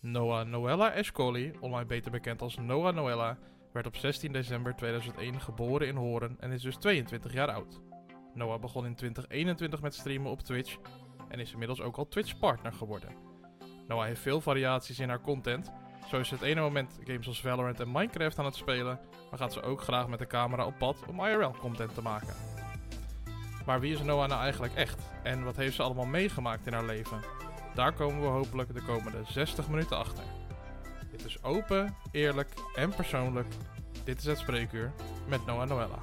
[0.00, 3.38] Noah Noella Escoli, online beter bekend als Noah Noella,
[3.72, 7.80] werd op 16 december 2001 geboren in Horen en is dus 22 jaar oud.
[8.34, 10.76] Noah begon in 2021 met streamen op Twitch
[11.28, 13.10] en is inmiddels ook al Twitch-partner geworden.
[13.88, 15.72] Noah heeft veel variaties in haar content.
[16.08, 19.52] Zo is het ene moment games als Valorant en Minecraft aan het spelen, maar gaat
[19.52, 22.34] ze ook graag met de camera op pad om IRL-content te maken.
[23.66, 25.10] Maar wie is Noah nou eigenlijk echt?
[25.22, 27.37] En wat heeft ze allemaal meegemaakt in haar leven?
[27.78, 30.24] Daar komen we hopelijk de komende 60 minuten achter.
[31.10, 33.46] Dit is open, eerlijk en persoonlijk.
[34.04, 34.92] Dit is het spreekuur
[35.28, 35.98] met Noah Noella.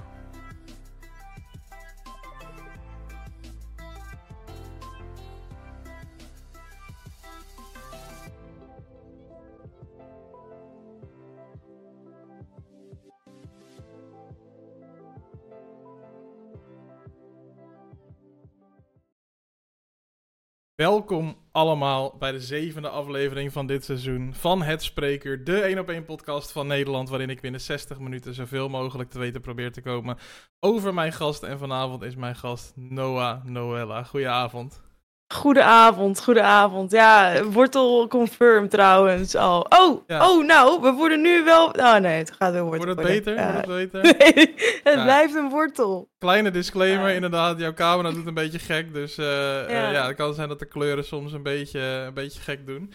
[20.76, 25.90] Welkom allemaal bij de zevende aflevering van dit seizoen van Het Spreker, de 1 op
[25.90, 29.82] 1 podcast van Nederland, waarin ik binnen 60 minuten zoveel mogelijk te weten probeer te
[29.82, 30.18] komen
[30.60, 31.44] over mijn gast.
[31.44, 34.04] En vanavond is mijn gast Noah Noella.
[34.04, 34.85] Goedenavond.
[35.34, 36.92] Goedenavond, goedenavond.
[36.92, 39.66] Ja, wortel confirmed trouwens al.
[39.70, 40.30] Oh, Ja.
[40.30, 41.70] oh, nou, we worden nu wel...
[41.70, 43.24] Oh nee, het gaat weer wortel Wordt het worden.
[43.24, 43.36] beter?
[43.36, 43.54] Ja.
[43.66, 44.18] Wordt het beter?
[44.36, 44.54] Nee,
[44.84, 45.04] het Ja.
[45.04, 46.10] blijft een wortel.
[46.18, 47.60] Kleine disclaimer, inderdaad.
[47.60, 48.94] Jouw camera doet een beetje gek.
[48.94, 49.68] Dus eh, ja.
[49.70, 49.92] Ja.
[49.92, 52.94] ja, het kan zijn dat de kleuren soms een beetje, een beetje gek doen.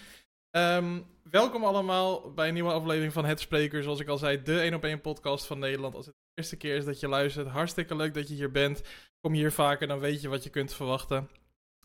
[0.50, 0.98] Ehm,
[1.30, 3.82] welkom allemaal bij een nieuwe aflevering van Het Spreker.
[3.82, 5.94] Zoals ik al zei, de 1 op 1 podcast van Nederland.
[5.94, 8.82] Als het de eerste keer is dat je luistert, hartstikke leuk dat je hier bent.
[9.20, 11.28] Kom hier vaker, dan weet je wat je kunt verwachten.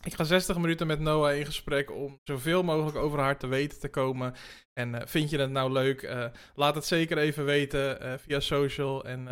[0.02, 3.80] Ik ga 60 minuten met Noah in gesprek om zoveel mogelijk over haar te weten
[3.80, 4.34] te komen.
[4.72, 6.02] En eh, vind je het nou leuk?
[6.02, 9.04] Eh, laat het zeker even weten eh, via social.
[9.04, 9.24] En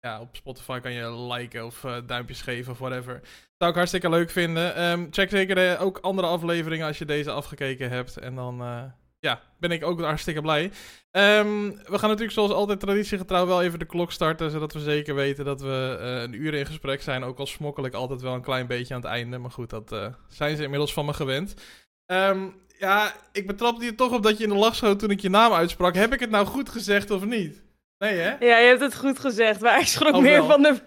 [0.00, 3.20] ja, op Spotify kan je liken of duimpjes geven of whatever.
[3.56, 4.74] Zou ik hartstikke leuk vinden.
[4.74, 8.16] Ehm, check zeker ook andere afleveringen als je deze afgekeken hebt.
[8.16, 8.56] En dan
[9.22, 10.70] ja, ben ik ook hartstikke blij.
[11.10, 14.50] Ehm, we gaan natuurlijk zoals altijd traditiegetrouw wel even de klok starten.
[14.50, 17.24] Zodat we zeker weten dat we eh, een uur in gesprek zijn.
[17.24, 19.38] Ook al smokkel ik altijd wel een klein beetje aan het einde.
[19.38, 21.54] Maar goed, dat eh, zijn ze inmiddels van me gewend.
[22.06, 22.48] Ehm,
[22.78, 25.30] ja, ik betrapte je toch op dat je in de lach schoot toen ik je
[25.30, 25.94] naam uitsprak.
[25.94, 27.62] Heb ik het nou goed gezegd of niet?
[27.98, 28.46] Nee, hè?
[28.46, 30.80] Ja, je hebt het goed gezegd, maar ik schrok Oh, meer van, de,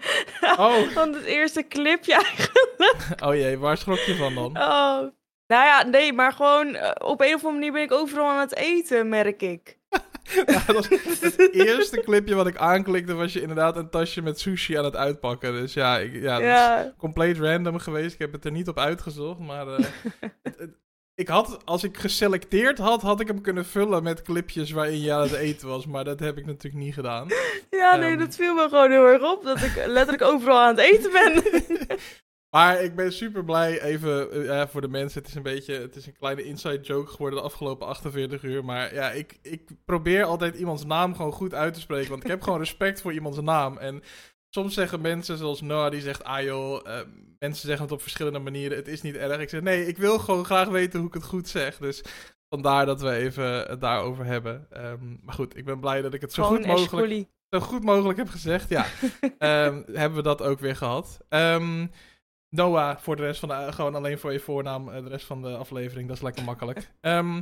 [0.57, 3.23] Oh, van het eerste clipje eigenlijk.
[3.23, 4.57] oh jee, waar schrok je van dan?
[4.57, 5.07] Oh.
[5.47, 8.39] Nou ja, nee, maar gewoon eh, op een of andere manier ben ik overal aan
[8.39, 9.77] het eten, merk ik.
[10.45, 14.39] Ja, dat was het eerste clipje wat ik aanklikte was je inderdaad een tasje met
[14.39, 15.51] sushi aan het uitpakken.
[15.51, 18.13] Dus ja, ik, ja, dat is compleet random geweest.
[18.13, 19.85] Ik heb het er niet op uitgezocht, maar eh,
[21.15, 25.13] ik had, als ik geselecteerd had, had ik hem kunnen vullen met clipjes waarin je
[25.13, 25.85] aan het eten was.
[25.85, 27.27] Maar dat heb ik natuurlijk niet gedaan.
[27.69, 28.19] ja nee, Ehm.
[28.19, 31.43] dat viel me gewoon heel erg op, dat ik letterlijk overal aan het eten ben.
[32.55, 35.19] Maar ik ben super blij, even eh, ja, voor de mensen.
[35.21, 38.65] Het is een beetje, het is een kleine inside joke geworden de afgelopen 48 uur.
[38.65, 42.09] Maar ja, ik, ik probeer altijd iemands naam gewoon goed uit te spreken.
[42.09, 43.77] Want ik heb gewoon respect voor iemands naam.
[43.77, 44.03] En
[44.49, 46.99] soms zeggen mensen, zoals Noah, die zegt, ah joh, eh,
[47.39, 48.77] mensen zeggen het op verschillende manieren.
[48.77, 49.39] Het is niet erg.
[49.39, 51.77] Ik zeg, nee, ik wil gewoon graag weten hoe ik het goed zeg.
[51.77, 52.03] Dus
[52.49, 54.67] vandaar dat we even het daarover hebben.
[54.69, 57.83] Ehm, maar goed, ik ben blij dat ik het zo Gewoon goed mogelijk zo goed
[57.83, 58.69] mogelijk heb gezegd.
[58.69, 58.85] Ja,
[59.37, 61.19] Ehm, hebben we dat ook weer gehad.
[61.29, 61.87] Ehm,
[62.55, 65.41] Noah, voor de rest van de, gewoon alleen voor je voornaam, eh, de rest van
[65.41, 66.91] de aflevering, dat is lekker makkelijk.
[67.01, 67.41] Ehm,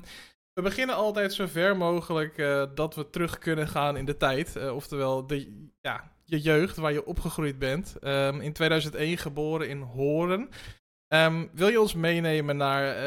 [0.54, 4.56] we beginnen altijd zo ver mogelijk eh, dat we terug kunnen gaan in de tijd.
[4.56, 7.96] Eh, oftewel, de, ja, je jeugd, waar je opgegroeid bent.
[8.00, 10.50] Ehm, in 2001 geboren in Horen.
[11.08, 12.98] Ehm, wil je ons meenemen naar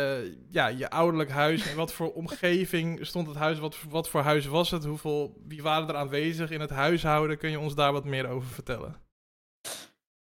[0.50, 1.70] ja, je ouderlijk huis?
[1.70, 3.58] In wat voor omgeving stond het huis?
[3.58, 4.84] Wat, wat voor huis was het?
[4.84, 7.38] Hoeveel, wie waren er aanwezig in het huishouden?
[7.38, 9.05] Kun je ons daar wat meer over vertellen?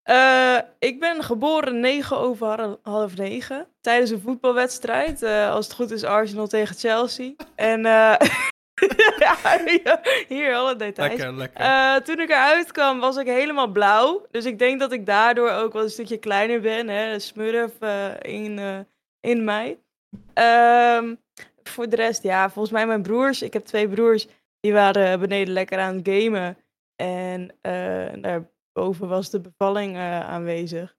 [0.02, 5.22] Eh, ik ben geboren 9 over half 9 tijdens een voetbalwedstrijd.
[5.22, 7.32] eh, als het goed is Arsenal tegen Chelsea.
[7.54, 8.14] En eh,
[9.18, 9.36] ja,
[10.28, 11.10] hier- alle details.
[11.10, 12.02] Lekker, lekker.
[12.04, 14.26] Toen ik eruit kwam was ik helemaal blauw.
[14.30, 16.88] Dus ik denk dat ik daardoor ook wel een stukje kleiner ben.
[16.88, 17.18] Hè?
[17.18, 17.72] Smurf
[18.22, 18.86] in,
[19.20, 19.78] in mij.
[20.34, 21.14] Ehm,
[21.62, 23.42] voor de rest, ja, volgens mij mijn broers.
[23.42, 24.26] Ik heb twee broers.
[24.60, 26.56] Die waren beneden lekker aan het gamen.
[26.96, 28.36] En eh,
[28.72, 30.96] daarboven was de bevalling eh, aanwezig.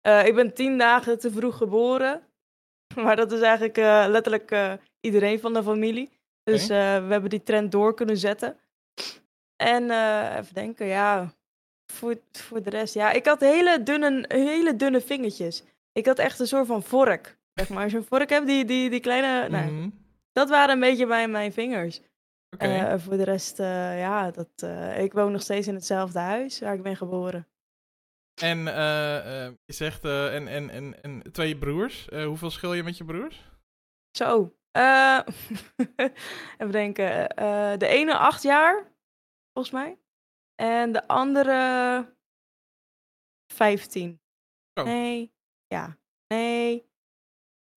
[0.00, 2.22] Eh, ik ben tien dagen te vroeg geboren.
[2.94, 6.10] Maar dat is eigenlijk eh, letterlijk iedereen van de familie.
[6.42, 8.56] Dus we hebben die trend door kunnen zetten.
[9.56, 9.82] En
[10.38, 11.34] even denken, ja,
[11.92, 12.94] voor, voor de rest.
[12.94, 15.64] Ja, ik had hele dunne, hele dunne vingertjes.
[15.92, 17.38] Ik had echt een soort van vork.
[17.54, 19.48] Zeg maar, als je een vork hebt, die, die, die kleine...
[19.48, 19.88] nou, Mhm.
[20.32, 22.00] dat waren een beetje mijn, mijn vingers.
[22.60, 22.72] Oké.
[22.72, 26.60] Eh, voor de rest, eh, ja, dat, eh, ik woon nog steeds in hetzelfde huis
[26.60, 27.48] waar ik ben geboren.
[28.34, 28.58] En
[29.64, 32.08] je zegt, en, en, en, en twee broers.
[32.24, 33.48] Hoeveel schil je met je broers?
[34.10, 34.54] Zo.
[36.58, 37.28] even denken.
[37.78, 38.92] de ene acht jaar,
[39.52, 39.98] volgens mij.
[40.54, 42.14] En de andere
[43.52, 44.20] 15.
[44.74, 44.84] Zo.
[44.84, 45.32] Nee.
[45.66, 45.98] Ja.
[46.26, 46.90] Nee.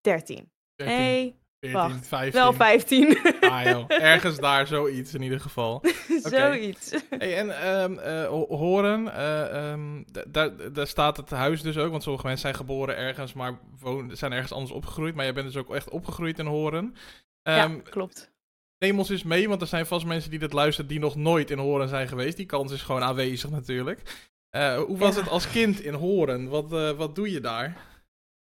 [0.02, 0.52] 13.
[0.76, 1.43] 13, Nee.
[1.72, 2.08] 14, wacht.
[2.08, 2.42] 15.
[2.42, 3.18] Wel 15.
[3.42, 3.86] Ah, joh.
[3.88, 5.84] Ergens daar zoiets in ieder geval.
[6.24, 6.92] Zoiets.
[7.10, 11.92] Hey, en ehm, eh, ho- horen, eh, ehm, daar, daar staat het huis dus ook,
[11.92, 15.16] want sommige mensen zijn geboren ergens, maar wonen, zijn ergens anders opgegroeid.
[15.16, 16.96] Maar jij bent dus ook echt opgegroeid in Horen.
[17.44, 18.32] Ehm, ja, klopt.
[18.78, 21.52] Neem ons eens mee, want er zijn vast mensen die dit luisteren die nog nooit
[21.52, 22.38] in Horen zijn geweest.
[22.38, 24.02] Die kans is gewoon aanwezig natuurlijk.
[24.50, 25.22] Eh, hoe was Ja.
[25.22, 26.50] het als kind in Horen?
[26.50, 27.78] Wat, wat doe je daar?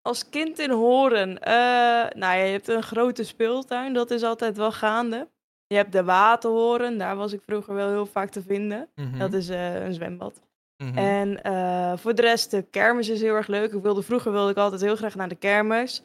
[0.07, 1.53] Als kind in Horen, eh,
[2.19, 5.29] nou ja, je hebt een grote speeltuin, dat is altijd wel gaande.
[5.67, 8.89] Je hebt de Waterhoren, daar was ik vroeger wel heel vaak te vinden.
[8.95, 10.43] Mhm, Dat is eh, een zwembad.
[10.77, 10.99] mhm.
[10.99, 13.73] En eh, voor de rest, de kermis is heel erg leuk.
[13.73, 16.03] Ik wilde, vroeger wilde ik altijd heel graag naar de kermis.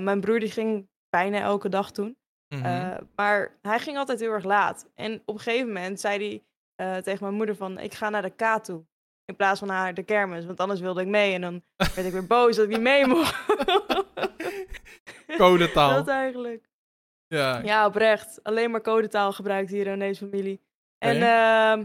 [0.00, 2.16] Mijn broer die ging bijna elke dag toen.
[2.54, 2.98] Mhm.
[3.16, 4.90] Maar hij ging altijd heel erg laat.
[4.94, 6.42] En op een gegeven moment zei
[6.76, 7.78] hij tegen mijn moeder van...
[7.78, 8.84] ik ga naar de K toe.
[9.30, 10.44] In plaats van naar de kermis.
[10.44, 11.34] Want anders wilde ik mee.
[11.34, 13.46] En dan werd ik weer boos dat ik niet mee mocht.
[15.36, 15.94] Codetaal.
[15.94, 16.68] dat eigenlijk.
[17.26, 17.62] Ja.
[17.62, 18.40] Ja, oprecht.
[18.42, 20.60] Alleen maar codetaal gebruikt hier in deze familie.
[20.98, 21.84] En ehm,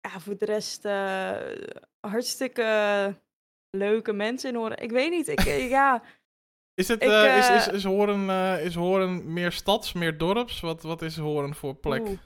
[0.00, 1.36] ja, voor de rest eh,
[2.00, 3.14] hartstikke
[3.70, 4.82] leuke mensen in horen.
[4.82, 6.02] Ik weet niet, ik, eh, ja,
[6.74, 10.60] Is, het, Ik, eh, is, is, is, Horen, is Horen meer stads, meer dorps?
[10.60, 12.00] Wat, wat is Horen voor plek?
[12.00, 12.18] oeh.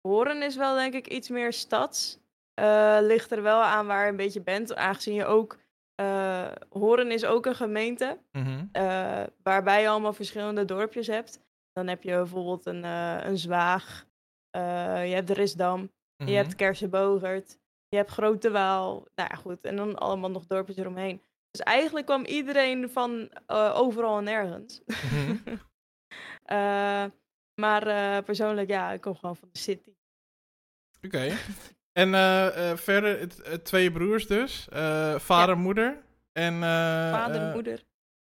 [0.00, 2.18] Horen is wel denk ik iets meer stads.
[2.58, 5.58] Eh, ligt er wel aan waar je een beetje bent, aangezien je ook...
[5.94, 8.64] eh Horen is ook een gemeente, Mhm.
[8.72, 11.40] eh, waarbij je allemaal verschillende dorpjes hebt.
[11.72, 14.06] Dan heb je bijvoorbeeld een, een Zwaag,
[14.50, 15.90] je hebt de Risdam,
[16.22, 16.30] Mhm.
[16.30, 17.58] Je hebt Kersenbogert,
[17.88, 19.06] je hebt Grote Waal.
[19.14, 19.60] Nou ja, goed.
[19.64, 21.22] En dan allemaal nog dorpjes eromheen.
[21.50, 23.30] Dus eigenlijk kwam iedereen van
[23.74, 24.80] overal en nergens.
[24.86, 25.36] Mhm.
[27.60, 29.92] Maar persoonlijk, ja, ik kom gewoon van de city.
[31.02, 31.28] Oké.
[31.98, 33.28] En eh, eh, verder,
[33.62, 34.68] twee broers dus.
[34.68, 36.02] Eh, vader, moeder.
[36.32, 36.60] En
[37.12, 37.84] Vader, moeder.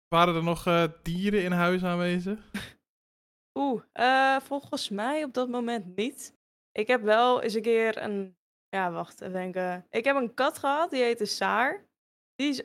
[0.08, 2.38] waren er nog dieren in huis aanwezig?
[3.58, 6.34] Oeh, eh, volgens mij op dat moment niet.
[6.72, 8.36] Ik heb wel eens een keer een...
[8.68, 9.86] Ja, wacht, even denken.
[9.90, 11.84] Ik heb een kat gehad, die heette Saar.
[12.34, 12.62] Die is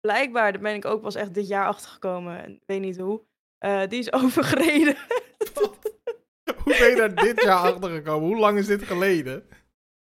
[0.00, 2.50] blijkbaar, daar ben ik ook pas echt dit jaar achtergekomen.
[2.54, 3.22] Ik weet niet hoe.
[3.88, 4.96] die is overgereden.
[6.56, 8.28] Hoe ben je daar dit jaar achter gekomen?
[8.28, 9.60] Hoe lang is dit geleden?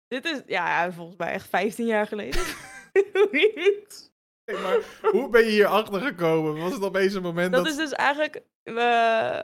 [0.07, 2.41] Dit is, ja, volgens mij echt 15 jaar geleden.
[4.45, 4.77] Nee, maar
[5.11, 6.61] hoe ben je hier achter gekomen?
[6.61, 7.63] Was het opeens een moment dat...
[7.63, 8.41] dat is dus eigenlijk,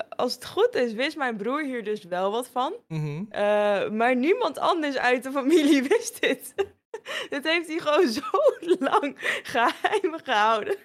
[0.10, 2.74] als het goed is, wist mijn broer hier dus wel wat van.
[2.88, 3.24] Mhm.
[3.30, 6.54] Eh, maar niemand anders uit de familie wist dit.
[7.30, 8.22] dit heeft hij gewoon zo
[8.80, 10.76] lang geheim gehouden.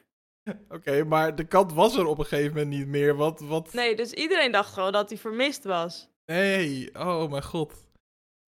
[0.69, 3.17] Oké, maar de kat was er op een gegeven moment niet meer.
[3.17, 3.73] Wat, wat...
[3.73, 6.11] Nee, dus iedereen dacht gewoon dat hij vermist was.
[6.27, 7.86] Nee, oh mijn god.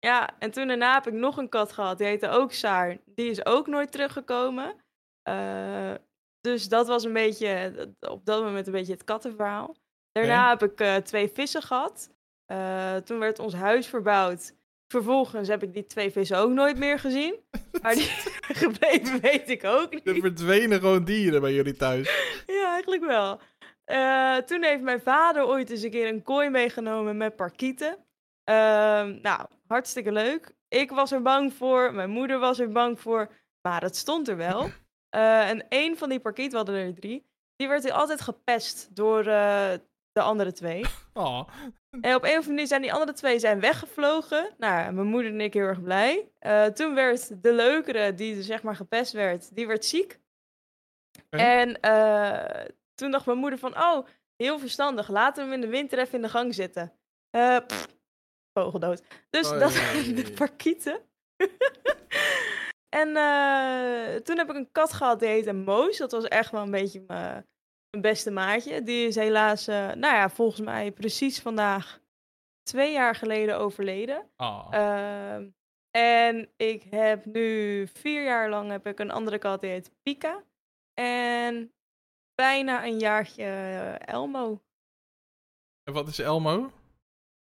[0.07, 1.97] Ja, en toen daarna heb ik nog een kat gehad.
[1.97, 2.97] Die heette ook Saar.
[3.05, 4.75] Die is ook nooit teruggekomen.
[5.23, 5.93] Eh,
[6.41, 9.75] dus dat was een beetje, dat- op dat moment een beetje het kattenverhaal.
[10.11, 12.09] Daarna heb ik eh, twee vissen gehad.
[12.45, 14.53] Eh, toen werd ons huis verbouwd.
[14.93, 17.35] Vervolgens heb ik die twee vissen ook nooit meer gezien.
[17.81, 18.09] Maar die
[18.63, 20.07] gebleven weet ik ook niet.
[20.07, 22.09] Er verdwenen gewoon dieren bij jullie thuis.
[22.57, 23.39] Ja, eigenlijk wel.
[23.85, 27.97] Eh, toen heeft mijn vader ooit eens een keer een kooi meegenomen met parkieten.
[28.47, 30.55] Ehm, nou, hartstikke leuk.
[30.67, 34.37] Ik was er bang voor, mijn moeder was er bang voor, maar het stond er
[34.37, 34.69] wel.
[35.09, 37.25] Eh, en één van die parkieten, we hadden er drie,
[37.55, 39.73] die werd altijd gepest door eh,
[40.11, 40.85] de andere twee.
[41.13, 41.47] Oh.
[42.01, 44.53] En op een of andere manier zijn die andere twee zijn weggevlogen.
[44.57, 46.31] Nou, mijn moeder en ik heel erg blij.
[46.39, 50.19] Eh, toen werd de leukere, die zeg maar gepest werd, die werd ziek.
[51.29, 51.79] En
[52.95, 55.09] toen dacht mijn moeder van, oh, heel verstandig.
[55.09, 56.93] Laten we hem in de winter even in de gang zitten.
[57.67, 57.96] Pff,
[58.61, 59.03] vogeldood.
[59.29, 60.99] Dus dat waren de parkieten.
[62.89, 65.97] en eh, toen heb ik een kat gehad, die heette Moos.
[65.97, 67.45] Dat was echt wel een beetje mijn
[67.89, 68.83] mijn beste maatje.
[68.83, 71.99] Die is helaas, eh, nou ja, volgens mij precies vandaag
[72.63, 74.29] twee jaar geleden overleden.
[74.37, 74.67] Oh.
[75.91, 80.43] En ik heb nu vier jaar lang heb ik een andere kat, die heet Pika.
[80.93, 81.73] En
[82.35, 84.61] bijna een jaartje eh, Elmo.
[85.83, 86.71] En wat is Elmo?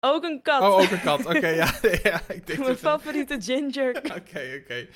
[0.06, 0.62] Ook een kat.
[0.62, 1.26] Oh, ook een kat.
[1.26, 1.72] Oké, ja.
[2.04, 2.22] ja.
[2.28, 3.98] Ik denk Mijn favoriete ginger.
[4.18, 4.88] Oké, oké.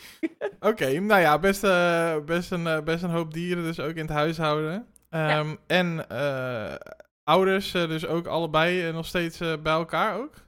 [0.59, 4.05] Oké, nou ja, best, eh, best, een, eh, best een hoop dieren dus ook in
[4.05, 4.87] het huishouden.
[5.09, 6.75] Ehm En eh,
[7.23, 10.45] ouders dus ook allebei nog steeds bij elkaar ook?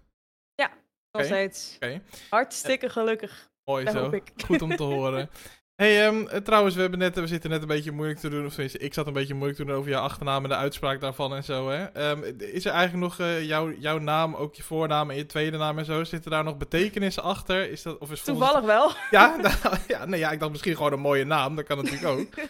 [1.12, 1.76] Nog Oké, steeds.
[1.76, 3.50] Oké, Hartstikke gelukkig.
[3.64, 4.00] mooi zo.
[4.00, 4.32] hoop ik.
[4.46, 5.30] Goed om te horen.
[5.80, 8.46] Hey, ehm, eh, trouwens, we, hebben net, we zitten net een beetje moeilijk te doen.
[8.46, 11.02] Of tenminste, ik zat een beetje moeilijk te doen over jouw achternaam en de uitspraak
[11.02, 11.70] daarvan en zo.
[11.70, 11.84] Hè?
[11.86, 15.58] Ehm, is er eigenlijk nog eh, jouw, jouw naam, ook je voornaam en je tweede
[15.58, 16.04] naam en zo?
[16.04, 17.72] Zitten daar nog betekenissen achter?
[17.72, 18.92] Is dat, of is volgens- Toevallig wel.
[19.20, 19.54] Ja, nou,
[19.88, 21.56] ja, nee, ja, ik dacht misschien gewoon een mooie naam.
[21.56, 22.28] Dat kan natuurlijk ook.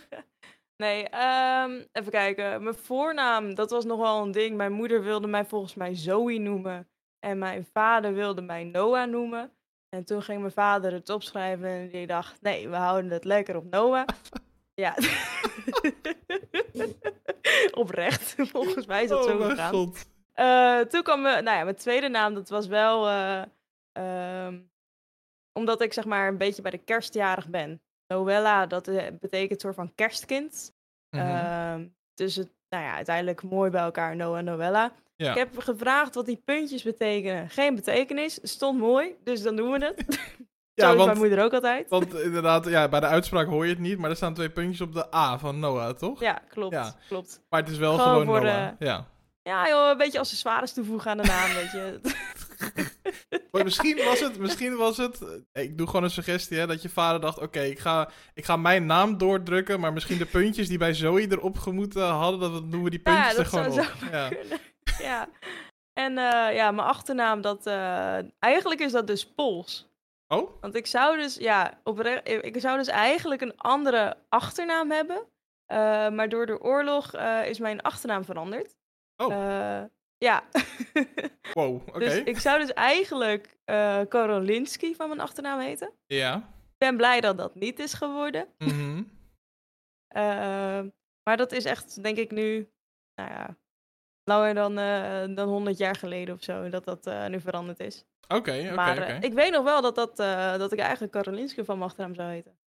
[0.77, 2.63] Nee, ehm, even kijken.
[2.63, 4.57] Mijn voornaam, dat was nog wel een ding.
[4.57, 6.87] Mijn moeder wilde mij volgens mij Zoe noemen.
[7.19, 9.51] En mijn vader wilde mij Noah noemen.
[9.89, 13.55] En toen ging mijn vader het opschrijven en die dacht, nee, we houden het lekker
[13.55, 14.07] op Noah.
[14.73, 14.95] ja.
[17.71, 19.93] Oprecht, volgens mij is dat zo oh, gegaan.
[20.33, 23.41] Eh, toen kwam mijn, nou ja, mijn tweede naam, dat was wel eh,
[23.91, 24.59] ehm,
[25.53, 27.81] omdat ik zeg maar een beetje bij de kerstjarig ben.
[28.07, 30.73] Noella, dat eh, betekent soort van kerstkind.
[31.09, 31.25] Mhm.
[31.25, 34.91] Ehm, dus het, nou ja, uiteindelijk mooi bij elkaar, Noah en Noella.
[35.25, 35.31] Ja.
[35.31, 37.49] Ik heb gevraagd wat die puntjes betekenen.
[37.49, 40.19] Geen betekenis, stond mooi, dus dan doen we het.
[40.73, 41.89] ja, want, mijn moeder ook altijd.
[41.89, 44.81] want inderdaad, ja, bij de uitspraak hoor je het niet, maar er staan twee puntjes
[44.81, 46.19] op de A van Noah, toch?
[46.19, 46.95] Ja, klopt, Ja.
[47.07, 47.41] klopt.
[47.49, 48.69] Maar het is wel Gewoon Noah.
[48.79, 49.07] Ja.
[49.43, 51.99] Ja joh, een beetje accessoires toevoegen aan de naam, weet je.
[53.51, 55.19] Maar misschien was het, misschien was het,
[55.53, 58.55] ik doe gewoon een suggestie, hè, dat je vader dacht, oké, ik, ga, ik ga
[58.57, 62.67] mijn naam doordrukken, maar misschien de puntjes die bij Zoe erop gemoeten hadden, dat we-
[62.67, 63.93] doen we die Ja, puntjes er gewoon op.
[64.11, 64.29] Ja.
[65.09, 65.27] ja.
[65.93, 69.87] En eh, ja, mijn achternaam, dat, eh, eigenlijk is dat dus Pools.
[70.27, 70.61] Oh?
[70.61, 75.27] Want ik zou dus, ja, oprecht, ik zou dus eigenlijk een andere achternaam hebben.
[75.65, 77.15] Eh, maar door de oorlog
[77.45, 78.75] is mijn achternaam veranderd.
[79.15, 79.83] Oh.
[80.17, 80.43] Ja.
[81.53, 81.99] Wow, oké.
[81.99, 83.57] Dus ik zou dus eigenlijk
[84.09, 85.87] Karolinski van mijn achternaam heten.
[85.87, 86.49] Ik Ja.
[86.77, 88.47] ben blij dat dat niet is geworden.
[88.57, 89.03] Mhm.
[91.23, 92.71] Maar dat is echt, denk ik nu,
[93.15, 93.57] nou ja,
[94.29, 98.05] langer dan, eh, dan 100 jaar geleden of zo, dat dat eh, nu veranderd is.
[98.27, 100.15] Oké, oké, maar eh, ik weet nog wel dat, dat,
[100.59, 102.57] dat ik eigenlijk Karolinski van mijn achternaam zou heten.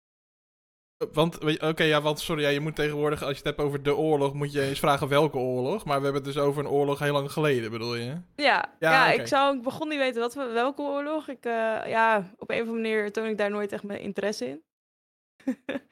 [1.12, 3.58] Want, weet je- oké, ja, want sorry, ja, je moet tegenwoordig, als je het hebt
[3.60, 5.84] over de oorlog, moet je eens vragen welke oorlog.
[5.84, 8.04] Maar we hebben het dus over een oorlog heel lang geleden, bedoel je?
[8.04, 11.28] Ja, Ja, ja, ik, zou, ik begon niet weten wat, we- welke oorlog.
[11.28, 14.62] Ik, ja, op een of andere manier toon ik daar nooit echt mijn interesse in.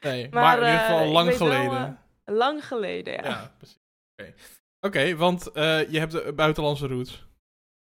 [0.01, 1.99] Nee, maar, Maar, in ieder geval lang wel, geleden.
[2.25, 3.23] Lang geleden, ja.
[3.25, 3.53] ja.
[3.57, 3.81] precies.
[4.17, 4.33] Oké,
[4.81, 7.27] Oké, want eh, je hebt de buitenlandse roots.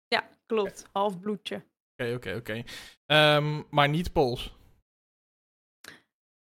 [0.07, 0.85] Ja, klopt.
[0.91, 1.63] Half bloedje.
[1.95, 2.63] Oké, oké, oké.
[3.05, 4.53] Ehm, maar niet Pools.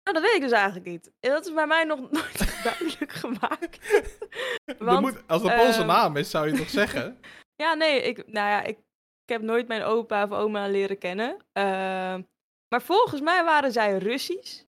[0.04, 1.12] Nou, dat weet ik dus eigenlijk niet.
[1.20, 4.02] Dat is bij mij nog nooit duidelijk gemaakt.
[4.78, 7.18] Want, moet, als het een Poolse ehm, naam is, zou je toch zeggen?
[7.56, 8.78] Ja, nee, ik, nou ja, ik,
[9.22, 11.36] ik heb nooit mijn opa of oma leren kennen.
[11.52, 12.22] Ehm,
[12.68, 14.64] maar volgens mij waren zij Russisch.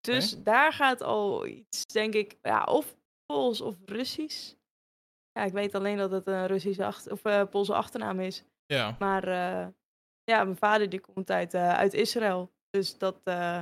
[0.00, 2.96] Dus daar gaat al iets, denk ik, ja, of
[3.26, 4.54] Pools of Russisch.
[5.38, 8.44] Ja, ik weet alleen dat het een Russische achter, of, eh, Poolse achternaam is.
[8.66, 8.96] Ja.
[8.98, 9.66] Maar eh,
[10.24, 12.52] ja, mijn vader die komt uit, eh, uit Israël.
[12.70, 13.60] Dus dat, eh,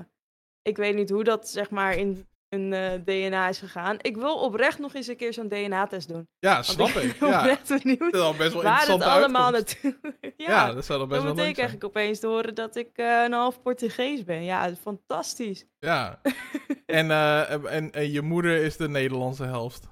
[0.62, 3.96] ik weet niet hoe dat zeg maar in hun eh, DNA is gegaan.
[4.00, 6.28] Ik wil oprecht nog eens een keer zo'n DNA-test doen.
[6.38, 7.16] Ja, snap ben ik.
[7.20, 7.38] Ja.
[7.38, 9.98] oprecht benieuwd Dat is al best wel waar het allemaal naartoe...
[10.20, 10.30] ja.
[10.36, 11.68] ja, dat zou dan best dan wel leuk zijn.
[11.68, 14.44] eigenlijk opeens te horen dat ik een half Portugees ben.
[14.44, 15.66] Ja, fantastisch.
[15.78, 16.20] Ja.
[16.86, 19.88] En, en, en je moeder is de Nederlandse helft.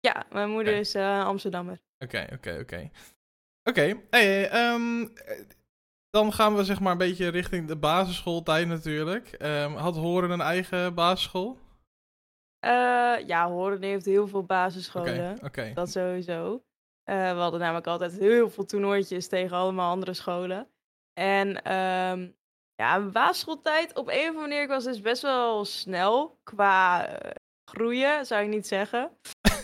[0.00, 1.80] Ja, mijn moeder is eh, Amsterdammer.
[1.98, 2.90] Oké, oké, oké.
[3.62, 5.40] Oké, hey, ehm, eh,
[6.10, 9.32] dan gaan we zeg maar een beetje richting de basisschooltijd natuurlijk.
[9.32, 11.58] Ehm, had Horen een eigen basisschool?
[12.58, 15.38] Eh, ja, Horen heeft heel veel basisscholen.
[15.44, 15.72] oké.
[15.74, 16.62] Dat sowieso.
[17.04, 20.68] We hadden namelijk altijd heel veel toernooitjes tegen allemaal andere scholen.
[21.12, 22.30] En ehm,
[22.74, 27.08] ja, basisschooltijd op een of andere manier, ik was dus best wel snel qua
[27.70, 29.10] groeien, zou ik niet zeggen.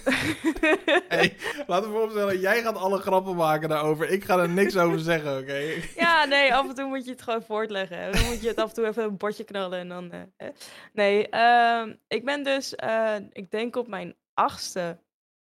[1.08, 4.08] Hey, laten we vooropstellen, jij gaat alle grappen maken daarover.
[4.10, 5.60] Ik ga er niks over zeggen, oké?
[6.02, 7.98] Ja, nee, af en toe moet je het gewoon voortleggen.
[7.98, 8.10] hè.
[8.10, 10.10] Dan moet je het af en toe even een bordje knallen en dan...
[10.10, 10.48] eh, hè.
[10.92, 14.98] nee, ehm, ik ben dus, eh, ik denk op mijn achtste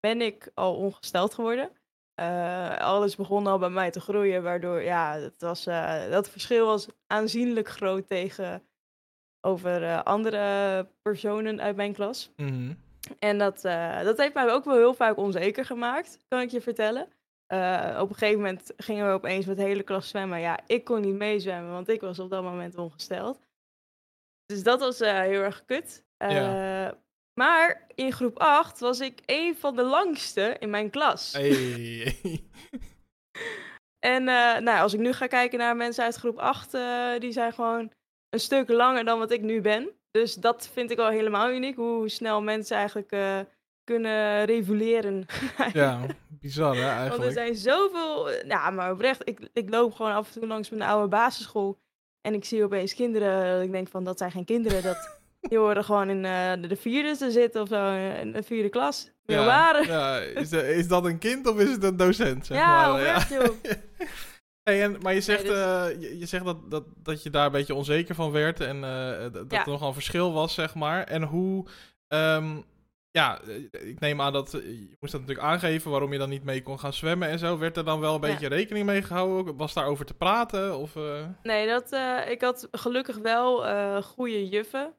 [0.01, 1.71] ben ik al ongesteld geworden.
[2.15, 5.65] Eh, alles begon al bij mij te groeien, waardoor, ja, het was,
[6.11, 8.63] dat verschil was aanzienlijk groot tegen
[9.41, 12.31] over andere personen uit mijn klas.
[12.37, 12.73] Mhm.
[13.27, 16.61] En dat, eh, dat heeft mij ook wel heel vaak onzeker gemaakt, kan ik je
[16.61, 17.09] vertellen.
[17.47, 20.41] Eh, op een gegeven moment gingen we opeens met de hele klas zwemmen.
[20.41, 23.41] Ja, ik kon niet meezwemmen, want ik was op dat moment ongesteld.
[24.45, 26.05] Dus dat was eh, heel erg kut.
[26.17, 26.99] Ja.
[27.41, 31.33] Maar in groep 8 was ik een van de langste in mijn klas.
[31.33, 32.17] Hey.
[33.99, 34.25] En
[34.65, 37.93] nou, als ik nu ga kijken naar mensen uit groep 8, eh, die zijn gewoon
[38.29, 39.91] een stuk langer dan wat ik nu ben.
[40.17, 43.39] Dus dat vind ik wel helemaal uniek, hoe snel mensen eigenlijk eh,
[43.85, 45.27] kunnen reguleren.
[45.73, 46.01] Ja,
[46.41, 47.33] bizar hè, Want er eigenlijk.
[47.33, 51.09] zijn zoveel, ja, maar oprecht, ik, ik loop gewoon af en toe langs mijn oude
[51.09, 51.79] basisschool.
[52.21, 55.15] En ik zie opeens kinderen, ik denk van, dat zijn geen kinderen, dat,
[55.49, 58.69] Die horen gewoon in eh, de, de vierde te zitten of zo, in de vierde
[58.69, 59.11] klas.
[59.27, 60.19] Ja, ja.
[60.19, 62.47] Is, de- is dat een kind of is het een docent?
[62.47, 62.91] Zeg Ja, maar?
[62.93, 63.45] oprecht, joh.
[64.71, 67.47] Hey, en, maar je zegt, dus- eh, je, je zegt dat, dat, dat je daar
[67.47, 69.61] een beetje onzeker van werd en eh, dat dat Ja.
[69.65, 71.05] er nogal een verschil was, zeg maar.
[71.05, 71.67] En hoe,
[72.09, 72.61] ehm,
[73.11, 76.29] ja, eh, ik neem aan dat eh, je moest dat natuurlijk aangeven waarom je dan
[76.29, 77.59] niet mee kon gaan zwemmen en zo.
[77.59, 78.27] Werd er dan wel een Ja.
[78.33, 79.57] beetje rekening mee gehouden?
[79.57, 80.79] Was daarover te praten?
[80.79, 84.95] Of, eh, Nee, dat, eh, ik had gelukkig wel eh goede juffen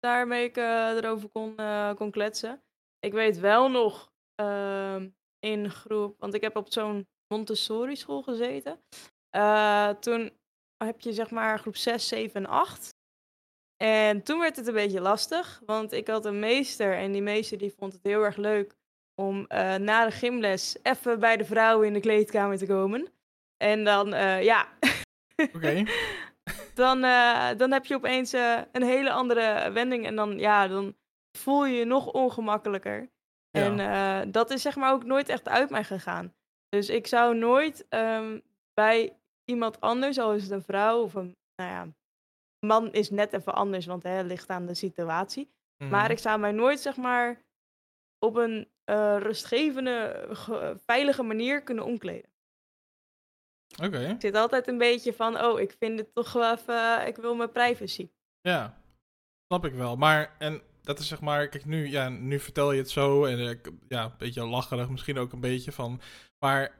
[0.00, 0.64] waarmee ik eh,
[0.96, 2.62] erover kon, eh, kon kletsen.
[2.98, 5.08] Ik weet wel nog ehm,
[5.38, 8.80] in groep, want ik heb op zo'n Montessori school gezeten.
[9.30, 10.30] Eh, toen
[10.84, 12.94] heb je zeg maar groep 6, 7 en 8.
[13.76, 17.58] En toen werd het een beetje lastig, want ik had een meester en die meester
[17.58, 18.74] die vond het heel erg leuk
[19.14, 23.12] om eh, na de gymles even bij de vrouwen in de kleedkamer te komen.
[23.56, 24.68] En dan, eh, ja,
[25.54, 25.84] Oké,
[26.82, 27.00] dan,
[27.56, 28.32] dan heb je opeens
[28.72, 30.06] een hele andere wending.
[30.06, 30.96] En dan, ja, dan
[31.38, 33.10] voel je je nog ongemakkelijker.
[33.50, 33.76] Ja.
[33.76, 36.34] En dat is zeg maar ook nooit echt uit mij gegaan.
[36.74, 38.40] Dus ik zou nooit ehm,
[38.74, 41.88] bij iemand anders, al is het een vrouw of een, nou ja,
[42.66, 45.50] man is net even anders, want het ligt aan de situatie.
[45.78, 45.90] Mhm.
[45.90, 47.42] Maar ik zou mij nooit, zeg maar,
[48.18, 52.30] op een eh, rustgevende, ge- veilige manier kunnen omkleden.
[53.82, 57.16] Oké, Ik zit altijd een beetje van, oh, ik vind het toch wel even, ik
[57.16, 58.08] wil mijn privacy.
[58.40, 58.82] ja,
[59.46, 59.96] snap ik wel.
[59.96, 63.38] Maar, en dat is zeg maar, kijk nu, ja, nu vertel je het zo en
[63.38, 66.00] ik, ja, een beetje lacherig misschien ook een beetje van,
[66.44, 66.70] maar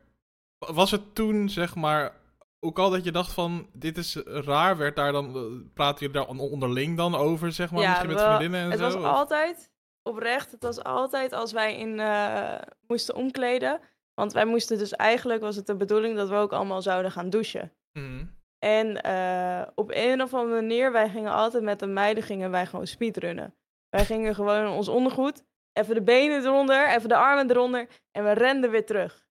[0.59, 2.13] was het toen zeg maar
[2.61, 6.13] ook al dat je dacht van dit is raar, werd daar dan, eh, praten je
[6.13, 8.85] daar on- onderling dan over zeg maar, Ja, misschien met vriendinnen en Het zo?
[8.85, 9.71] was of- altijd,
[10.03, 12.55] oprecht, het was altijd als wij in, eh,
[12.87, 13.81] moesten omkleden.
[14.15, 17.31] Want wij moesten dus eigenlijk, was het de bedoeling dat we ook allemaal zouden gaan
[17.31, 17.73] douchen.
[17.93, 18.25] Mhm.
[18.59, 22.67] En eh, op een of andere manier, wij gingen altijd met de meiden gingen wij
[22.67, 23.55] gewoon speedrunnen.
[23.89, 28.33] Wij gingen gewoon ons ondergoed, even de benen eronder, even de armen eronder en we
[28.33, 29.24] renden weer terug.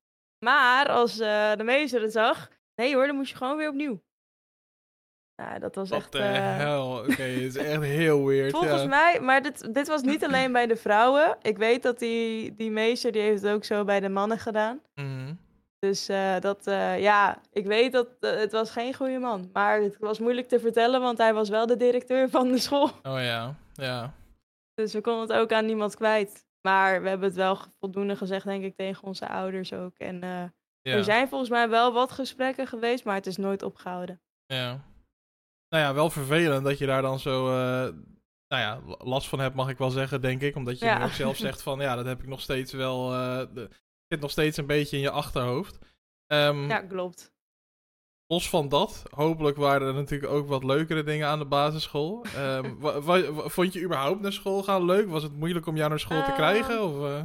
[0.44, 4.02] Maar als eh, de meester het zag, nee hoor, dan moest je gewoon weer opnieuw.
[5.36, 6.12] Nou, dat was Wat echt...
[6.12, 8.52] de eh, hel, oké, het is echt heel weird.
[8.52, 8.88] Volgens ja.
[8.88, 11.38] mij, maar dit, dit was niet alleen bij de vrouwen.
[11.42, 14.82] Ik weet dat die, die meester, die heeft het ook zo bij de mannen gedaan.
[14.96, 15.34] Mhm.
[15.80, 16.62] Dus eh, dat,
[17.00, 19.50] ja, ik weet dat het was geen goede man.
[19.54, 22.90] Maar het was moeilijk te vertellen, want hij was wel de directeur van de school.
[23.04, 24.14] Oh ja, ja.
[24.74, 26.46] Dus we konden het ook aan niemand kwijt.
[26.68, 29.98] Maar we hebben het wel voldoende gezegd, denk ik, tegen onze ouders ook.
[29.98, 30.30] En eh,
[30.82, 30.94] ja.
[30.96, 34.22] er zijn volgens mij wel wat gesprekken geweest, maar het is nooit opgehouden.
[34.46, 34.70] Ja.
[35.70, 37.94] Nou ja, wel vervelend dat je daar dan zo, eh,
[38.48, 40.56] nou ja, last van hebt, mag ik wel zeggen, denk ik.
[40.56, 41.04] Omdat je Ja.
[41.04, 43.08] ook zelf zegt van, ja, dat heb ik nog steeds wel,
[43.54, 43.70] de,
[44.08, 45.78] zit nog steeds een beetje in je achterhoofd.
[46.28, 47.33] Ehm, Ja, klopt.
[48.28, 52.26] Los van dat, hopelijk waren er natuurlijk ook wat leukere dingen aan de basisschool.
[52.36, 52.76] Ehm,
[53.50, 55.10] vond je überhaupt naar school gaan leuk?
[55.10, 56.84] Was het moeilijk om jou naar school te Ehm, krijgen?
[56.84, 57.24] Of, eh?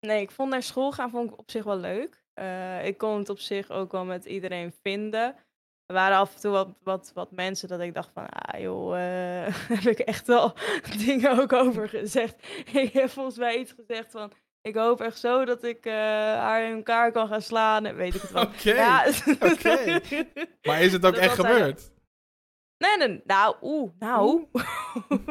[0.00, 2.24] Nee, ik vond naar school gaan vond ik op zich wel leuk.
[2.34, 5.36] Eh, ik kon het op zich ook wel met iedereen vinden.
[5.86, 8.96] Er waren af en toe wat, wat, wat mensen dat ik dacht van, ah joh,
[8.96, 10.52] eh, heb ik echt wel
[11.06, 12.46] dingen ook over gezegd.
[12.72, 15.92] ik heb volgens mij iets gezegd van, ik hoop echt zo dat ik eh,
[16.38, 17.84] haar in elkaar kan gaan slaan.
[17.86, 18.42] en Weet ik het wel.
[18.42, 19.04] Oké, Ja.
[20.68, 21.90] Maar is het ook Dat echt hij- gebeurd?
[22.78, 24.46] Nee, nee, nou, oeh, nou.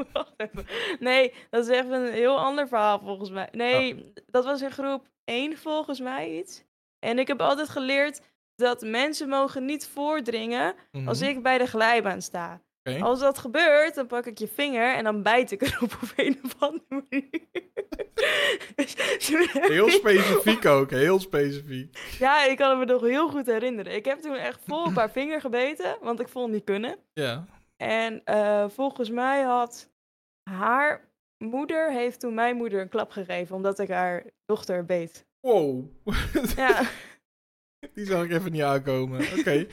[0.99, 3.47] Nee, dat is even een heel ander verhaal volgens mij.
[3.51, 6.63] Nee, dat was in groep 1 volgens mij iets.
[6.99, 8.21] En ik heb altijd geleerd
[8.55, 11.29] dat mensen mogen niet voordringen als Mhm.
[11.29, 12.61] ik bij de glijbaan sta.
[12.83, 16.39] Als dat gebeurt, dan pak ik je vinger en dan bijt ik erop op een
[16.43, 17.47] of andere manier.
[19.51, 21.97] Heel specifiek ook, heel specifiek.
[22.19, 23.95] Ja, ik kan het me nog heel goed herinneren.
[23.95, 26.97] Ik heb toen echt vol op haar vinger gebeten, want ik vond het niet kunnen.
[27.13, 27.45] Ja.
[27.77, 29.89] En eh, volgens mij had
[30.49, 35.25] haar moeder heeft toen mijn moeder een klap gegeven omdat ik haar dochter beet.
[35.39, 35.85] Wow.
[36.55, 36.81] Ja,
[37.93, 39.21] Die zag ik even niet aankomen.
[39.39, 39.65] Oké.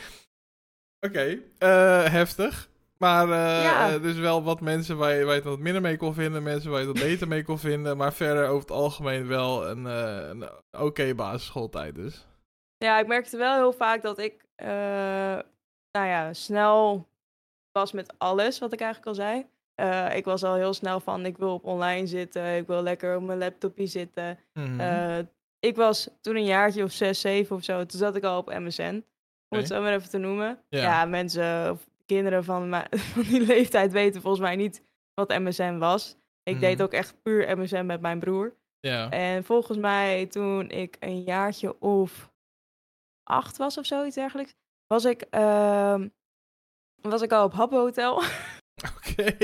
[1.00, 2.68] Oké, eh, heftig.
[2.98, 3.92] Maar Ja.
[3.94, 6.42] eh, dus wel wat mensen waar je, waar je het wat minder mee kon vinden,
[6.42, 7.96] mensen waar je het wat beter mee kon vinden.
[7.96, 10.48] Maar verder over het algemeen wel een, eh, een
[10.80, 12.26] oké basisschooltijd dus.
[12.78, 14.44] ja, ik merkte wel heel vaak dat ik
[15.92, 17.08] nou ja, snel
[17.72, 19.46] was met alles wat ik eigenlijk al zei.
[20.16, 23.22] Ik was al heel snel van ik wil op online zitten, ik wil lekker op
[23.22, 24.38] mijn laptopje zitten.
[24.52, 25.24] Mhm.
[25.60, 28.58] Ik was toen een jaartje of zes, zeven of zo, toen zat ik al op
[28.58, 29.04] MSN.
[29.48, 30.58] Om het zo maar even te noemen.
[30.68, 30.80] Ja.
[30.82, 34.82] Ja, mensen of kinderen van, mijn- van die leeftijd weten volgens mij niet
[35.14, 36.16] wat MSN was.
[36.42, 36.62] Ik Mhm.
[36.62, 38.56] deed ook echt puur MSN met mijn broer.
[38.80, 39.10] ja.
[39.10, 42.30] En volgens mij toen ik een jaartje of
[43.22, 44.54] acht was of zoiets dergelijks,
[44.86, 46.08] was ik, ehm,
[47.00, 48.22] was ik al op Habbo Hotel.
[48.96, 49.36] Oké.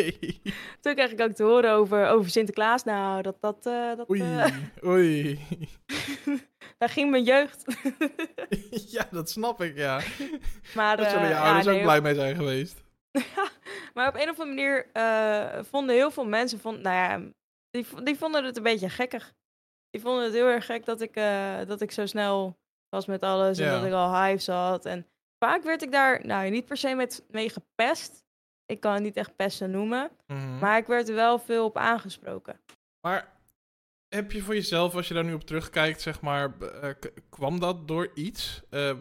[0.81, 2.85] Toen kreeg ik ook te horen over, over Sinterklaas.
[2.85, 4.57] Nou, dat, dat, eh, dat, Oei, eh,
[4.91, 5.41] oei.
[6.79, 7.65] daar ging mijn jeugd.
[8.97, 10.01] ja, dat snap ik, ja.
[10.75, 12.83] maar, Daar zullen eh, je ja, ouders nee, ook blij mee zijn geweest.
[13.95, 17.33] maar op een of andere manier eh, vonden heel veel mensen, vond, nou ja,
[17.71, 19.33] die, die vonden het een beetje gekkig.
[19.91, 23.23] Die vonden het heel erg gek dat ik, eh, dat ik zo snel was met
[23.23, 23.77] alles en Ja.
[23.77, 24.87] dat ik al hives had.
[24.87, 25.07] En
[25.39, 28.24] vaak werd ik daar, nou niet per se met, mee gepest.
[28.67, 30.11] Ik kan het niet echt pesten noemen.
[30.27, 30.59] Mhm.
[30.59, 32.61] Maar ik werd er wel veel op aangesproken.
[33.01, 33.33] Maar
[34.09, 36.91] heb je voor jezelf, als je daar nu op terugkijkt, zeg maar, eh,
[37.31, 38.63] kwam dat door iets?
[38.71, 38.93] Eh,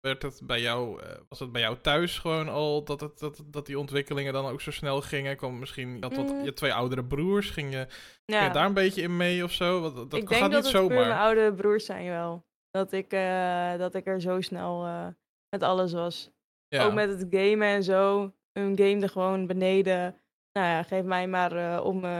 [0.00, 3.42] werd het bij jou, eh, was het bij jou thuis gewoon al dat, het, dat,
[3.46, 5.36] dat die ontwikkelingen dan ook zo snel gingen?
[5.36, 6.44] Kwam misschien, had wat, Mm.
[6.44, 8.44] je twee oudere broers, ging je, ging Ja.
[8.44, 9.80] je daar een beetje in mee of zo?
[9.80, 11.20] Want dat dat ik gaat denk niet dat het puur mijn zomaar.
[11.20, 12.44] oude broers zijn wel.
[12.70, 13.10] Dat ik,
[13.78, 14.82] dat ik er zo snel
[15.50, 16.30] met alles was.
[16.68, 16.84] Ja.
[16.84, 18.32] Ook met het gamen en zo.
[18.58, 20.20] Hun gamede gewoon beneden.
[20.52, 21.96] Nou ja, geef mij maar eh, om...
[22.04, 22.10] eh,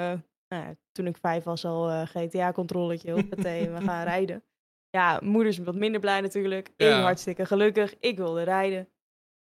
[0.49, 3.13] nou ja, toen ik vijf was al eh, GTA-controletje.
[3.13, 4.45] Hoppatee, we gaan rijden.
[4.91, 6.69] Ja, moeder is wat minder blij natuurlijk.
[6.69, 7.01] Ik Ja.
[7.01, 7.95] hartstikke gelukkig.
[8.01, 8.89] Ik wilde rijden.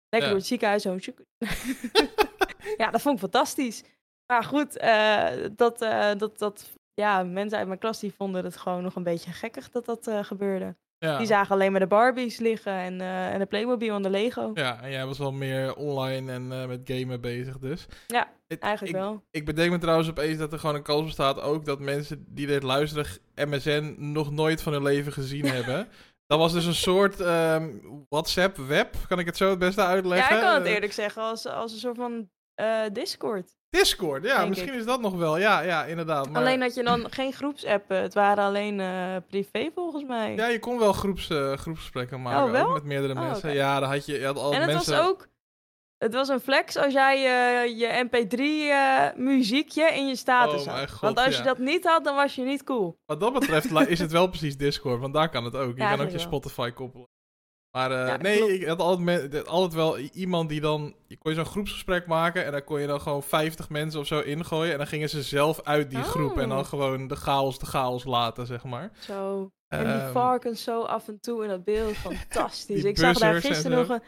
[0.09, 0.27] Lekker Ja.
[0.29, 0.83] door het ziekenhuis.
[0.83, 0.97] Zo.
[2.77, 3.85] ja, dat vond ik fantastisch.
[4.27, 4.73] Maar goed,
[5.57, 5.79] dat,
[6.19, 9.71] dat, dat, ja, mensen uit mijn klas die vonden het gewoon nog een beetje gekkig
[9.71, 10.77] dat dat gebeurde.
[11.09, 11.19] Ja.
[11.19, 14.51] Die zagen alleen maar de Barbies liggen en, eh, en de Playmobil en de Lego.
[14.55, 17.87] Ja, en jij was wel meer online en eh, met gamen bezig dus.
[18.07, 19.25] Ja, Het- Eigenlijk ik, wel.
[19.31, 22.47] Ik bedenk me trouwens opeens dat er gewoon een kans bestaat ook dat mensen die
[22.47, 25.89] dit luisteren MSN nog nooit van hun leven gezien hebben.
[26.27, 27.71] Dat was dus een soort ehm,
[28.09, 30.37] WhatsApp-web, kan ik het zo het beste Ja, uitleggen?
[30.37, 33.57] ik kan het eerlijk zeggen als, als een soort van eh, Discord.
[33.71, 34.79] Discord, ja, misschien ik.
[34.79, 35.39] is dat nog wel.
[35.39, 36.29] Ja, ja inderdaad.
[36.29, 37.97] Maar, Alleen had je dan geen groepsappen.
[38.03, 40.35] Het waren alleen eh, privé volgens mij.
[40.35, 43.53] Ja, je kon wel groeps, eh, groepsgesprekken maken Oh, ook met meerdere Oh, mensen.
[43.53, 44.97] Ja, dan had je, je had al en het mensen...
[44.97, 45.29] was ook...
[45.99, 50.79] Het was een flex als jij eh, je mp3 eh, muziekje in je status Oh,
[50.79, 50.91] had.
[50.91, 51.37] god, Want als ja.
[51.37, 52.99] je dat niet had, dan was je niet cool.
[53.07, 55.77] Wat dat betreft is het wel precies Discord, want daar kan het ook.
[55.77, 56.19] Je kan ook je.
[56.19, 57.09] Spotify koppelen.
[57.71, 60.95] Maar eh, Ja, nee, ik had altijd, altijd wel iemand die dan...
[61.07, 64.07] Je kon je zo'n groepsgesprek maken en dan kon je dan gewoon 50 mensen of
[64.07, 64.73] zo ingooien.
[64.73, 66.65] En dan gingen ze zelf uit die groep en dan Oh.
[66.67, 68.91] gewoon de chaos de chaos laten, zeg maar.
[69.01, 69.51] Zo.
[69.69, 71.97] En die Ehm, varkens zo af en toe in dat beeld.
[71.97, 72.85] Fantastisch.
[72.85, 74.03] Ik zag daar gisteren nog een...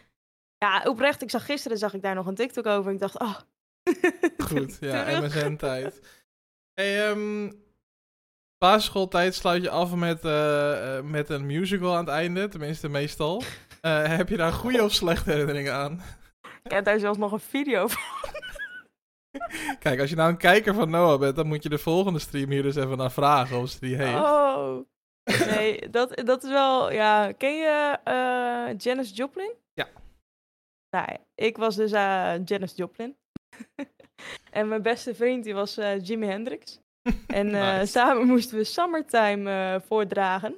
[0.58, 1.22] Ja, oprecht.
[1.22, 2.92] Ik zag gisteren zag ik daar nog een TikTok over.
[2.92, 3.36] Ik dacht, oh.
[4.48, 5.20] Goed, ja.
[5.20, 6.00] MSN-tijd.
[6.74, 7.50] Hey, ehm,
[8.62, 13.42] basisschooltijd sluit je af met, eh, eh, met een musical aan het einde, tenminste meestal.
[13.82, 16.02] Eh, heb je daar goede of slechte herinneringen aan?
[16.62, 18.02] Ik heb daar zelfs nog een video van.
[19.78, 22.50] Kijk, als je nou een kijker van Noah bent, dan moet je de volgende stream
[22.50, 24.18] hier dus even naar vragen of ze die heeft.
[24.18, 24.78] Oh.
[25.24, 26.92] Nee, dat, dat is wel...
[26.92, 29.52] Ja, ken je eh Janis Joplin?
[29.72, 29.88] Ja.
[30.90, 31.90] Nou, ja, ik was dus
[32.44, 33.16] Janis Joplin.
[34.50, 36.80] en mijn beste vriend, die was Jimi Hendrix.
[37.26, 37.86] En eh, Nice.
[37.92, 40.56] samen moesten we Summertime eh, voordragen.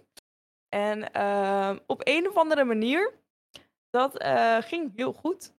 [0.68, 3.12] En eh, op een of andere manier,
[3.90, 4.24] dat
[4.64, 5.52] ging heel goed.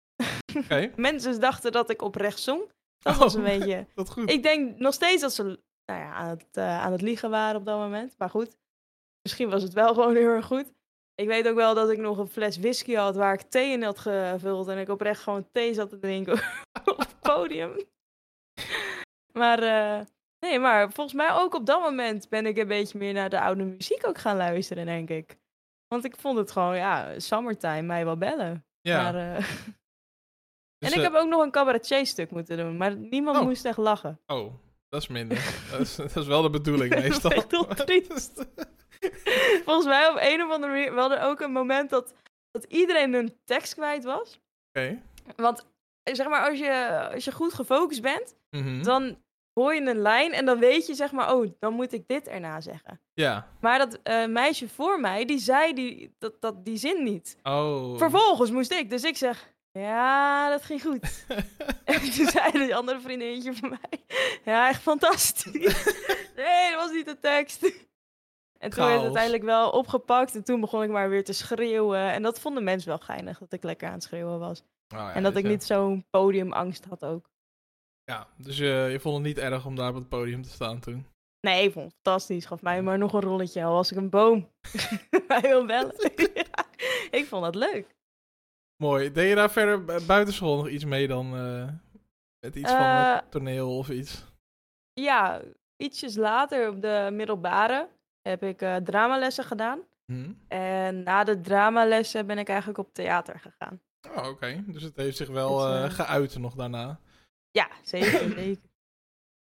[0.56, 2.72] Oké, Mensen dachten dat ik oprecht zong.
[2.98, 3.20] Dat Oh.
[3.20, 3.86] was een beetje...
[3.94, 4.30] dat goed.
[4.30, 5.42] Ik denk nog steeds dat ze
[5.86, 8.14] nou ja, aan, het, aan het liegen waren op dat moment.
[8.18, 8.56] Maar goed,
[9.22, 10.72] misschien was het wel gewoon heel erg goed.
[11.14, 13.82] Ik weet ook wel dat ik nog een fles whisky had waar ik thee in
[13.82, 14.68] had gevuld.
[14.68, 16.32] En ik oprecht gewoon thee zat te drinken
[16.84, 17.76] op het podium.
[19.32, 19.58] Maar
[20.44, 23.40] nee, maar volgens mij ook op dat moment ben ik een beetje meer naar de
[23.40, 25.36] oude muziek ook gaan luisteren, denk ik.
[25.88, 28.64] Want ik vond het gewoon, ja, summertime, mij wel bellen.
[28.80, 29.36] ja, Maar, eh,
[30.78, 33.42] dus, en ik eh, heb ook nog een cabaretier stuk moeten doen, maar niemand Oh.
[33.44, 34.20] moest echt lachen.
[34.26, 34.54] Oh,
[34.88, 35.38] dat is minder.
[35.70, 37.30] dat, is, dat is wel de bedoeling meestal.
[37.48, 38.46] heel triest.
[39.64, 42.14] Volgens mij op een of andere manier wel er ook een moment dat,
[42.50, 44.40] dat iedereen hun tekst kwijt was.
[44.72, 45.02] Oké.
[45.36, 45.66] Want
[46.02, 48.82] zeg maar, als je, als je goed gefocust bent, Mhm.
[48.82, 49.22] dan
[49.54, 52.28] hoor je een lijn en dan weet je zeg maar, oh, dan moet ik dit
[52.28, 53.00] erna zeggen.
[53.14, 53.48] Ja.
[53.60, 57.36] Maar dat eh, meisje voor mij, die zei die, dat, dat, die zin niet.
[57.42, 57.98] Oh.
[57.98, 61.24] Vervolgens moest ik, dus ik zeg, ja, dat ging goed.
[61.84, 64.04] En toen zei die andere vriendinnetje van mij,
[64.44, 65.84] ja, echt fantastisch.
[66.36, 67.64] nee, dat was niet de tekst.
[68.58, 72.12] En toen werd het uiteindelijk wel opgepakt en toen begon ik maar weer te schreeuwen.
[72.12, 74.60] En dat vonden mensen wel geinig, dat ik lekker aan het schreeuwen was.
[74.60, 75.52] Oh, ja, en dat dus ik ja.
[75.54, 77.30] niet zo'n podiumangst had ook.
[78.04, 80.80] Ja, dus eh, je vond het niet erg om daar op het podium te staan
[80.80, 81.06] toen.
[81.40, 82.46] Nee, ik vond het fantastisch.
[82.46, 84.50] Gaf mij maar nog een rolletje, al was ik een boom.
[85.66, 85.92] Bellen.
[86.34, 86.64] Ja,
[87.10, 87.94] ik vond dat leuk.
[88.82, 89.12] Mooi.
[89.12, 91.68] Deed je daar verder bu- buitenschool nog iets mee dan eh,
[92.46, 94.24] met iets van Eh, het toneel of iets?
[94.92, 95.40] Ja,
[95.76, 97.88] ietsjes later op de middelbare
[98.22, 99.80] heb ik eh, dramalessen gedaan.
[100.12, 100.32] Hm?
[100.48, 103.80] En na de dramalessen ben ik eigenlijk op theater gegaan.
[104.16, 104.64] Oh, oké.
[104.66, 107.00] Dus het heeft zich wel eh, eh, geuit nog daarna.
[107.54, 108.62] Ja, zeker, zeker.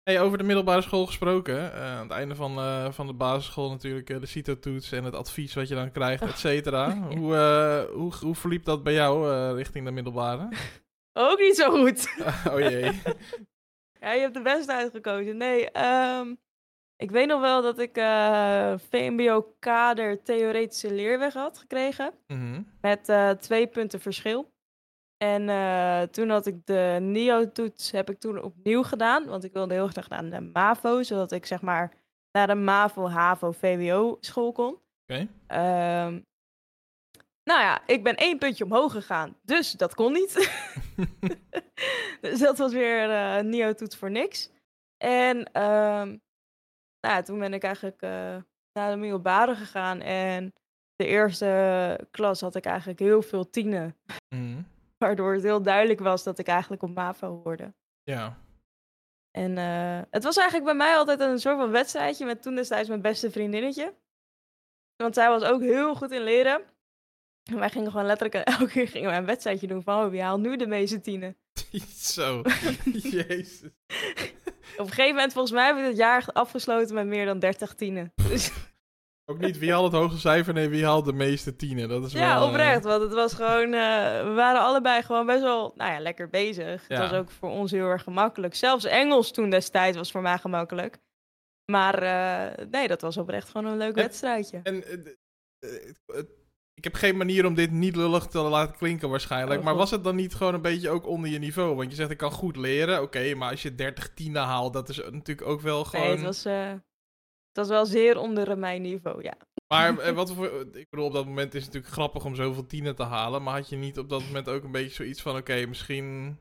[0.03, 1.73] Hey, over de middelbare school gesproken.
[1.73, 5.15] eh, aan het einde van, eh, van de basisschool natuurlijk eh, de CITO-toets en het
[5.15, 6.87] advies wat je dan krijgt, et cetera.
[6.95, 6.95] Ja.
[7.17, 10.49] hoe, eh, hoe, hoe verliep dat bij jou eh, richting de middelbare?
[11.13, 12.15] Ook niet zo goed.
[12.51, 13.01] oh jee.
[14.01, 15.37] Ja, je hebt de beste uitgekozen.
[15.37, 16.35] Nee, ehm,
[16.97, 22.13] ik weet nog wel dat ik eh, VMBO-kader theoretische leerweg had gekregen.
[22.27, 22.63] Mhm.
[22.81, 24.51] Met eh, twee punten verschil.
[25.23, 29.27] En eh, toen had ik de NIO-toets heb ik toen opnieuw gedaan.
[29.27, 31.03] Want ik wilde heel graag naar de MAVO.
[31.03, 31.95] Zodat ik zeg maar
[32.33, 34.79] naar de MAVO, HAVO, VWO school kon.
[35.03, 35.29] Oké.
[35.47, 36.21] Ehm,
[37.45, 39.37] nou ja, ik ben één puntje omhoog gegaan.
[39.43, 40.33] Dus dat kon niet.
[42.21, 44.51] dus dat was weer een NIO-toets voor niks.
[44.97, 46.09] En ehm,
[47.01, 48.37] nou ja, toen ben ik eigenlijk eh,
[48.73, 50.01] naar de middelbare gegaan.
[50.01, 50.53] En
[50.97, 53.97] de eerste klas had ik eigenlijk heel veel tienen.
[54.35, 54.63] Mhm.
[55.03, 57.75] Waardoor het heel duidelijk was dat ik eigenlijk op MAVO hoorde.
[58.03, 58.39] Ja.
[59.31, 62.89] En eh, het was eigenlijk bij mij altijd een soort van wedstrijdje met toen destijds
[62.89, 63.95] mijn beste vriendinnetje.
[64.97, 66.63] Want zij was ook heel goed in leren.
[67.51, 70.23] En wij gingen gewoon letterlijk elke keer gingen wij een wedstrijdje doen van oh, wie
[70.23, 71.37] haalt nu de meeste tienen.
[72.15, 72.43] Zo.
[72.93, 73.63] Jezus.
[74.73, 77.75] Op een gegeven moment, volgens mij, heb ik het jaar afgesloten met meer dan 30
[77.75, 78.13] tienen.
[78.29, 78.53] Dus
[79.25, 81.89] Ook niet wie haalt het hoogste cijfer, nee, wie haalt de meeste tienen.
[81.89, 82.85] Dat is ja, wel, eh, oprecht.
[82.85, 86.89] Want het was gewoon, eh, we waren allebei gewoon best wel, nou ja, lekker bezig.
[86.89, 87.01] Ja.
[87.01, 88.55] Het was ook voor ons heel erg gemakkelijk.
[88.55, 90.99] Zelfs Engels toen destijds was voor mij gemakkelijk.
[91.73, 94.61] Maar eh, nee, dat was oprecht gewoon een leuk En- wedstrijdje.
[94.63, 94.85] En
[96.75, 99.59] ik heb geen manier om dit niet lullig te laten klinken waarschijnlijk.
[99.59, 101.77] Oh, maar was het dan niet gewoon een beetje ook onder je niveau?
[101.77, 104.89] Want je zegt ik kan goed leren, oké, maar als je 30 tienen haalt, dat
[104.89, 106.07] is natuurlijk ook wel gewoon...
[106.07, 106.45] Nee, het was,
[107.53, 109.35] eh, het was wel zeer onder mijn niveau, ja.
[109.75, 110.67] Maar eh, wat voor...
[110.73, 113.43] Ik bedoel, op dat moment is het natuurlijk grappig om zoveel tienen te halen.
[113.43, 115.37] Maar had je niet op dat moment ook een beetje zoiets van...
[115.37, 116.39] Oké, misschien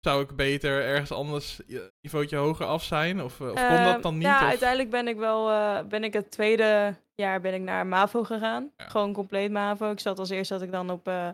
[0.00, 3.22] zou ik beter ergens anders een niveautje hoger af zijn?
[3.22, 4.22] Of, eh, of kon Eh, dat dan niet?
[4.22, 7.86] Ja, of- uiteindelijk ben ik wel, eh, ben ik het tweede jaar ben ik naar
[7.86, 8.72] MAVO gegaan.
[8.76, 8.88] Ja.
[8.88, 9.90] Gewoon compleet MAVO.
[9.90, 11.28] Ik zat als eerst zat ik dan op eh,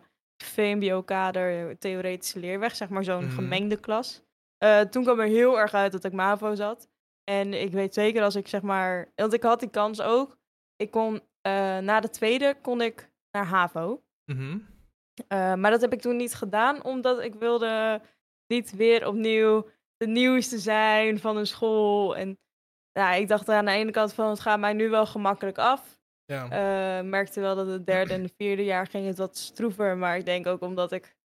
[0.44, 3.34] VMBO-kader, theoretische leerweg, zeg maar zo'n Mhm.
[3.34, 4.22] gemengde klas.
[4.58, 6.88] Eh, toen kwam er heel erg uit dat ik MAVO zat.
[7.30, 10.38] En ik weet zeker als ik zeg maar, want ik had die kans ook.
[10.76, 14.02] Ik kon, eh, na de tweede kon ik naar HAVO.
[14.24, 14.58] Mhm.
[15.28, 18.00] Eh, maar dat heb ik toen niet gedaan, omdat ik wilde
[18.46, 22.16] niet weer opnieuw de nieuwste zijn van een school.
[22.16, 22.38] En
[22.92, 25.98] ja, ik dacht aan de ene kant van, het gaat mij nu wel gemakkelijk af.
[26.24, 26.44] Ja.
[26.44, 29.96] Eh, merkte wel dat het derde en de vierde jaar ging het wat stroever.
[29.96, 31.16] Maar ik denk ook omdat ik,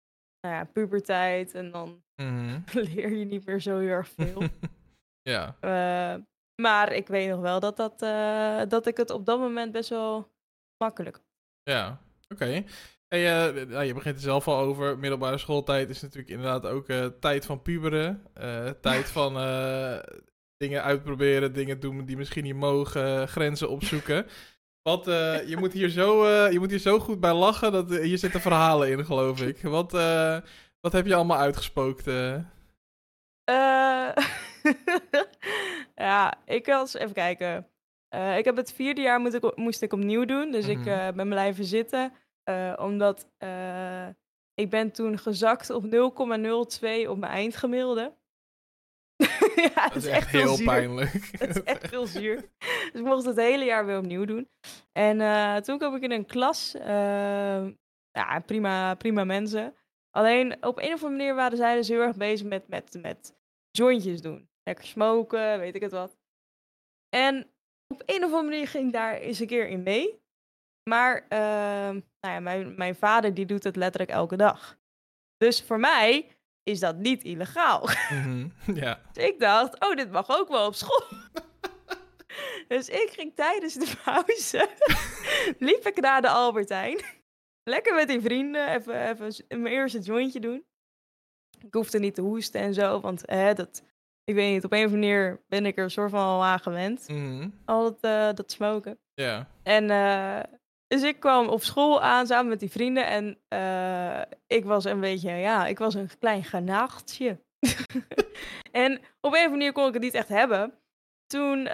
[0.41, 2.61] nou ja, puberteit en dan Mhm.
[2.95, 4.43] leer je niet meer zo heel erg veel.
[5.25, 5.57] ja.
[5.61, 6.21] Eh,
[6.63, 9.89] maar ik weet nog wel dat, dat, eh, dat ik het op dat moment best
[9.89, 10.33] wel
[10.79, 11.21] makkelijk
[11.63, 12.65] Ja, oké.
[13.09, 13.21] Eh,
[13.69, 14.99] nou, je begint er zelf al over.
[14.99, 16.87] Middelbare schooltijd is natuurlijk inderdaad ook
[17.21, 18.23] tijd van puberen.
[18.81, 19.33] tijd van
[20.57, 24.27] dingen uitproberen, dingen doen die misschien niet mogen, grenzen opzoeken.
[24.83, 25.05] Wat,
[25.47, 28.91] je, moet hier zo, je moet hier zo goed bij lachen, dat, hier zitten verhalen
[28.91, 29.63] in, geloof ik.
[29.63, 29.93] Wat,
[30.81, 32.07] wat heb je allemaal uitgespookt?
[35.95, 37.69] ja, ik was, even kijken.
[38.09, 40.51] Eh, ik heb het vierde jaar moet ik, moest ik opnieuw doen.
[40.51, 42.13] Dus ik eh, ben blijven zitten.
[42.45, 43.29] eh, omdat
[44.55, 45.91] ik ben toen gezakt op 0,02
[47.09, 48.15] op mijn eindgemiddelde.
[49.75, 51.13] ja, Dat is echt heel pijnlijk.
[51.39, 52.37] Het is echt veel zuur.
[52.93, 54.49] Dus ik mocht het hele jaar weer opnieuw doen.
[54.93, 56.75] En toen kwam ik in een klas.
[56.75, 57.67] eh,
[58.11, 59.75] ja, prima, prima mensen.
[60.11, 63.35] Alleen op een of andere manier waren zij dus heel erg bezig met, met, met
[63.71, 64.49] jointjes doen.
[64.65, 66.17] Lekker smoken, weet ik het wat.
[67.09, 67.51] En
[67.89, 70.23] op een of andere manier ging ik daar eens een keer in mee.
[70.91, 71.39] Maar eh,
[72.21, 74.79] nou ja, mijn, mijn vader die doet het letterlijk elke dag.
[75.37, 77.89] Dus voor mij is dat niet illegaal.
[78.11, 78.49] Mhm,
[78.83, 79.01] ja.
[79.13, 81.05] Dus ik dacht, oh, dit mag ook wel op school.
[82.69, 84.69] dus ik ging tijdens de pauze,
[85.69, 87.01] liep ik naar de Albertijn.
[87.63, 90.65] Lekker met die vrienden, even, even mijn eerste jointje doen.
[91.61, 93.83] Ik hoefde niet te hoesten en zo, want hè, dat,
[94.25, 96.45] ik weet niet, op een of andere manier ben ik er een soort van al
[96.45, 97.09] aan gewend.
[97.09, 98.99] Mhm, Al dat, eh, dat smoken.
[99.15, 99.49] ja.
[99.63, 100.41] En eh,
[100.87, 103.07] dus ik kwam op school aan samen met die vrienden.
[103.07, 107.43] En eh, ik was een beetje, ja, ik was een klein genaagdje.
[108.73, 110.79] en op een of andere manier kon ik het niet echt hebben.
[111.27, 111.65] Toen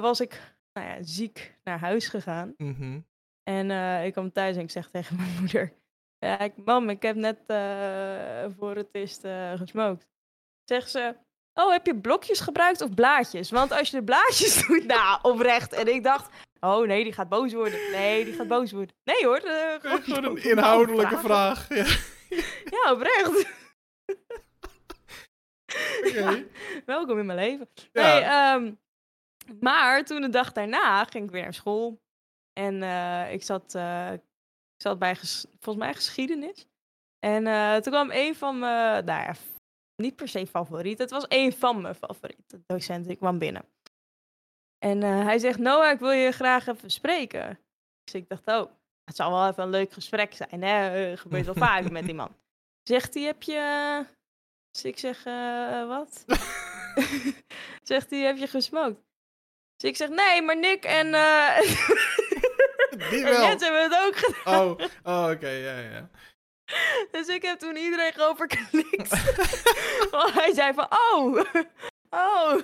[0.00, 2.54] was ik nou ja, ziek naar huis gegaan.
[2.56, 3.00] Mhm.
[3.42, 3.70] En
[4.04, 5.72] ik kwam thuis en ik zeg tegen mijn moeder...
[6.18, 7.38] Ja, ik, mam, ik heb net
[8.58, 10.06] voor het eerst eh gesmokt.
[10.64, 11.16] Zegt ze...
[11.58, 13.50] Oh, heb je blokjes gebruikt of blaadjes?
[13.50, 15.72] Want als je de blaadjes doet, nou, oprecht.
[15.72, 16.28] En ik dacht,
[16.60, 17.90] oh nee, die gaat boos worden.
[17.90, 18.94] Nee, die gaat boos worden.
[19.04, 19.36] Nee hoor.
[19.36, 21.68] eh, gewoon, Gewoon een inhoudelijke vraag.
[21.68, 21.86] Ja.
[22.64, 23.28] Ja, oprecht.
[26.06, 26.46] Oké.
[26.86, 27.68] Welkom in mijn leven.
[27.92, 28.12] Ja.
[28.14, 28.74] Nee, ehm,
[29.60, 32.00] maar toen de dag daarna ging ik weer naar school.
[32.52, 34.20] En eh, ik, zat, eh, ik
[34.82, 35.16] zat bij,
[35.60, 36.66] volgens mij, geschiedenis.
[37.18, 39.34] En eh, toen kwam een van mijn, nou ja,
[39.96, 40.98] niet per se favoriet.
[40.98, 43.10] Het was een van mijn favoriete docenten.
[43.10, 43.64] Ik kwam binnen.
[44.78, 47.58] En eh, hij zegt, Noah, ik wil je graag even spreken.
[48.04, 48.70] Dus ik dacht, oh,
[49.04, 50.62] het zal wel even een leuk gesprek zijn.
[50.62, 51.10] Hè?
[51.10, 52.36] Eh, gebeurt wel vaak met die man.
[52.82, 54.04] Zegt hij, heb je...
[54.70, 56.24] Dus ik zeg, eh, wat?
[57.82, 59.00] Zegt hij, heb je gesmokt?
[59.76, 61.60] Dus ik zeg, nee, maar Nick en, eh
[63.10, 63.46] Die en wel.
[63.46, 64.60] Hebben het ook gedaan.
[64.60, 66.10] Oh, oh oké, ja, ja.
[67.12, 69.08] Dus ik heb toen iedereen overknikt.
[70.10, 71.40] Want hij zei van, oh,
[72.24, 72.60] oh.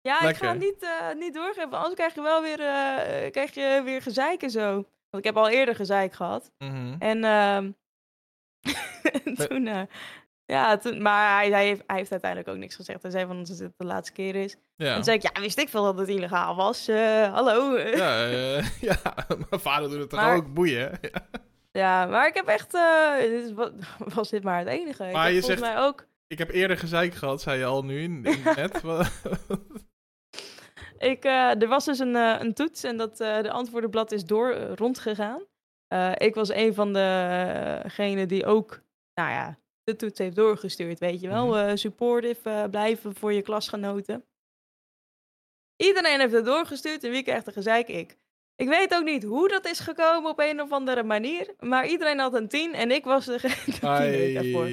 [0.00, 3.54] Ja, ik ga het niet, eh, niet doorgeven, anders krijg je wel weer, eh, krijg
[3.54, 4.72] je weer gezeik en zo.
[5.10, 6.50] Want ik heb al eerder gezeik gehad.
[6.58, 6.94] Mhm.
[6.98, 7.70] En ehm,
[9.24, 9.88] en toen,
[10.44, 13.02] ja, toen, maar hij, hij, heeft, hij heeft uiteindelijk ook niks gezegd.
[13.02, 14.56] Hij zei van, dat het de laatste keer is.
[14.76, 14.94] Ja.
[14.94, 16.86] Toen zei ik, ja, wist ik veel dat het illegaal was.
[17.32, 17.78] Hallo.
[17.78, 18.24] Ja,
[18.80, 21.00] ja, mijn vader doet het toch Maar- ook boeien?
[21.72, 22.06] Ja.
[22.06, 23.52] Maar ik heb echt, eh, dit is,
[24.14, 25.06] was dit maar het enige.
[25.06, 27.64] Ik Maar heb je volgens zegt- mij ook, Ik heb eerder gezeik gehad, zei je
[27.64, 28.82] al nu, in- in net.
[30.98, 34.54] Ik, eh, er was dus een, eh, een toets en dat de antwoordenblad is door
[34.54, 35.42] rondgegaan.
[36.16, 38.82] Ik was een van degenen die ook,
[39.14, 41.56] nou ja, de toets heeft doorgestuurd, weet je wel.
[41.58, 44.24] Eh, supportive blijven voor je klasgenoten.
[45.76, 47.88] Iedereen heeft het doorgestuurd en wie krijgt er gezeik?
[47.88, 48.16] Ik.
[48.62, 52.18] Ik weet ook niet hoe dat is gekomen op een of andere manier, maar iedereen
[52.18, 54.68] had een 10 en ik was degene daarvoor.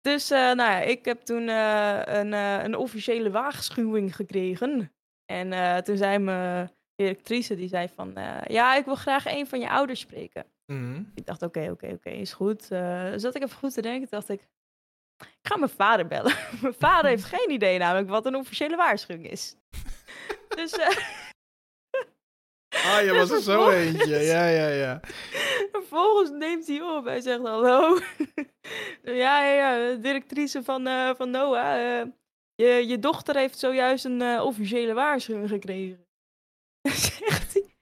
[0.00, 4.92] Dus eh, nou ja, ik heb toen eh, een, eh, een officiële waarschuwing gekregen.
[5.32, 8.12] En toen zei mijn directrice, die zei van...
[8.46, 10.46] ja, ik wil graag een van je ouders spreken.
[10.66, 11.02] Mhm.
[11.14, 12.64] Ik dacht, oké, oké, oké, is goed.
[13.16, 14.40] Zat ik even goed te denken, dacht ik...
[15.16, 16.34] Ik ga mijn vader bellen.
[16.62, 19.56] mijn vader heeft geen idee namelijk wat een officiële waarschuwing is.
[20.56, 20.76] dus
[22.74, 24.16] Ah, je was er zo eentje.
[24.18, 25.00] Ja, ja, ja.
[25.72, 27.04] Vervolgens neemt hij op.
[27.04, 27.98] Hij zegt hallo.
[29.02, 32.00] ja, ja, ja, directrice van, eh, van Noah.
[32.00, 32.06] eh,
[32.54, 36.06] je, je dochter heeft zojuist een eh, officiële waarschuwing gekregen.
[37.18, 37.76] zegt hij.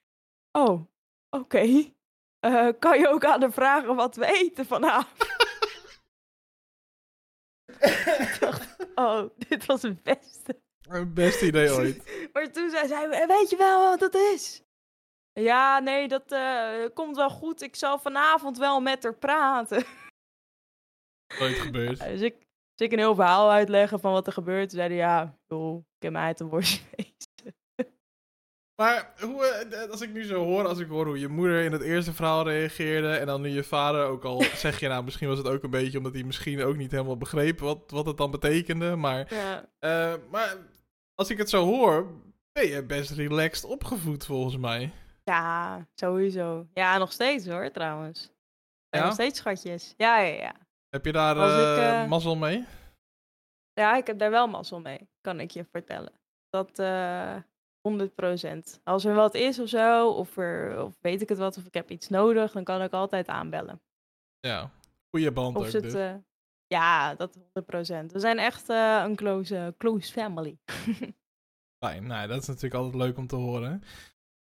[0.52, 0.87] Oh,
[1.31, 1.92] oké.
[2.78, 5.40] Kan je ook aan de vragen wat we eten vanavond?
[8.18, 10.61] ik dacht, oh, dit was het beste.
[10.88, 12.28] Het beste idee ooit.
[12.33, 14.62] Maar toen zei zij, "Eh, weet je wel wat dat is?
[15.33, 17.62] Ja, nee, dat eh, komt wel goed.
[17.62, 19.85] Ik zal vanavond wel met haar praten.
[21.38, 21.99] Nooit gebeurd.
[21.99, 22.35] Dus ik,
[22.75, 24.68] dus ik een heel verhaal uitleggen van wat er gebeurt.
[24.68, 26.81] Toen zei hij, ja, joh, ik heb mij uit een worstje.
[28.81, 31.73] Maar hoe, eh, als ik nu zo hoor, als ik hoor hoe je moeder in
[31.73, 35.29] het eerste verhaal reageerde en dan nu je vader, ook al zeg je nou, misschien
[35.29, 38.16] was het ook een beetje omdat hij misschien ook niet helemaal begreep wat, wat het
[38.16, 39.68] dan betekende, maar, Ja.
[39.79, 40.57] eh, maar
[41.14, 42.07] als ik het zo hoor,
[42.53, 44.90] ben je best relaxed opgevoed volgens mij.
[45.24, 46.66] Ja, sowieso.
[46.74, 48.32] Ja, nog steeds hoor, trouwens.
[48.88, 49.04] Ja?
[49.04, 49.94] Nog steeds schatjes.
[49.96, 50.54] Ja, ja, ja.
[50.88, 52.64] Heb je daar ik, eh, eh, mazzel mee?
[53.72, 56.12] Ja, ik heb daar wel mazzel mee, kan ik je vertellen.
[56.48, 57.37] Dat eh
[57.82, 58.80] 100%.
[58.85, 61.74] Als er wat is of zo, of, er, of weet ik het wat, of ik
[61.74, 63.82] heb iets nodig, dan kan ik altijd aanbellen.
[64.40, 64.70] Ja,
[65.11, 65.94] goede band Of ook het, dus.
[65.94, 66.14] eh,
[66.66, 68.12] ja, dat 100%.
[68.12, 70.58] We zijn echt eh, een close, eh, close family.
[71.85, 73.82] Fijn, nou, dat is natuurlijk altijd leuk om te horen.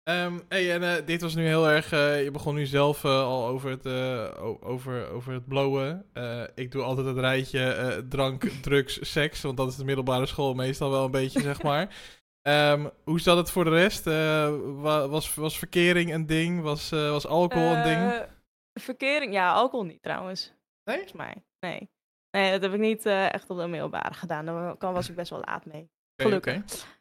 [0.03, 1.91] Ehm hey, en eh, dit was nu heel erg.
[1.91, 6.05] eh, je begon nu zelf eh, al over het, eh, over, over het blowen.
[6.13, 9.41] Eh, ik doe altijd het rijtje drank, drugs, seks.
[9.41, 11.89] Want dat is de middelbare school meestal wel een beetje, zeg maar.
[12.41, 14.03] Ehm, hoe zat het voor de rest?
[14.05, 16.61] Wa- was, was verkering een ding?
[16.61, 18.25] Was, was alcohol een ding?
[18.73, 20.53] Verkering, ja, alcohol niet trouwens.
[20.83, 20.95] Nee?
[20.95, 21.89] Volgens mij, nee.
[22.31, 24.45] Nee, dat heb ik niet echt op de middelbare gedaan.
[24.45, 25.89] Daar kan- was ik best wel laat mee.
[26.15, 26.99] Gelukkig.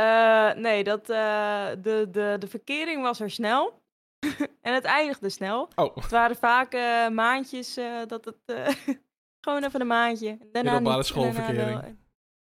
[0.00, 3.82] Eh, nee, dat, eh, de, de, de verkering was er snel.
[4.62, 5.68] en het eindigde snel.
[5.76, 8.36] Oh, Het waren vaak eh, maandjes eh, dat het...
[8.44, 8.68] eh,
[9.44, 10.28] gewoon even een maandje.
[10.28, 11.80] en Daarna Middelbare niet, en daarna schoolverkering.
[11.80, 11.94] wel.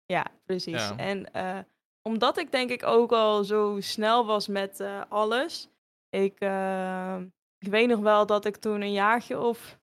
[0.05, 0.87] Ja, precies.
[0.87, 0.97] Ja.
[0.97, 1.59] En eh,
[2.01, 5.69] omdat ik denk ik ook al zo snel was met eh, alles.
[6.09, 7.17] Ik, eh,
[7.57, 9.79] ik weet nog wel dat ik toen een jaartje of...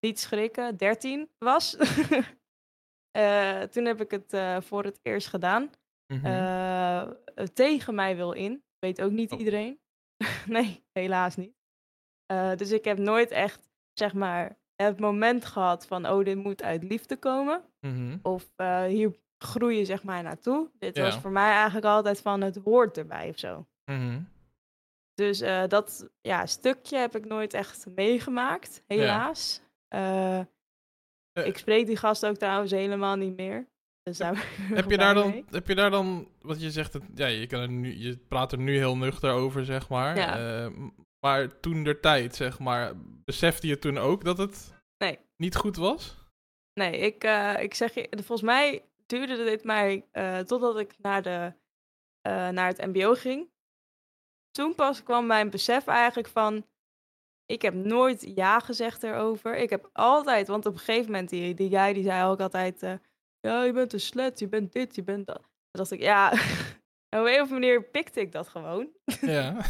[0.00, 1.76] Niet schrikken, 13 was.
[3.10, 5.70] Eh, toen heb ik het eh, voor het eerst gedaan.
[6.06, 6.26] Mhm.
[6.26, 7.08] Eh,
[7.54, 8.62] tegen mij wil in.
[8.78, 9.38] Weet ook niet Oh.
[9.38, 9.80] iedereen.
[10.46, 11.54] nee, helaas niet.
[12.26, 16.62] Eh, dus ik heb nooit echt, zeg maar, het moment gehad van, oh, dit moet
[16.62, 17.64] uit liefde komen.
[17.80, 18.18] Mhm.
[18.22, 20.70] Of eh, hier groeien, zeg maar, naartoe.
[20.78, 23.66] Dit was voor mij eigenlijk altijd van, het hoort erbij of zo.
[23.84, 24.20] Mhm.
[25.14, 29.62] Dus eh, dat ja, stukje heb ik nooit echt meegemaakt, helaas.
[29.88, 30.46] Eh, Eh.
[31.46, 33.68] Ik spreek die gast ook trouwens helemaal niet meer.
[34.04, 35.44] Dus daar Heb je, daar dan, mee.
[35.50, 38.58] heb je daar dan, wat je zegt, ja, je, kan er nu, je praat er
[38.58, 40.16] nu heel nuchter over, zeg maar.
[40.16, 40.64] Ja.
[40.64, 40.72] Eh,
[41.26, 42.92] maar toen der tijd, zeg maar,
[43.24, 45.18] besefte je toen ook dat het Nee.
[45.36, 46.16] niet goed was?
[46.80, 51.22] Nee, ik, eh, ik zeg je, volgens mij duurde dit mij eh, totdat ik naar,
[51.22, 51.52] de,
[52.28, 53.50] naar het MBO ging.
[54.50, 56.66] Toen pas kwam mijn besef eigenlijk van.
[57.46, 59.56] Ik heb nooit ja gezegd erover.
[59.56, 62.98] Ik heb altijd, want op een gegeven moment, die, die guy die zei ook altijd:
[63.44, 65.38] Ja, je bent een slet, je bent dit, je bent dat.
[65.40, 66.38] Toen dacht ik, ja, op
[67.10, 68.88] een of andere manier pikte ik dat gewoon.
[69.20, 69.56] Ja.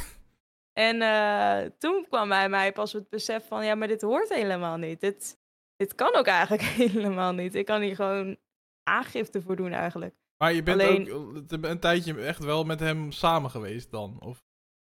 [0.72, 4.77] En eh, toen kwam bij mij pas het besef van, ja, maar dit hoort helemaal
[4.77, 5.01] niet.
[5.01, 5.39] Dit,
[5.77, 6.62] dit kan ook eigenlijk
[6.93, 7.55] helemaal niet.
[7.55, 8.37] Ik kan hier gewoon
[8.83, 10.14] aangifte voor doen eigenlijk.
[10.37, 14.20] Maar je bent Alleen- ook eh, een tijdje echt wel met hem samen geweest dan?
[14.20, 14.45] Of?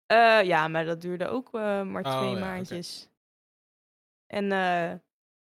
[0.05, 3.09] Eh, ja, maar dat duurde ook maar Oh, twee ja, maandjes.
[4.33, 4.49] En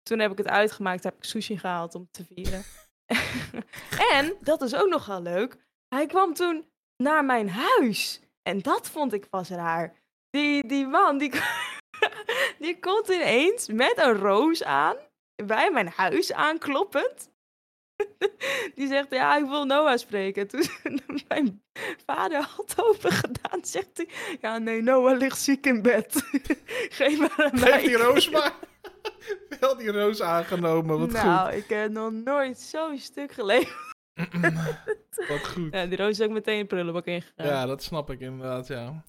[0.03, 2.63] toen heb ik het uitgemaakt, heb ik sushi gehaald om te vieren.
[4.13, 6.65] en, dat is ook nogal leuk, hij kwam toen
[6.97, 8.21] naar mijn huis.
[8.43, 9.93] En dat vond ik pas raar.
[10.29, 11.31] Die, die man, die,
[12.59, 14.95] die komt ineens met een roos aan,
[15.35, 17.31] bij mijn huis aankloppend.
[18.75, 20.47] Die zegt, ja, ik wil Noah spreken.
[20.47, 20.65] Toen
[21.27, 21.63] mijn
[22.05, 24.07] vader had open gedaan, zegt hij...
[24.41, 26.23] Ja, nee, Noah ligt ziek in bed.
[26.89, 27.71] Geef maar aan mij.
[27.71, 28.53] Geef die roos maar.
[29.59, 33.75] Wel die roos aangenomen, wat nou, ik heb nog nooit zo'n stuk gelegen.
[34.31, 34.77] goed.
[35.29, 35.73] wat goed.
[35.73, 37.45] Ja, die roos is ook meteen in prullenbak ingegaan.
[37.45, 39.03] Ja, dat snap ik inderdaad, ja.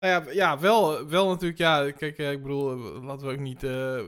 [0.00, 3.38] Nou ja, ja wel, wel natuurlijk, ja, kijk, eh, ik bedoel, eh, laten we ook
[3.38, 3.98] niet, eh,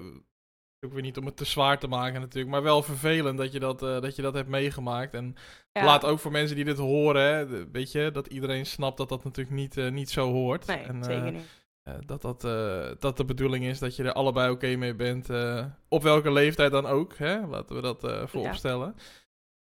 [0.80, 3.58] ook weer niet om het te zwaar te maken natuurlijk, maar wel vervelend dat je
[3.58, 5.14] dat, dat, je dat hebt meegemaakt.
[5.14, 5.34] En
[5.72, 5.84] Ja.
[5.84, 9.24] laat ook voor mensen die dit horen, hè, weet je, dat iedereen snapt dat dat
[9.24, 10.66] natuurlijk niet, niet zo hoort.
[10.66, 11.46] Nee, en, zeker niet.
[11.88, 15.30] Eh, dat, dat, eh, dat de bedoeling is dat je er allebei oké mee bent,
[15.30, 17.46] eh, op welke leeftijd dan ook, hè?
[17.46, 18.94] laten we dat vooropstellen.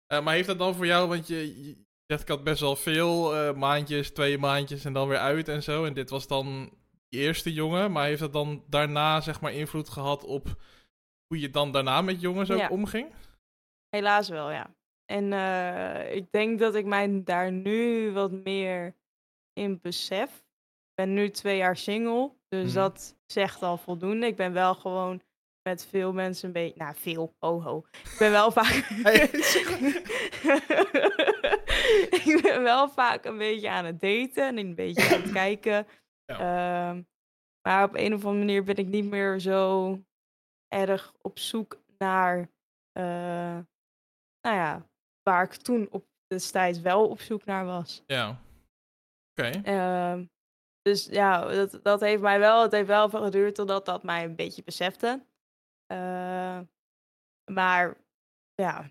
[0.07, 2.77] Eh, maar heeft dat dan voor jou, want je, je zegt ik had best wel
[2.77, 5.85] veel maandjes, twee maandjes en dan weer uit en zo.
[5.85, 6.73] En dit was dan
[7.09, 10.49] je eerste jongen, maar heeft dat dan daarna zeg maar invloed gehad op
[11.27, 12.69] hoe je dan daarna met jongens ook Ja.
[12.69, 13.15] omging?
[13.89, 14.75] Helaas wel, ja.
[15.05, 15.33] En
[16.13, 18.97] ik denk dat ik mij daar nu wat meer
[19.53, 20.42] in besef.
[21.03, 22.75] Ben nu twee jaar single, dus Mhm.
[22.75, 24.27] dat zegt al voldoende.
[24.27, 25.23] Ik ben wel gewoon
[25.69, 26.79] met veel mensen een beetje...
[26.79, 27.85] Nou, veel, ho ho.
[27.93, 28.73] Ik ben wel vaak...
[32.25, 35.87] Ik ben wel vaak een beetje aan het daten en een beetje aan het kijken.
[36.25, 37.03] Ehm,
[37.69, 39.99] maar op een of andere manier ben ik niet meer zo
[40.69, 42.39] erg op zoek naar,
[42.93, 43.59] eh,
[44.41, 44.87] nou ja,
[45.23, 48.03] waar ik toen op destijds wel op zoek naar was.
[48.07, 48.41] Ja.
[49.31, 49.51] Oké.
[49.63, 50.25] Ehm,
[50.83, 54.25] dus ja, dat, dat heeft mij wel, het heeft wel even geduurd totdat dat mij
[54.25, 55.27] een beetje besefte.
[55.87, 56.61] Eh,
[57.53, 57.97] maar
[58.55, 58.91] ja,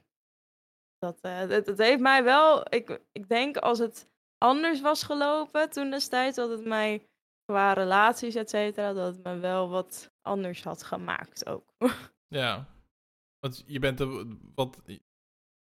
[0.98, 5.92] dat, het, het heeft mij wel, ik, ik denk als het anders was gelopen toen
[5.92, 7.08] destijds, dat het mij
[7.46, 11.66] qua relaties, et cetera, dat het me wel wat anders had gemaakt ook.
[12.34, 12.66] Ja.
[13.40, 14.26] Want je bent er
[14.56, 14.82] wat.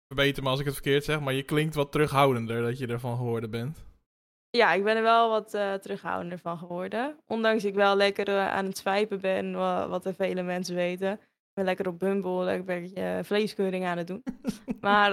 [0.08, 3.18] Verbeter me als ik het verkeerd zeg, maar je klinkt wat terughoudender dat je ervan
[3.18, 3.86] geworden bent.
[4.56, 7.16] Ja, ik ben er wel wat eh, terughoudender van geworden.
[7.28, 11.12] Ondanks ik wel lekker eh, aan het swipen ben, wa- wat er vele mensen weten.
[11.12, 14.24] Ik ben lekker op Bumble, lekker een beetje eh, vleeskeuring aan het doen.
[14.82, 15.12] maar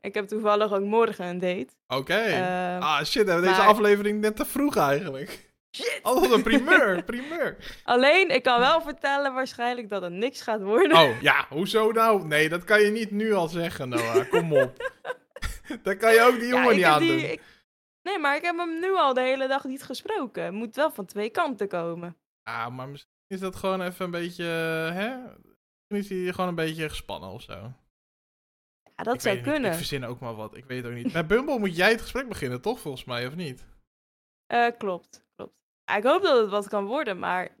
[0.00, 1.68] ik heb toevallig ook morgen een date.
[1.86, 2.22] Oké.
[2.80, 5.50] Ah shit, hebben we deze aflevering net te vroeg eigenlijk.
[5.76, 6.00] Shit!
[6.02, 7.56] Oh, wat een primeur, primeur.
[7.84, 10.96] Alleen, ik kan wel vertellen waarschijnlijk dat het niks gaat worden.
[10.96, 12.26] Oh, ja, hoezo nou?
[12.26, 14.28] Nee, dat kan je niet nu al zeggen, Noah.
[14.30, 14.90] Kom op.
[15.82, 17.08] dat kan je ook die jongen niet aandoen.
[17.16, 17.40] die- ik-
[18.02, 20.44] Nee, maar ik heb hem nu al de hele dag niet gesproken.
[20.44, 22.16] Het moet wel van twee kanten komen.
[22.42, 25.16] Ah, maar misschien is dat gewoon even een beetje, eh, hè?
[25.88, 27.72] Misschien is hij gewoon een beetje gespannen of zo.
[28.96, 29.52] Ja, dat ik zou het niet.
[29.54, 29.70] kunnen.
[29.70, 30.56] Ik verzin ook maar wat.
[30.56, 31.12] Ik weet het ook niet.
[31.12, 32.80] Bij Bumble moet jij het gesprek beginnen, toch?
[32.80, 33.66] Volgens mij, of niet?
[34.46, 35.54] Eh, klopt, klopt.
[35.84, 37.56] Ja, ik hoop dat het wat kan worden, maar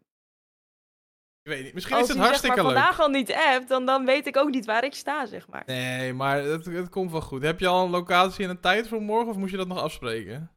[1.44, 1.74] Ik weet niet.
[1.74, 2.82] Misschien als is het hij zeg hartstikke maar leuk.
[2.82, 5.62] vandaag al niet appt, dan, dan weet ik ook niet waar ik sta, zeg maar.
[5.66, 7.42] Nee, maar het, het komt wel goed.
[7.42, 9.78] Heb je al een locatie en een tijd voor morgen of moet je dat nog
[9.82, 10.50] afspreken?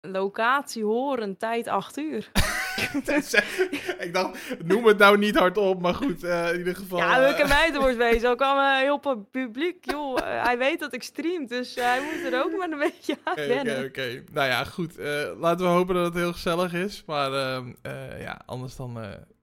[0.00, 2.30] Locatie, horen, tijd 8 uur.
[3.98, 6.98] ik dacht, noem het nou niet hardop, maar goed, eh, in ieder geval.
[6.98, 8.30] ja, welke meid er wordt wezen.
[8.30, 10.18] Ook allemaal heel pu- publiek, joh.
[10.18, 13.32] Eh, hij weet dat ik stream, dus hij moet er ook maar een beetje aan
[13.32, 13.76] Oké, wennen.
[13.78, 14.22] oké, oké.
[14.32, 14.96] Nou ja, goed.
[15.38, 17.02] laten we hopen dat het heel gezellig is.
[17.06, 18.98] Maar ehm, eh, ja, anders dan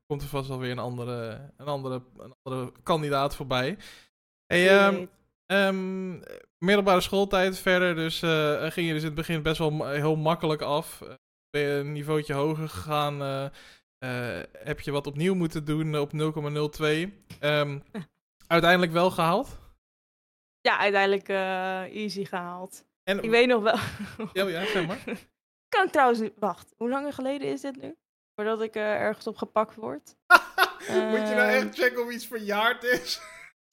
[0.06, 3.78] komt er vast wel weer een andere, een andere, een andere kandidaat voorbij.
[4.46, 5.06] Hey, ehm,
[5.46, 6.12] ehm,
[6.58, 7.96] middelbare schooltijd verder.
[7.96, 11.02] Dus eh, ging je dus in het begin best wel heel makkelijk af.
[11.02, 11.14] Eh,
[11.50, 13.22] ben je een niveautje hoger gegaan.
[13.22, 13.50] eh,
[14.52, 17.24] heb je wat opnieuw moeten doen op 0,02.
[17.40, 17.80] Ehm,
[18.48, 19.60] Uiteindelijk wel gehaald?
[20.62, 21.30] Ja, uiteindelijk
[21.94, 22.86] easy gehaald.
[23.04, 23.78] En, Ik weet nog wel.
[24.34, 25.04] Ja, ja, zeg maar.
[25.76, 26.22] kan ik trouwens.
[26.36, 27.96] Wacht, hoe lang geleden is dit nu?
[28.36, 30.16] Voordat ik eh, ergens op gepakt word.
[30.88, 31.68] Moet je nou Ehm.
[31.68, 33.22] echt checken of iets verjaard is?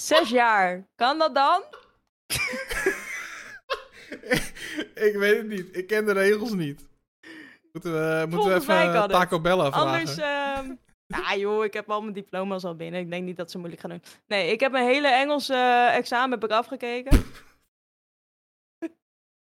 [0.02, 0.86] Zes jaar.
[0.94, 1.62] Kan dat dan?
[5.08, 5.76] ik weet het niet.
[5.76, 6.88] Ik ken de regels niet.
[7.72, 9.10] Moeten we, moeten we even het.
[9.10, 9.86] Taco Bella vragen?
[9.90, 10.16] Anders.
[11.06, 13.00] ja, joh, ik heb al mijn diploma's al binnen.
[13.00, 14.02] Ik denk niet dat ze moeilijk gaan doen.
[14.26, 17.24] Nee, ik heb mijn hele Engelse eh, examen heb ik afgekeken.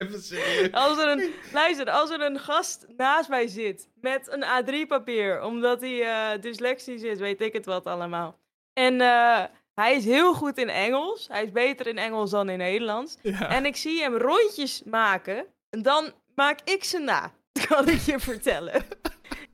[0.07, 0.71] Even serieus.
[0.71, 5.81] Als er een, luister, als er een gast naast mij zit met een A3-papier, omdat
[5.81, 8.39] hij eh dyslexisch is, weet ik het wat allemaal.
[8.73, 9.43] En eh,
[9.75, 11.27] hij is heel goed in Engels.
[11.27, 13.17] Hij is beter in Engels dan in Nederlands.
[13.21, 13.49] Ja.
[13.49, 15.45] En ik zie hem rondjes maken.
[15.69, 17.31] En dan maak ik ze na.
[17.67, 18.83] Kan ik je vertellen.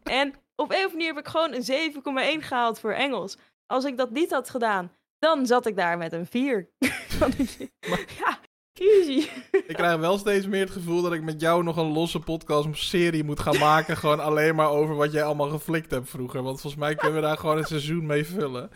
[0.04, 3.38] en op een of andere manier heb ik gewoon een 7,1 gehaald voor Engels.
[3.66, 6.70] Als ik dat niet had gedaan, dan zat ik daar met een 4.
[7.20, 7.70] Kan ik je-
[8.20, 8.39] ja,
[8.80, 9.28] easy.
[9.68, 13.24] Ik krijg wel steeds meer het gevoel dat ik met jou nog een losse podcast-serie
[13.24, 13.98] moet gaan maken.
[13.98, 16.44] gewoon alleen maar over wat jij allemaal geflikt hebt vroeger.
[16.44, 18.70] Want volgens mij kunnen we daar gewoon een seizoen mee vullen.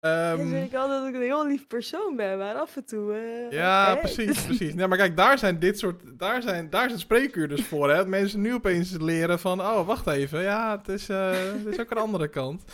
[0.00, 3.12] Dan zeg ik altijd dat ik een heel lief persoon ben, maar af en toe...
[3.12, 4.74] eh, ja, precies, precies.
[4.74, 6.18] Nee, maar kijk, daar zijn dit soort.
[6.18, 7.88] Daar, zijn, daar is het spreekuur dus voor.
[7.90, 7.96] Hè?
[7.96, 9.60] Dat mensen nu opeens leren van.
[9.60, 10.42] Oh, wacht even.
[10.42, 12.64] Ja, het is, eh, het is ook een andere kant.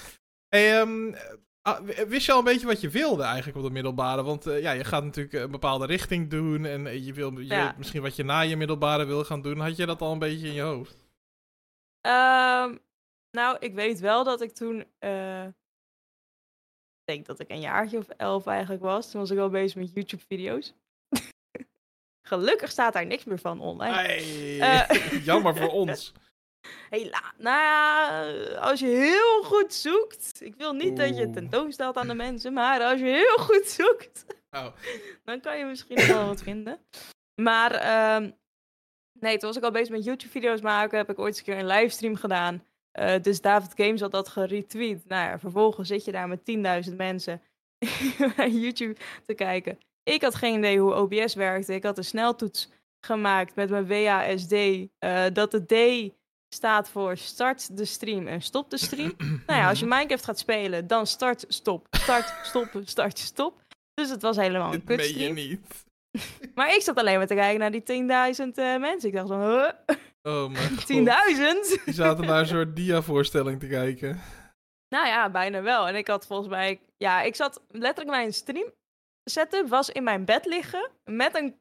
[0.48, 1.12] Hey, ehm,
[1.64, 4.22] ah, w- wist je al een beetje wat je wilde eigenlijk op de middelbare?
[4.22, 6.64] Want eh, ja, je gaat natuurlijk een bepaalde richting doen.
[6.64, 7.74] En eh, je wil je Ja.
[7.78, 9.58] misschien wat je na je middelbare wil gaan doen.
[9.58, 11.04] Had je dat al een beetje in je hoofd?
[12.00, 12.76] Ehm,
[13.30, 14.84] nou, ik weet wel dat ik toen...
[14.98, 19.10] eh, ik denk dat ik een jaartje of elf eigenlijk was.
[19.10, 20.72] Toen was ik al bezig met YouTube-video's.
[22.28, 23.94] Gelukkig staat daar niks meer van online.
[23.94, 25.24] Hey, Eh.
[25.30, 26.12] jammer voor ons.
[26.90, 28.20] Hela nou ja,
[28.56, 30.42] als je heel goed zoekt.
[30.42, 33.66] Ik wil niet dat je het tentoonstelt aan de mensen, maar als je heel goed
[33.66, 34.66] zoekt, Oh.
[35.24, 36.78] dan kan je misschien wel wat vinden.
[37.42, 38.30] Maar ehm,
[39.20, 40.98] nee, toen was ik al bezig met YouTube-video's maken.
[40.98, 42.64] Heb ik ooit eens een keer een livestream gedaan.
[42.90, 45.06] Eh, dus David Games had dat geretweet.
[45.06, 46.40] Nou ja, vervolgens zit je daar met
[46.88, 47.42] 10.000 mensen
[48.36, 48.96] naar YouTube
[49.26, 49.78] te kijken.
[50.02, 51.74] Ik had geen idee hoe OBS werkte.
[51.74, 52.68] Ik had een sneltoets
[53.00, 54.52] gemaakt met mijn WASD.
[54.52, 56.12] eh, dat de D
[56.54, 59.14] staat voor start de stream en stop de stream.
[59.46, 63.62] nou ja, als je Minecraft gaat spelen, dan start, stop, start, stoppen, start, stop.
[63.94, 65.34] Dus het was helemaal een Dit meen je kutstream.
[65.34, 65.84] niet.
[66.54, 69.08] Maar ik zat alleen maar te kijken naar die 10.000 eh, mensen.
[69.08, 69.70] Ik dacht van, huh?
[70.22, 70.92] Oh mijn god.
[71.78, 71.84] 10.000?
[71.84, 74.20] Die zaten naar een soort dia-voorstelling te kijken.
[74.88, 75.88] Nou ja, bijna wel.
[75.88, 76.80] En ik had volgens mij...
[76.96, 78.72] Ja, ik zat letterlijk mijn stream
[79.24, 81.60] setup was in mijn bed liggen met een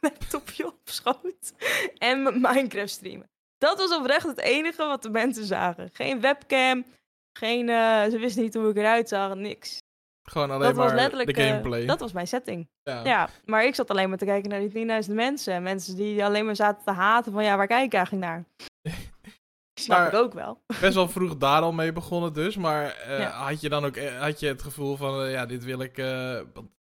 [0.00, 1.52] laptopje op schoot
[1.98, 3.30] en Minecraft streamen.
[3.60, 5.90] Dat was oprecht het enige wat de mensen zagen.
[5.92, 6.84] Geen webcam,
[7.32, 7.68] geen...
[7.68, 9.78] eh, ze wisten niet hoe ik eruit zag, niks.
[10.22, 11.34] Gewoon alleen Dat was maar letterlijk...
[11.34, 11.86] de eh, gameplay.
[11.86, 12.68] dat was mijn setting.
[12.82, 13.04] ja.
[13.04, 15.62] Ja, maar ik zat alleen maar te kijken naar die 10.000 mensen.
[15.62, 18.44] Mensen die alleen maar zaten te haten van ja, waar kijk ik eigenlijk naar?
[19.80, 20.62] Snap Maar- ik ook wel.
[20.80, 22.56] Best wel vroeg daar al mee begonnen dus.
[22.56, 23.30] Maar eh, Ja.
[23.30, 25.30] had je dan ook eh, had je het gevoel van...
[25.30, 25.94] ja, dit wil ik...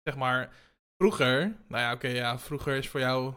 [0.03, 0.53] zeg maar,
[0.97, 1.55] vroeger...
[1.68, 3.34] Nou ja, oké, ja, vroeger is voor jou...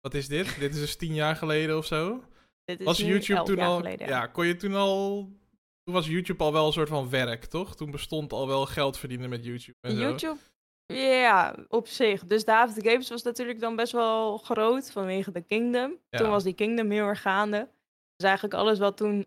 [0.00, 0.58] Wat is dit?
[0.58, 2.24] dit is dus tien jaar geleden of zo?
[2.66, 3.76] Dit is Was YouTube toen al...
[3.76, 4.26] geleden, ja.
[4.26, 5.28] kon je toen al...
[5.82, 7.76] Toen was YouTube al wel een soort van werk, toch?
[7.76, 10.00] Toen bestond al wel geld verdienen met YouTube en zo.
[10.00, 10.38] YouTube,
[10.86, 12.24] ja, op zich.
[12.24, 15.98] Dus David Games was natuurlijk dan best wel groot vanwege de Kingdom.
[16.10, 16.18] Ja.
[16.18, 17.68] Toen was die Kingdom heel erg gaande.
[18.16, 19.26] Dus eigenlijk alles wat toen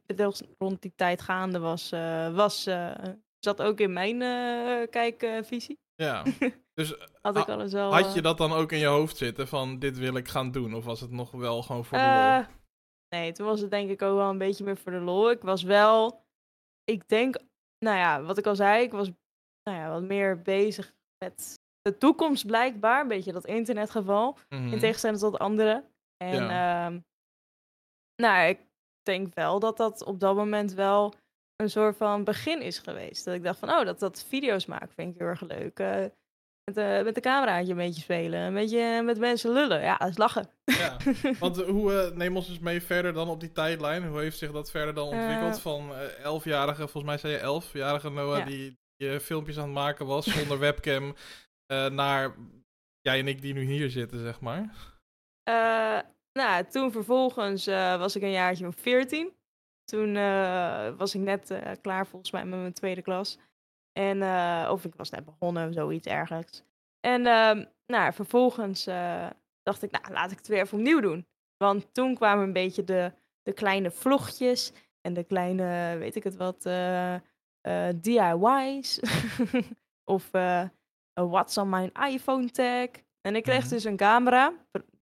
[0.57, 2.91] rond die tijd gaande was, eh, was eh,
[3.39, 5.79] zat ook in mijn eh, kijkvisie.
[5.95, 6.23] Ja.
[6.73, 7.93] Dus Had ik alles wel...
[7.93, 10.73] had je dat dan ook in je hoofd zitten van dit wil ik gaan doen?
[10.73, 12.58] Of was het nog wel gewoon voor de lol?
[13.09, 15.31] Nee, toen was het denk ik ook wel een beetje meer voor de lol.
[15.31, 16.21] Ik was wel,
[16.83, 17.35] ik denk,
[17.85, 19.11] nou ja, wat ik al zei, ik was
[19.63, 20.93] nou ja, wat meer bezig
[21.25, 23.01] met de toekomst blijkbaar.
[23.01, 24.73] Een beetje dat internetgeval, Mhm.
[24.73, 25.85] in tegenstelling tot anderen.
[26.17, 26.89] En Ja.
[28.15, 28.59] nou, ik
[29.01, 31.13] denk wel dat dat op dat moment wel
[31.55, 33.25] een soort van begin is geweest.
[33.25, 35.79] Dat ik dacht van, oh, dat, dat video's maken vind ik heel erg leuk.
[35.79, 36.05] Eh,
[36.73, 39.81] met, de, met de cameraatje een beetje spelen, een beetje met mensen lullen.
[39.81, 40.49] Ja, dat is lachen.
[40.65, 40.97] Ja,
[41.39, 44.07] want eh, hoe, eh, neem ons eens mee verder dan op die tijdlijn.
[44.07, 45.55] Hoe heeft zich dat verder dan ontwikkeld?
[45.55, 45.61] Eh.
[45.61, 48.45] Van eh, elfjarige, volgens mij zei je elfjarige Noah, Ja.
[48.45, 51.15] die, die eh, filmpjes aan het maken was zonder webcam,
[51.65, 52.35] eh, naar
[53.01, 54.75] jij en ik die nu hier zitten, zeg maar.
[55.43, 55.99] Eh,
[56.33, 59.33] nou, toen vervolgens eh, was ik een jaartje of 14.
[59.83, 63.37] Toen eh, was ik net eh, klaar volgens mij met mijn tweede klas.
[63.93, 66.63] En, eh, of ik was net begonnen of zoiets ergens.
[66.99, 69.27] En ehm, nou, vervolgens eh,
[69.63, 71.27] dacht ik, nou, laat ik het weer even opnieuw doen.
[71.57, 76.35] Want toen kwamen een beetje de, de kleine vlogjes en de kleine, weet ik het
[76.35, 77.15] wat, eh,
[77.95, 78.99] DIY's.
[80.13, 80.31] of,
[81.13, 82.87] What's on my iPhone tag.
[83.21, 83.69] En ik kreeg Mhm.
[83.69, 84.53] dus een camera.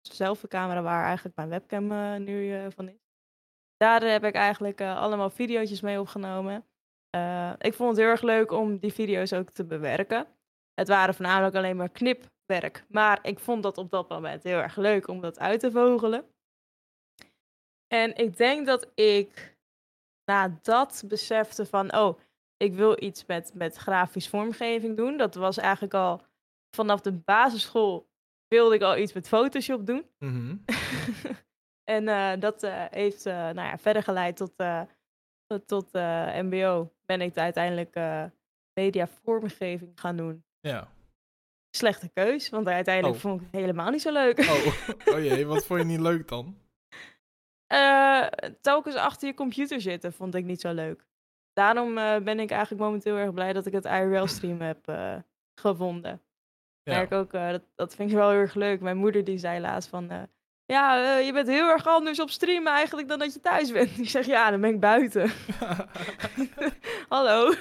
[0.03, 1.87] Dezelfde camera waar eigenlijk mijn webcam
[2.25, 3.01] nu van is.
[3.77, 6.65] Daar heb ik eigenlijk allemaal video's mee opgenomen.
[7.17, 10.27] Eh, ik vond het heel erg leuk om die video's ook te bewerken.
[10.75, 12.85] Het waren voornamelijk alleen maar knipwerk.
[12.89, 16.25] Maar ik vond dat op dat moment heel erg leuk om dat uit te vogelen.
[17.87, 19.57] En ik denk dat ik
[20.25, 22.19] na dat besefte van, oh,
[22.57, 25.17] ik wil iets met, met grafisch vormgeving doen.
[25.17, 26.23] Dat was eigenlijk al
[26.77, 28.11] vanaf de basisschool
[28.49, 30.07] wilde ik al iets met Photoshop doen.
[30.19, 30.57] Mhm.
[31.95, 34.53] en eh, dat eh, heeft eh, nou ja, verder geleid tot,
[35.67, 35.93] tot,
[36.43, 36.93] MBO.
[37.13, 38.25] Ben ik uiteindelijk eh
[38.81, 40.45] media vormgeving gaan doen.
[40.61, 40.89] Ja.
[41.77, 43.21] Slechte keus, want uiteindelijk Oh.
[43.21, 44.39] vond ik het helemaal niet zo leuk.
[44.39, 44.67] Oh.
[45.15, 46.57] oh jee, wat vond je niet leuk dan?
[47.67, 48.27] Eh,
[48.61, 51.07] telkens achter je computer zitten vond ik niet zo leuk.
[51.53, 55.17] Daarom eh, ben ik eigenlijk momenteel erg blij dat ik het IRL-stream heb eh,
[55.61, 56.23] gevonden.
[56.83, 56.97] Ja.
[56.97, 58.81] merk ook, dat, dat vind ik wel heel erg leuk.
[58.81, 60.29] Mijn moeder die zei laatst van...
[60.73, 63.99] ja, eh, je bent heel erg anders op streamen eigenlijk dan dat je thuis bent.
[63.99, 65.31] Ik zeg, ja, dan ben ik buiten.
[67.09, 67.53] Hallo.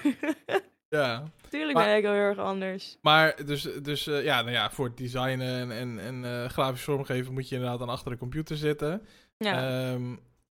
[0.90, 1.24] ja.
[1.50, 2.98] Tuurlijk Maar- ben ik heel erg anders.
[3.02, 6.84] Maar dus, dus eh, ja, nou ja, voor het designen en, en, en eh, grafisch
[6.84, 9.06] vormgeven moet je inderdaad dan achter de computer zitten.
[9.38, 9.54] Ja,
[9.92, 10.16] Ehm,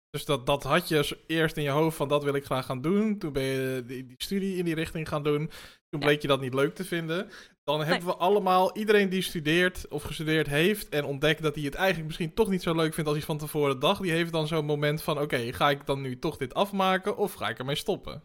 [0.09, 2.81] dus dat, dat had je eerst in je hoofd van dat wil ik graag gaan
[2.81, 3.17] doen.
[3.17, 5.37] Toen ben je die, die studie in die richting gaan doen.
[5.89, 6.05] Toen Ja.
[6.05, 7.29] bleek je dat niet leuk te vinden.
[7.65, 11.75] Dan hebben we allemaal, iedereen die studeert of gestudeerd heeft en ontdekt dat hij het
[11.75, 14.01] eigenlijk misschien toch niet zo leuk vindt als hij van tevoren dacht.
[14.01, 17.33] Die heeft dan zo'n moment van oké, ga ik dan nu toch dit afmaken of
[17.33, 18.23] ga ik ermee stoppen?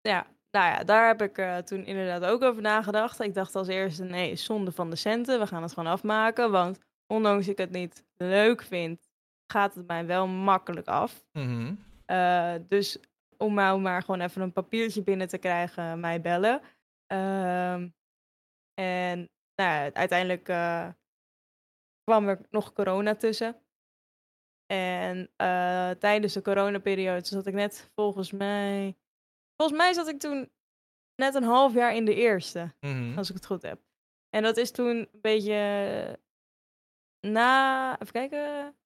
[0.00, 0.26] ja.
[0.50, 3.20] Nou ja, daar heb ik eh, toen inderdaad ook over nagedacht.
[3.20, 5.38] Ik dacht als eerste, nee, zonde van de centen.
[5.38, 6.50] We gaan het gewoon afmaken.
[6.50, 9.08] Want ondanks ik het niet leuk vind,
[9.46, 11.24] gaat het mij wel makkelijk af.
[11.32, 11.74] Mhm.
[12.04, 12.98] Eh, dus
[13.36, 16.60] om nou maar gewoon even een papiertje binnen te krijgen, mij bellen.
[17.06, 17.88] Ehm,
[18.78, 19.18] en
[19.54, 20.88] nou ja, uiteindelijk eh,
[22.04, 23.62] kwam er nog corona tussen.
[24.66, 28.96] En eh, tijdens de coronaperiode zat ik net volgens mij...
[29.56, 30.50] Volgens mij zat ik toen
[31.14, 33.18] net een half jaar in de eerste, Mhm.
[33.18, 33.80] als ik het goed heb.
[34.30, 36.18] En dat is toen een beetje
[37.20, 37.92] na...
[38.00, 38.76] Even kijken...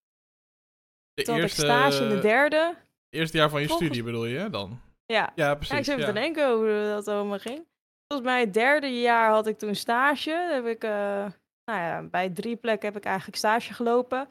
[1.14, 2.76] De Toen had ik stage in de derde.
[3.09, 4.80] eerste jaar van je Volgens- studie bedoel je dan?
[5.07, 5.72] Ja, Ja, precies.
[5.72, 6.12] Ja, ik zit even ja.
[6.14, 7.66] te denken hoe dat allemaal ging.
[8.12, 10.30] Volgens mij het derde jaar had ik toen stage.
[10.30, 11.24] Heb ik, eh,
[11.64, 14.28] nou ja, bij drie plekken heb ik eigenlijk stage gelopen.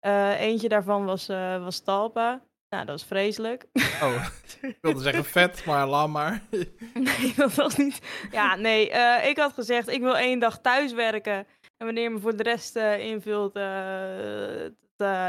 [0.00, 2.42] Eh, eentje daarvan was, eh, was Talpa.
[2.68, 3.66] Nou, dat was vreselijk.
[4.02, 4.26] Oh,
[4.60, 6.42] ik wilde zeggen vet, maar laat maar.
[6.94, 8.00] nee, dat was niet...
[8.30, 8.88] Ja, nee,
[9.28, 11.46] ik had gezegd, ik wil één dag thuis werken.
[11.76, 13.54] En wanneer me voor de rest invult,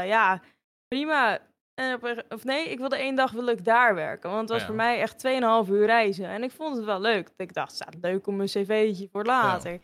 [0.06, 0.40] ja,
[0.88, 1.40] prima.
[1.80, 4.30] En of nee, ik wilde één dag wil ik daar werken.
[4.30, 4.66] Want het was Ja.
[4.66, 6.26] voor mij echt 2,5 uur reizen.
[6.26, 7.30] En ik vond het wel leuk.
[7.36, 9.80] Ik dacht, het staat leuk om een cv'tje voor later.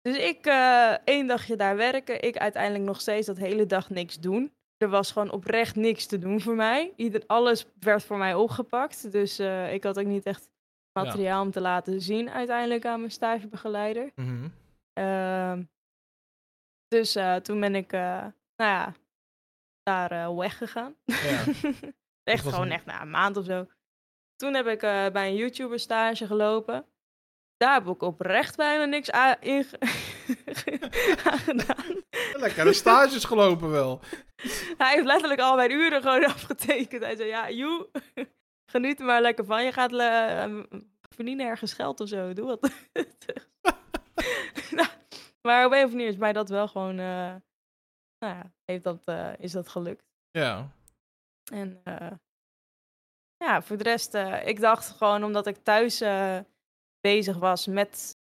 [0.00, 2.22] Dus ik eh één dagje daar werken.
[2.22, 4.52] Ik uiteindelijk nog steeds dat hele dag niks doen.
[4.76, 6.92] Er was gewoon oprecht niks te doen voor mij.
[6.96, 9.12] Ieder, alles werd voor mij opgepakt.
[9.12, 10.50] Dus eh, ik had ook niet echt
[10.92, 11.02] Ja.
[11.02, 14.10] materiaal om te laten zien uiteindelijk aan mijn stagebegeleider.
[14.14, 14.48] Mhm.
[14.92, 15.62] Ehm,
[16.88, 18.92] dus eh, toen ben ik, nou ja,
[19.82, 20.94] daar eh, weggegaan.
[21.04, 21.44] Ja.
[22.32, 23.66] echt gewoon een- echt na een maand of zo.
[24.36, 26.86] Toen heb ik eh, bij een YouTuber stage gelopen.
[27.56, 29.36] Daar heb ik oprecht bijna niks aan,
[31.24, 32.02] gedaan.
[32.32, 34.00] Lekkere stages gelopen wel.
[34.78, 37.02] Hij heeft letterlijk al mijn uren gewoon afgetekend.
[37.02, 37.90] Hij zei, ja, joe,
[38.70, 39.64] geniet er maar lekker van.
[39.64, 40.60] Je gaat uh,
[41.10, 42.32] verdienen ergens geld of zo.
[42.32, 42.70] Doe wat.
[44.70, 44.88] nou,
[45.42, 46.98] maar op een of andere manier is mij dat wel gewoon...
[46.98, 47.34] Uh,
[48.22, 50.04] nou ja, heeft dat, uh, is dat gelukt.
[50.30, 50.70] Ja.
[51.52, 52.10] En uh,
[53.36, 54.14] ja, voor de rest...
[54.14, 55.98] Uh, ik dacht gewoon omdat ik thuis
[57.00, 58.20] bezig was met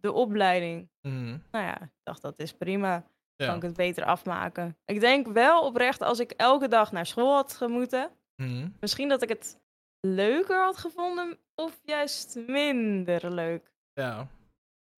[0.00, 0.90] de opleiding.
[1.00, 1.38] Mhm.
[1.50, 3.06] Nou ja, ik dacht dat is prima.
[3.36, 3.46] Ja.
[3.46, 4.78] Kan ik het beter afmaken.
[4.84, 8.10] Ik denk wel oprecht als ik elke dag naar school had gemoeten.
[8.42, 8.68] Mhm.
[8.80, 9.60] Misschien dat ik het
[10.00, 13.72] leuker had gevonden of juist minder leuk.
[13.92, 14.28] Ja.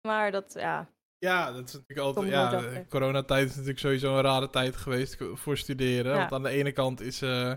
[0.09, 0.89] Maar dat, ja.
[1.19, 2.27] Ja, dat is natuurlijk altijd.
[2.27, 6.12] Komt Ja, coronatijd is natuurlijk sowieso een rare tijd geweest voor studeren.
[6.12, 6.19] Ja.
[6.19, 7.53] Want aan de ene kant is eh,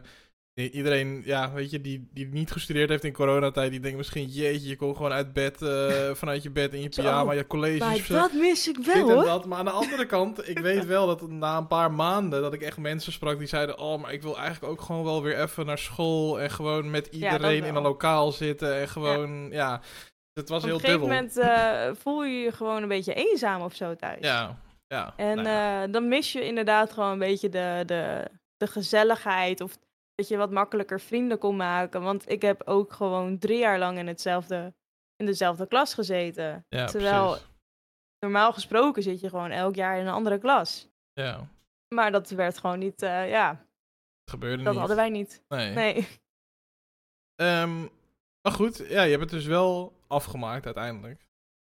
[0.53, 4.67] iedereen, ja, weet je, die, die niet gestudeerd heeft in coronatijd, die denkt misschien, jeetje,
[4.69, 8.09] je komt gewoon uit bed, eh, vanuit je bed in je pyjama, je colleges.
[8.09, 9.23] Maar dat mis ik dit wel en hoor.
[9.23, 9.45] dat.
[9.45, 12.61] Maar aan de andere kant, ik weet wel dat na een paar maanden dat ik
[12.61, 15.65] echt mensen sprak die zeiden: Oh, maar ik wil eigenlijk ook gewoon wel weer even
[15.65, 19.81] naar school en gewoon met iedereen in een lokaal zitten en gewoon, ja,
[20.33, 21.07] het was Op een heel gegeven dubbel.
[21.17, 24.19] moment eh, voel je je gewoon een beetje eenzaam of zo thuis.
[24.25, 24.57] Ja,
[24.87, 25.13] ja.
[25.17, 25.83] En nou ja.
[25.83, 28.27] eh, dan mis je inderdaad gewoon een beetje de, de,
[28.57, 29.61] de gezelligheid.
[29.61, 29.77] Of
[30.15, 32.01] dat je wat makkelijker vrienden kon maken.
[32.01, 34.73] Want ik heb ook gewoon drie jaar lang in hetzelfde
[35.15, 36.65] in dezelfde klas gezeten.
[36.69, 37.47] Ja, Terwijl precies.
[38.19, 40.89] normaal gesproken zit je gewoon elk jaar in een andere klas.
[41.13, 41.47] Ja,
[41.95, 44.79] Maar dat werd gewoon niet, eh, ja, het gebeurde dat niet.
[44.79, 45.41] hadden wij niet.
[45.47, 45.73] Nee.
[45.73, 46.07] Nee.
[47.35, 47.87] Ehm,
[48.41, 51.25] maar goed, ja, je hebt het dus wel afgemaakt uiteindelijk.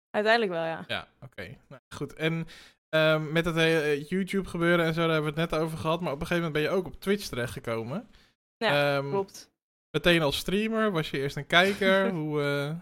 [0.09, 0.83] Uiteindelijk wel, ja.
[0.87, 1.57] Ja, oké.
[1.67, 2.13] Nou, goed.
[2.13, 2.47] En
[2.89, 6.01] ehm, met het hele YouTube gebeuren en zo, daar hebben we het net over gehad.
[6.01, 8.09] Maar op een gegeven moment ben je ook op Twitch terechtgekomen.
[8.57, 9.49] Ja, Ehm, Klopt.
[9.91, 12.09] Meteen als streamer, was je eerst een kijker?
[12.17, 12.75] Hoe, eh,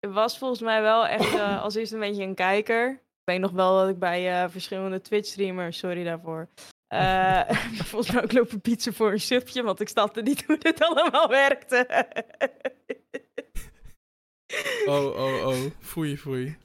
[0.00, 2.90] Het was volgens mij wel echt eh, als eerst een beetje een kijker.
[2.92, 6.48] Ik weet nog wel dat ik bij eh, verschillende Twitch-streamers, sorry daarvoor,
[6.94, 7.56] eh,
[7.90, 11.28] volgens mij ook lopen pizza voor een subje, want ik snapte niet hoe dit allemaal
[11.28, 11.86] werkte.
[14.86, 15.70] Oh, oh, oh.
[15.80, 16.56] Foei, foei.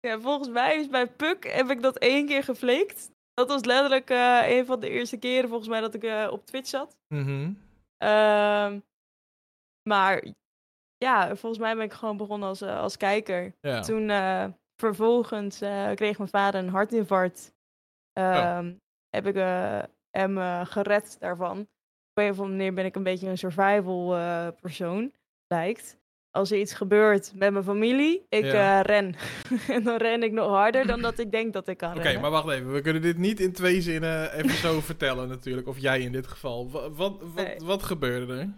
[0.00, 3.10] ja, volgens mij is bij Puk heb ik dat één keer geflikt.
[3.34, 6.46] Dat was letterlijk eh, een van de eerste keren volgens mij dat ik eh, op
[6.46, 6.96] Twitch zat.
[7.96, 8.80] Ehm,
[9.88, 10.24] maar
[10.96, 13.54] ja, volgens mij ben ik gewoon begonnen als, als kijker.
[13.60, 13.80] Ja.
[13.80, 14.08] Toen
[14.80, 15.58] vervolgens
[15.94, 17.54] kreeg mijn vader een hartinfarct.
[18.12, 18.72] Ehm,
[19.10, 19.78] Heb ik eh,
[20.10, 21.58] hem eh, gered daarvan.
[21.60, 25.12] Op een of andere manier ben ik een beetje een survival eh, persoon,
[25.48, 25.98] lijkt.
[26.30, 28.80] Als er iets gebeurt met mijn familie, ik Ja.
[28.80, 29.14] ren.
[29.68, 32.30] en dan ren ik nog harder dan dat ik denk dat ik kan Oké, maar
[32.30, 32.72] wacht even.
[32.72, 35.68] We kunnen dit niet in twee zinnen even zo vertellen natuurlijk.
[35.68, 36.70] Of jij in dit geval.
[36.70, 37.56] Wat, wat, wat, Nee.
[37.58, 38.48] wat gebeurde er?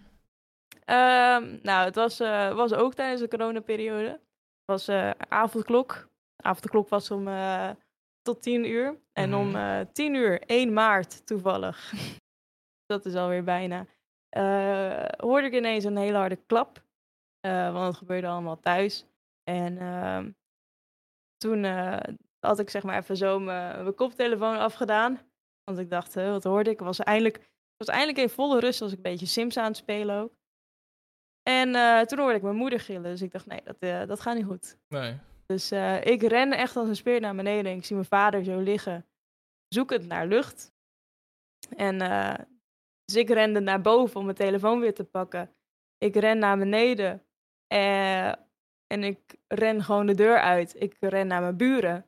[0.85, 2.19] Ehm, nou, het was,
[2.55, 4.09] was ook tijdens de coronaperiode.
[4.11, 4.21] Het
[4.65, 6.09] was eh, avondklok.
[6.37, 7.25] De avondklok was om
[8.23, 8.99] tot 10 uur.
[9.13, 9.57] En om Mhm.
[9.57, 11.93] eh 10 uur, 1 maart toevallig,
[12.93, 13.87] dat is alweer bijna,
[14.29, 16.83] eh, hoorde ik ineens een hele harde klap.
[17.41, 19.07] Eh, want het gebeurde allemaal thuis.
[19.51, 20.31] En ehm,
[21.37, 21.65] toen
[22.41, 25.21] had ik zeg maar even zo mijn koptelefoon afgedaan.
[25.65, 26.81] Want ik dacht, wat hoorde ik?
[26.81, 29.77] Ik was eindelijk, was eindelijk in volle rust, was ik een beetje Sims aan het
[29.77, 30.33] spelen ook.
[31.43, 31.73] En
[32.07, 34.79] toen hoorde ik mijn moeder gillen, dus ik dacht, nee, dat, dat gaat niet goed.
[34.89, 35.19] Nee.
[35.47, 38.45] Dus eh, ik ren echt als een speer naar beneden en ik zie mijn vader
[38.45, 39.07] zo liggen,
[39.69, 40.73] zoekend naar lucht.
[41.77, 42.35] En eh,
[43.05, 45.55] dus ik rende naar boven om mijn telefoon weer te pakken.
[45.99, 47.23] Ik ren naar beneden
[47.67, 48.29] eh,
[48.87, 50.83] en ik ren gewoon de deur uit.
[50.83, 52.07] Ik ren naar mijn buren,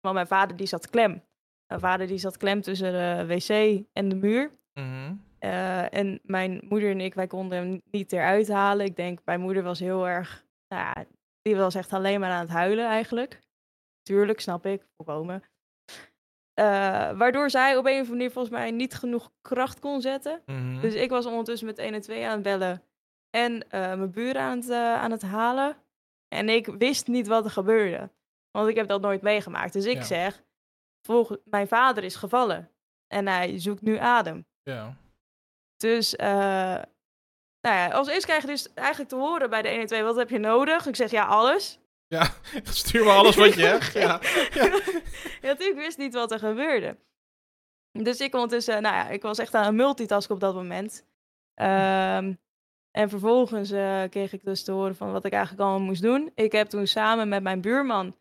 [0.00, 1.22] want mijn vader die zat klem.
[1.66, 4.50] Mijn vader die zat klem tussen de wc en de muur.
[4.72, 5.14] Mhm.
[5.90, 8.86] En mijn moeder en ik, wij konden hem niet eruit halen.
[8.86, 11.04] Ik denk, mijn moeder was heel erg, nou ja,
[11.44, 13.40] die was echt alleen maar aan het huilen eigenlijk.
[14.02, 15.42] Tuurlijk, snap ik, volkomen.
[16.54, 16.64] Eh,
[17.18, 20.42] waardoor zij op een of andere manier volgens mij niet genoeg kracht kon zetten.
[20.46, 20.80] Mhm.
[20.80, 22.82] Dus ik was ondertussen met 1 en 2 aan het bellen
[23.30, 25.76] en eh, mijn buren aan het, eh, aan het halen.
[26.28, 28.10] En ik wist niet wat er gebeurde,
[28.50, 29.72] want ik heb dat nooit meegemaakt.
[29.72, 30.02] Dus ik Ja.
[30.02, 30.44] zeg,
[31.06, 32.70] volgens, mijn vader is gevallen
[33.06, 34.46] en hij zoekt nu adem.
[34.62, 34.96] Ja.
[35.76, 36.16] Dus,
[37.64, 40.02] nou ja, als eerst krijg je dus eigenlijk te horen bij de 1 en 2,
[40.02, 40.86] wat heb je nodig?
[40.86, 41.80] Ik zeg, ja, alles.
[42.06, 42.26] Ja,
[42.62, 43.92] stuur me alles wat je hebt.
[43.92, 44.20] Ja.
[44.54, 44.64] Ja.
[45.40, 46.96] ja, natuurlijk wist niet wat er gebeurde.
[47.98, 51.06] Dus ik ondertussen, nou ja, ik was echt aan een multitasken op dat moment.
[51.54, 52.34] Ehm,
[52.90, 56.30] en vervolgens eh, kreeg ik dus te horen van wat ik eigenlijk allemaal moest doen.
[56.34, 58.16] Ik heb toen samen met mijn buurman,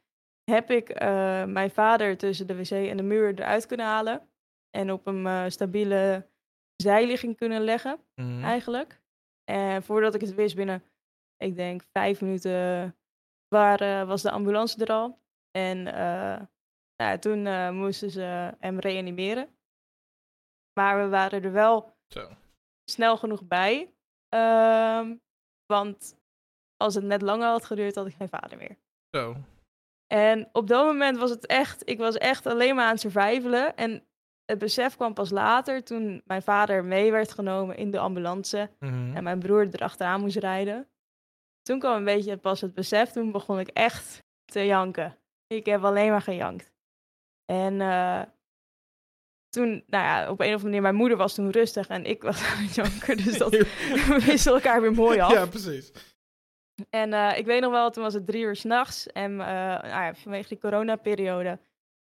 [0.51, 4.29] heb ik eh, mijn vader tussen de wc en de muur eruit kunnen halen.
[4.69, 6.27] En op een eh, stabiele
[6.75, 8.43] zijligging kunnen leggen Mhm.
[8.43, 9.01] eigenlijk.
[9.43, 10.83] En voordat ik het wist, binnen,
[11.37, 12.95] ik denk vijf minuten,
[13.47, 15.19] waar, eh, was de ambulance er al.
[15.51, 16.37] En eh,
[16.95, 19.57] nou ja, toen eh, moesten ze hem reanimeren.
[20.79, 22.29] Maar we waren er wel Zo.
[22.91, 23.93] snel genoeg bij.
[24.29, 25.15] Ehm,
[25.65, 26.17] want
[26.77, 28.77] als het net langer had geduurd, had ik geen vader meer.
[29.15, 29.35] Zo.
[30.07, 33.75] En op dat moment was het echt, ik was echt alleen maar aan het survivalen.
[33.75, 34.07] En
[34.45, 39.15] het besef kwam pas later toen mijn vader mee werd genomen in de ambulance Mhm.
[39.15, 40.87] en mijn broer erachteraan moest rijden.
[41.61, 45.17] Toen kwam een beetje pas het besef, toen begon ik echt te janken.
[45.47, 46.71] Ik heb alleen maar gejankt.
[47.45, 48.21] En eh,
[49.49, 52.21] toen, nou ja, op een of andere manier, mijn moeder was toen rustig en ik
[52.23, 53.17] was aan het janken.
[53.17, 53.51] Dus dat
[54.25, 55.31] wisselden elkaar weer mooi af.
[55.31, 55.91] Ja, precies.
[56.89, 59.07] En eh, ik weet nog wel, toen was het drie uur s'nachts.
[59.07, 61.59] En eh, nou ja, vanwege die coronaperiode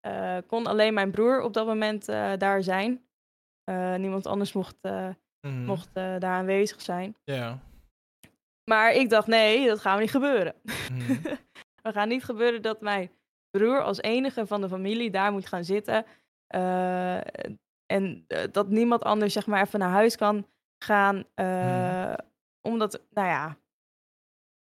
[0.00, 3.04] eh, kon alleen mijn broer op dat moment eh, daar zijn.
[3.64, 5.64] Eh, niemand anders mocht, Mhm.
[5.64, 7.16] mocht daar aanwezig zijn.
[7.24, 7.58] Ja.
[8.70, 10.54] Maar ik dacht, nee, dat gaat niet gebeuren.
[10.92, 11.02] Mhm.
[11.82, 13.10] We gaan niet gebeuren dat mijn
[13.50, 16.04] broer als enige van de familie daar moet gaan zitten.
[17.86, 20.46] en dat niemand anders zeg maar even naar huis kan
[20.84, 21.24] gaan.
[21.34, 22.14] eh,
[22.60, 23.56] Omdat, nou ja,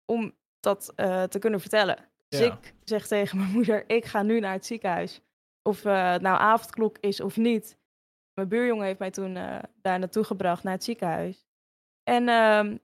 [0.06, 0.94] om dat
[1.32, 2.09] te kunnen vertellen.
[2.30, 2.46] Dus Ja.
[2.46, 5.22] ik zeg tegen mijn moeder, ik ga nu naar het ziekenhuis.
[5.62, 7.78] Of eh, het nou avondklok is of niet.
[8.34, 11.48] Mijn buurjongen heeft mij toen eh, daar naartoe gebracht, naar het ziekenhuis.
[12.04, 12.78] En ehm,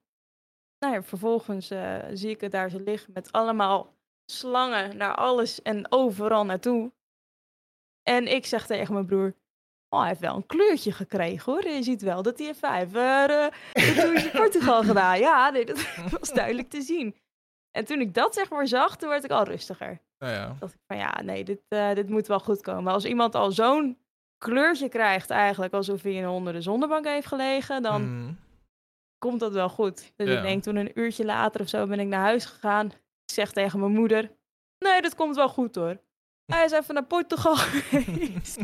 [0.80, 3.94] nou ja, vervolgens eh, zie ik het daar zo liggen met allemaal
[4.32, 6.92] slangen naar alles en overal naartoe.
[8.04, 9.36] En ik zeg tegen mijn broer,
[9.90, 11.68] oh, hij heeft wel een kleurtje gekregen hoor.
[11.68, 13.48] Je ziet wel dat hij heeft vijf uh,
[13.96, 15.20] Tour Portugal gedaan.
[15.20, 17.16] Ja, nee, dat was duidelijk te zien.
[17.76, 20.00] En toen ik dat zeg maar zag, toen werd ik al rustiger.
[20.20, 20.56] Ja, ja.
[20.60, 22.94] dacht ik van ja, nee, dit, uh, dit moet wel goed komen.
[22.94, 23.98] Als iemand al zo'n
[24.38, 28.34] kleurtje krijgt, eigenlijk alsof hij in onder de zonnebank heeft gelegen, dan Mhm.
[29.18, 30.12] komt dat wel goed.
[30.16, 30.38] Dus Ja.
[30.38, 32.86] ik denk toen een uurtje later of zo ben ik naar huis gegaan.
[33.26, 34.32] Ik zeg tegen mijn moeder,
[34.80, 35.98] nee, dat komt wel goed hoor.
[36.54, 38.60] Hij is even naar Portugal geweest.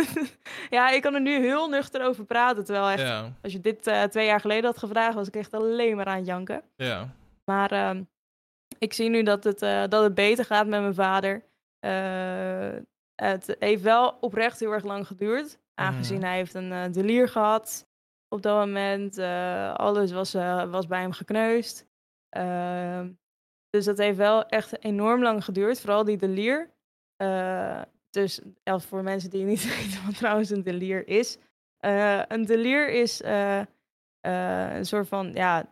[0.76, 2.64] ja, ik kan er nu heel nuchter over praten.
[2.64, 5.54] Terwijl echt, Ja, als je dit eh, twee jaar geleden had gevraagd, was ik echt
[5.54, 6.62] alleen maar aan het janken.
[6.76, 7.08] ja.
[7.44, 8.02] Maar ehm,
[8.84, 11.44] ik zie nu dat het, eh, dat het beter gaat met mijn vader.
[11.78, 12.76] Eh,
[13.14, 15.58] het heeft wel oprecht heel erg lang geduurd.
[15.74, 16.26] Aangezien Mhm.
[16.26, 17.88] hij heeft een eh delier gehad
[18.28, 19.18] op dat moment.
[19.76, 20.32] Alles was,
[20.70, 21.86] was bij hem gekneusd.
[22.28, 23.12] Ehm,
[23.70, 25.80] dus dat heeft wel echt enorm lang geduurd.
[25.80, 26.70] Vooral die delier.
[28.10, 31.38] Dus ja, voor mensen die niet weten wat trouwens een delier is.
[32.28, 33.22] Een delier is
[34.20, 35.68] een soort van, ja,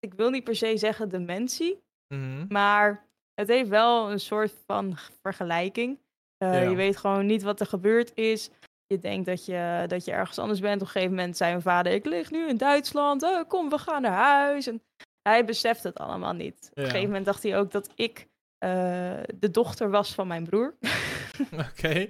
[0.00, 1.82] ik wil niet per se zeggen dementie.
[2.14, 2.44] Mhm.
[2.48, 3.04] Maar
[3.34, 5.98] het heeft wel een soort van vergelijking.
[6.36, 6.68] Eh, Ja.
[6.70, 8.50] Je weet gewoon niet wat er gebeurd is.
[8.86, 10.80] Je denkt dat je, dat je ergens anders bent.
[10.80, 13.22] Op een gegeven moment zei mijn vader, ik lig nu in Duitsland.
[13.22, 14.66] Oh, kom, we gaan naar huis.
[14.66, 14.82] En
[15.22, 16.68] hij beseft het allemaal niet.
[16.70, 18.70] Op een gegeven moment dacht hij ook dat ik eh,
[19.34, 20.74] de dochter was van mijn broer.
[21.70, 22.08] Oké.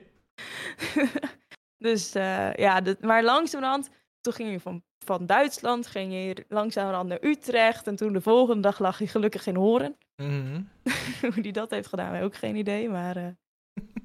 [1.86, 3.90] dus eh, ja, dit- maar langzamerhand,
[4.22, 7.86] toen ging hij van, van Duitsland, ging hij langzamerhand naar Utrecht.
[7.86, 9.96] En toen de volgende dag lag hij gelukkig in Horen.
[10.16, 10.62] Mhm.
[11.32, 12.88] Hoe die dat heeft gedaan, heb ik ook geen idee.
[12.88, 13.16] Maar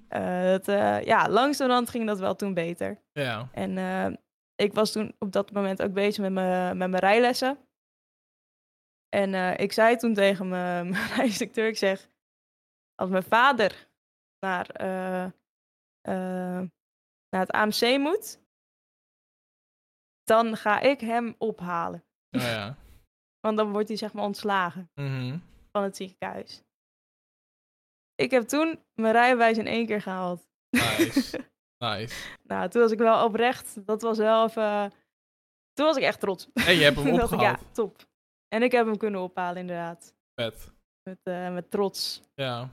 [0.08, 3.02] eh, het, eh, ja, langzamerhand ging dat wel toen beter.
[3.12, 3.50] Ja.
[3.52, 4.14] En eh,
[4.56, 7.68] ik was toen op dat moment ook bezig met mijn met mijn rijlessen.
[9.10, 12.10] En eh, ik zei toen tegen mijn mijn rijinstructeur, ik zeg,
[12.96, 13.88] als mijn vader
[14.40, 15.32] naar, eh,
[17.30, 18.40] naar het AMC moet,
[20.28, 22.04] dan ga ik hem ophalen.
[22.32, 22.76] Oh, ja.
[23.46, 25.38] Want dan wordt hij zeg maar ontslagen Mhm.
[25.72, 26.64] van het ziekenhuis.
[28.16, 30.48] Ik heb toen mijn rijbewijs in één keer gehaald.
[30.70, 31.40] Nice.
[31.86, 32.16] Nice.
[32.44, 33.86] Nou, toen was ik wel oprecht.
[33.86, 34.92] Dat was wel even...
[35.74, 36.48] Toen was ik echt trots.
[36.54, 37.60] En je hebt hem ik, opgehaald.
[37.60, 38.06] ja, top.
[38.48, 40.14] En ik heb hem kunnen ophalen, inderdaad.
[40.36, 40.72] Vet.
[41.04, 42.22] Met, eh, met trots.
[42.34, 42.70] Ja.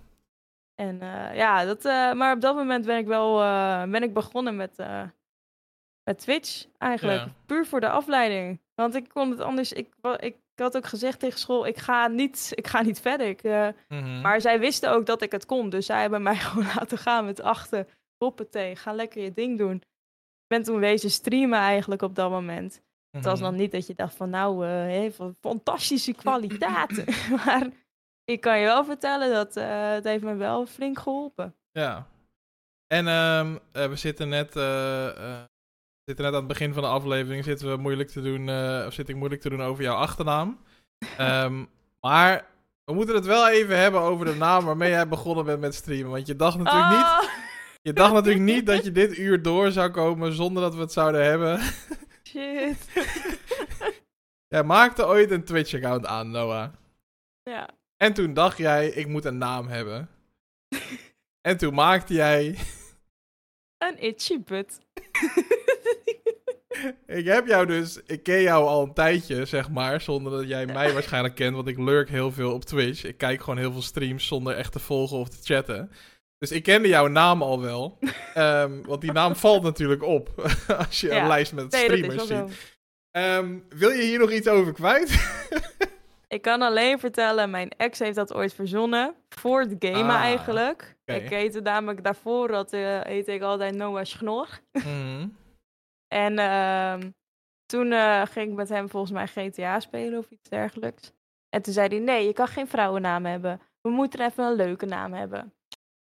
[0.74, 3.36] En eh, ja, dat, eh, maar op dat moment ben ik wel
[3.90, 4.76] ben ik begonnen met,
[6.04, 7.20] met Twitch eigenlijk.
[7.20, 7.28] Ja.
[7.46, 8.60] Puur voor de afleiding.
[8.74, 9.72] Want ik kon het anders.
[9.72, 13.26] Ik, ik had ook gezegd tegen school: ik ga niet, ik ga niet verder.
[13.26, 14.20] Ik, eh, Mhm.
[14.20, 15.68] Maar zij wisten ook dat ik het kon.
[15.70, 17.86] Dus zij hebben mij gewoon laten gaan met achter.
[18.18, 19.74] Hoppatee, ga lekker je ding doen.
[19.76, 22.82] Ik ben toen wezen streamen eigenlijk op dat moment.
[23.10, 23.50] Het was Mhm.
[23.50, 24.64] nog niet dat je dacht van nou,
[25.12, 27.04] van fantastische kwaliteiten.
[27.44, 27.68] maar
[28.24, 31.54] ik kan je wel vertellen dat eh, het heeft me wel flink geholpen.
[31.70, 32.06] Ja.
[32.86, 34.56] En ehm, eh, we zitten net,
[36.04, 38.92] zitten net aan het begin van de aflevering zitten we moeilijk te doen, eh, of
[38.94, 40.58] zit ik moeilijk te doen over jouw achternaam.
[41.18, 41.64] Ehm,
[42.00, 42.46] maar
[42.84, 46.10] we moeten het wel even hebben over de naam waarmee jij begonnen bent met streamen.
[46.10, 47.22] Want je dacht natuurlijk niet, Ah,
[47.82, 50.92] je dacht natuurlijk niet dat je dit uur door zou komen zonder dat we het
[50.92, 51.60] zouden hebben.
[52.22, 52.88] shit.
[54.54, 56.72] Jij maakte ooit een Twitch-account aan, Noah.
[57.42, 57.68] ja.
[57.96, 60.08] En toen dacht jij, ik moet een naam hebben.
[61.40, 62.58] En toen maakte jij
[63.78, 64.78] Een itchy butt.
[67.06, 70.66] Ik heb jou dus, ik ken jou al een tijdje, zeg maar, zonder dat jij
[70.66, 73.04] mij waarschijnlijk kent, want ik lurk heel veel op Twitch.
[73.04, 75.90] Ik kijk gewoon heel veel streams zonder echt te volgen of te chatten.
[76.38, 77.98] Dus ik kende jouw naam al wel,
[78.34, 80.28] Ehm, want die naam valt natuurlijk op
[80.88, 82.72] als je een lijst met nee, streamers ziet.
[83.10, 85.32] Ehm, wil je hier nog iets over kwijt?
[86.28, 89.14] Ik kan alleen vertellen, mijn ex heeft dat ooit verzonnen.
[89.28, 90.96] Voor het gamen Ah, eigenlijk.
[91.06, 91.18] oké.
[91.18, 94.48] Ik heette namelijk daarvoor, dat eh heette ik altijd Noah Schnor.
[94.72, 95.26] Mhm.
[96.14, 97.10] En ehm,
[97.66, 101.12] toen eh, ging ik met hem volgens mij GTA spelen of iets dergelijks.
[101.48, 103.60] En toen zei hij, nee, je kan geen vrouwennaam hebben.
[103.80, 105.54] We moeten even een leuke naam hebben.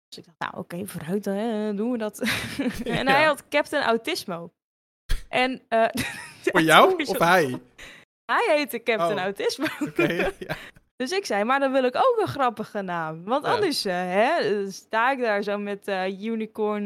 [0.07, 2.19] Dus ik dacht, nou oké, vooruit, dan doen we dat.
[2.83, 4.53] en hij had Captain Autismo.
[5.29, 5.87] En, eh,
[6.51, 7.61] Voor jou of hij?
[8.25, 9.23] Hij heette Captain Oh.
[9.23, 9.65] Autismo.
[9.95, 10.31] Ja.
[10.95, 13.23] Dus ik zei, maar dan wil ik ook een grappige naam.
[13.23, 15.87] Want anders eh, hè, sta ik daar zo met
[16.21, 16.85] Unicorn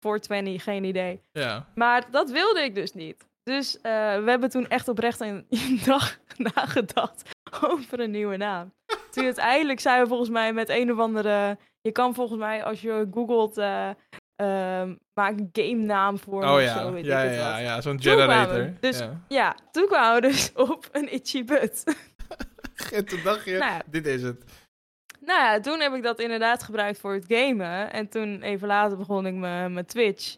[0.00, 1.20] 420, geen idee.
[1.32, 1.66] ja.
[1.74, 3.26] Maar dat wilde ik dus niet.
[3.42, 3.92] Dus eh,
[4.24, 7.30] we hebben toen echt oprecht een, een dag nagedacht
[7.62, 8.72] over een nieuwe naam.
[9.10, 11.58] Toen uiteindelijk zijn we volgens mij met een of andere...
[11.80, 13.90] Je kan volgens mij, als je googelt eh,
[14.36, 17.60] ehm, maak een game naam voor Oh ja, zo, ja, ja, wat.
[17.60, 18.54] ja, zo'n generator.
[18.54, 19.20] we dus- ja.
[19.28, 21.84] Ja, toen kwamen we dus op een itchy butt.
[22.92, 23.82] En toen dacht je, Nou ja.
[23.86, 24.44] dit is het.
[25.26, 27.92] Nou ja, toen heb ik dat inderdaad gebruikt voor het gamen.
[27.92, 30.36] En toen even later begon ik mijn Twitch.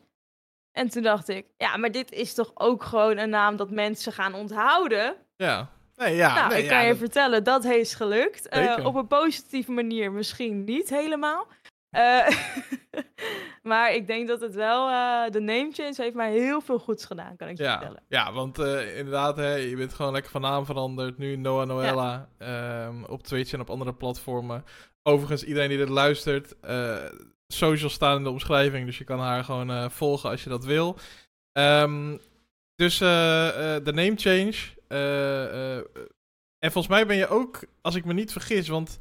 [0.72, 4.12] En toen dacht ik, ja, maar dit is toch ook gewoon een naam dat mensen
[4.12, 5.16] gaan onthouden?
[5.36, 5.68] Ja.
[5.96, 6.34] Nee, ja.
[6.34, 8.48] nou, nee, ik kan ja, je dat- vertellen, dat heeft gelukt.
[8.48, 11.46] Eh, op een positieve manier misschien niet helemaal.
[11.90, 12.26] Eh,
[13.68, 17.04] maar ik denk dat het wel, eh, de name change heeft mij heel veel goeds
[17.04, 18.02] gedaan, kan ik je Ja, vertellen.
[18.08, 21.18] ja want eh, inderdaad, hè, je bent gewoon lekker van naam veranderd.
[21.18, 24.64] Nu Noah Noella ehm, op Twitch en op andere platformen.
[25.02, 27.04] Overigens, iedereen die dit luistert, eh
[27.50, 28.86] socials staan in de omschrijving.
[28.86, 30.98] Dus je kan haar gewoon volgen als je dat wil.
[31.52, 32.16] Ehm,
[32.74, 34.54] dus de name change.
[36.58, 38.98] en volgens mij ben je ook, als ik me niet vergis, want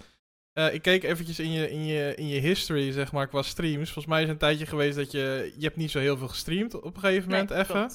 [0.58, 3.92] eh, ik keek eventjes in je, in, je, in je history, zeg maar, qua streams.
[3.92, 6.74] Volgens mij is een tijdje geweest dat je, je hebt niet zo heel veel gestreamd
[6.74, 7.90] op een gegeven moment Nee, even.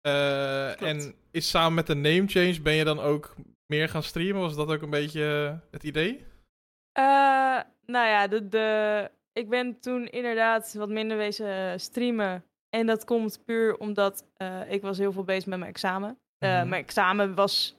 [0.00, 3.34] Eh, en is samen met de name change ben je dan ook
[3.66, 4.40] meer gaan streamen?
[4.40, 6.24] Was dat ook een beetje eh, het idee?
[6.92, 12.44] Eh, nou ja, de, de, ik ben toen inderdaad wat minder wezen streamen.
[12.68, 14.24] En dat komt puur omdat
[14.68, 16.18] ik was heel veel bezig met mijn examen.
[16.38, 16.68] Mhm.
[16.68, 17.76] Mijn examen was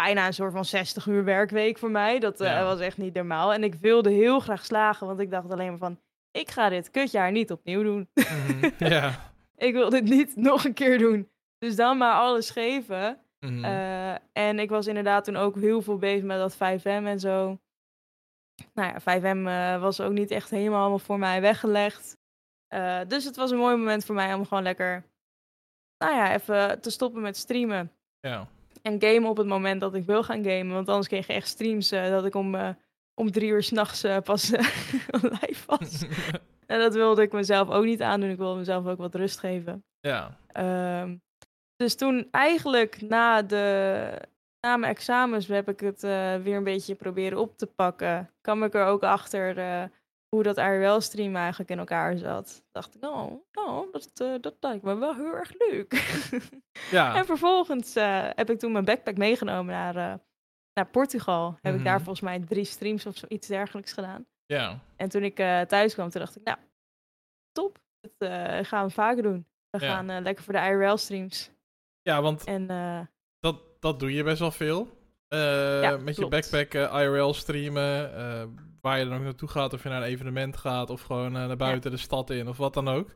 [0.00, 2.18] bijna een soort van 60 uur werkweek voor mij.
[2.18, 2.64] Dat eh, Ja.
[2.64, 3.52] was echt niet normaal.
[3.52, 6.00] En ik wilde heel graag slagen, want ik dacht alleen maar van...
[6.30, 8.08] Ik ga dit kutjaar niet opnieuw doen.
[8.78, 9.32] Ja.
[9.56, 11.30] ik wil dit niet nog een keer doen.
[11.58, 13.18] Dus dan maar alles geven.
[13.40, 13.64] Mhm.
[13.64, 17.58] Eh, en ik was inderdaad toen ook heel veel bezig met dat 5M en zo.
[18.74, 22.16] Nou ja, 5M eh, was ook niet echt helemaal voor mij weggelegd.
[23.06, 25.04] Dus het was een mooi moment voor mij om gewoon lekker,
[25.98, 27.92] nou ja, even te stoppen met streamen.
[28.20, 28.48] ja.
[28.82, 30.74] En gamen op het moment dat ik wil gaan gamen.
[30.74, 32.68] Want anders kreeg je echt streams eh, dat ik om, eh,
[33.14, 34.50] om drie uur s'nachts nachts pas
[35.40, 36.04] live was.
[36.66, 38.30] en dat wilde ik mezelf ook niet aandoen.
[38.30, 39.84] Ik wilde mezelf ook wat rust geven.
[40.00, 40.38] ja.
[40.46, 41.16] Ehm,
[41.76, 44.22] dus toen eigenlijk na, de,
[44.60, 46.00] na mijn examens heb ik het
[46.42, 48.30] weer een beetje proberen op te pakken.
[48.40, 49.54] Kwam ik er ook achter
[50.28, 52.64] hoe dat IRL-stream eigenlijk in elkaar zat.
[52.72, 55.92] Dacht ik, oh, oh dat, eh, dat lijkt me wel heel erg leuk.
[56.90, 57.14] ja.
[57.16, 60.18] en vervolgens eh, heb ik toen mijn backpack meegenomen naar, eh,
[60.74, 61.58] naar Portugal.
[61.62, 62.04] Heb ik daar Mhm.
[62.04, 64.26] volgens mij drie streams of zoiets dergelijks gedaan.
[64.46, 64.78] ja.
[64.96, 65.36] En toen ik
[65.68, 66.58] thuis kwam, toen dacht ik, nou,
[67.52, 67.78] top.
[68.18, 68.28] Dat
[68.66, 69.46] gaan we vaker doen.
[69.70, 69.94] We Ja.
[69.94, 71.50] gaan lekker voor de IRL-streams.
[72.02, 72.66] Ja, want En
[73.40, 74.95] dat, dat doe je best wel veel.
[75.28, 78.14] Eh, Ja, met je backpack eh, IRL streamen.
[78.16, 78.44] eh,
[78.80, 79.72] waar je dan ook naartoe gaat.
[79.72, 80.90] Of je naar een evenement gaat.
[80.90, 82.48] Of gewoon naar buiten de stad in.
[82.48, 83.10] Of wat dan ook.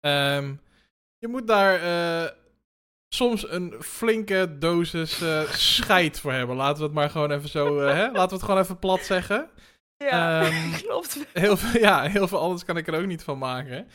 [0.00, 0.54] Ehm,
[1.18, 1.80] je moet daar
[3.14, 5.22] soms een flinke dosis
[5.76, 6.56] scheid voor hebben.
[6.56, 7.78] Laten we het maar gewoon even zo...
[7.80, 8.02] hè?
[8.04, 9.50] Laten we het gewoon even plat zeggen.
[9.96, 11.26] ja, Ehm, klopt.
[11.32, 13.88] Heel veel, ja, heel veel anders kan ik er ook niet van maken.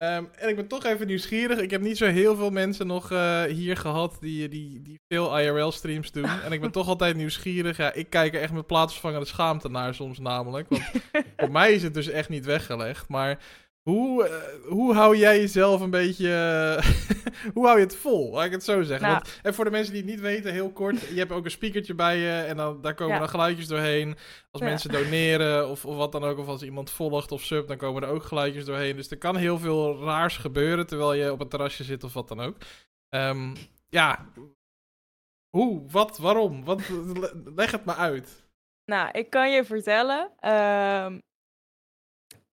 [0.00, 1.58] Ehm, en ik ben toch even nieuwsgierig.
[1.58, 5.38] Ik heb niet zo heel veel mensen nog eh, hier gehad die, die, die veel
[5.38, 6.24] IRL-streams doen.
[6.44, 7.76] En ik ben toch altijd nieuwsgierig.
[7.76, 10.68] Ja, ik kijk er echt met plaatsvervangende schaamte naar soms namelijk.
[10.68, 10.82] Want
[11.36, 13.08] voor mij is het dus echt niet weggelegd.
[13.08, 13.38] Maar
[13.82, 16.32] hoe, eh, hoe hou jij jezelf een beetje...
[16.32, 16.86] eh,
[17.54, 18.30] hoe hou je het vol?
[18.32, 19.08] Laat ik het zo zeggen.
[19.08, 19.20] Nou.
[19.22, 21.00] Want, en voor de mensen die het niet weten, heel kort.
[21.00, 22.30] Je hebt ook een speakertje bij je.
[22.32, 23.20] En dan, daar komen Ja.
[23.20, 24.16] dan geluidjes doorheen.
[24.50, 24.68] Als Ja.
[24.68, 28.02] mensen doneren of, of wat dan ook, of als iemand volgt of sub, dan komen
[28.02, 28.96] er ook geluidjes doorheen.
[28.96, 32.28] Dus er kan heel veel raars gebeuren terwijl je op een terrasje zit of wat
[32.28, 32.56] dan ook.
[33.08, 33.54] Ehm,
[33.88, 34.26] ja,
[35.56, 36.64] hoe, wat, waarom?
[36.64, 38.48] Wat, le- leg het maar uit.
[38.84, 41.18] Nou, ik kan je vertellen, ehm,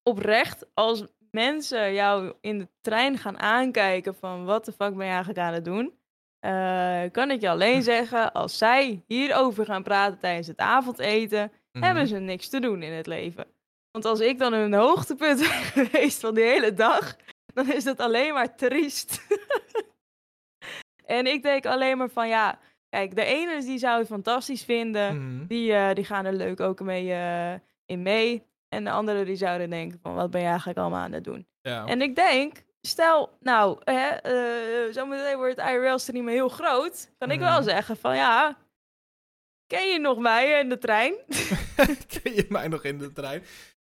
[0.03, 1.03] oprecht, als
[1.35, 5.53] mensen jou in de trein gaan aankijken van wat de fuck ben je eigenlijk aan
[5.53, 5.93] het doen,
[6.39, 12.07] eh, kan ik je alleen zeggen, als zij hierover gaan praten tijdens het avondeten, hebben
[12.07, 13.45] ze niks te doen in het leven.
[13.91, 17.15] Want als ik dan hun hoogtepunt ben geweest van die hele dag,
[17.53, 19.27] dan is dat alleen maar triest.
[21.17, 22.59] en ik denk alleen maar van ja,
[22.89, 25.15] kijk, de ene die zou het fantastisch vinden.
[25.15, 25.45] Mhm.
[25.45, 27.53] Die, eh, die gaan er leuk ook mee eh,
[27.85, 28.43] in mee.
[28.69, 31.47] En de anderen die zouden denken van wat ben je eigenlijk allemaal aan het doen.
[31.61, 31.85] Ja.
[31.85, 37.11] En ik denk, stel nou, hè, eh, zometeen wordt het IRL streamen heel groot.
[37.17, 37.63] Kan ik wel Mhm.
[37.69, 38.57] zeggen van ja,
[39.67, 41.13] ken je nog mij in de trein?
[42.21, 43.43] Ken je mij nog in de trein?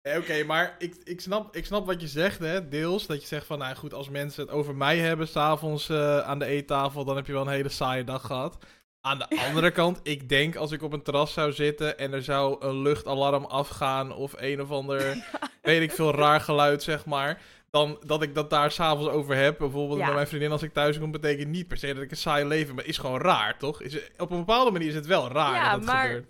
[0.03, 3.07] Eh, Oké, maar ik, ik, snap, ik snap wat je zegt, hè, deels.
[3.07, 6.39] Dat je zegt van, nou goed, als mensen het over mij hebben s'avonds eh aan
[6.39, 8.65] de eettafel, dan heb je wel een hele saaie dag gehad.
[9.07, 12.23] Aan de andere kant, ik denk als ik op een terras zou zitten en er
[12.23, 15.01] zou een luchtalarm afgaan of een of ander,
[15.63, 17.41] weet ik veel, raar geluid, zeg maar.
[17.71, 19.59] Dan dat ik dat daar s'avonds over heb.
[19.59, 20.05] Bijvoorbeeld Ja.
[20.07, 22.45] met mijn vriendin als ik thuis kom, betekent niet per se dat ik een saai
[22.45, 22.75] leven.
[22.75, 23.83] Maar is gewoon raar, toch?
[23.83, 26.27] Is, op een bepaalde manier is het wel raar Ja, dat het maar- gebeurt.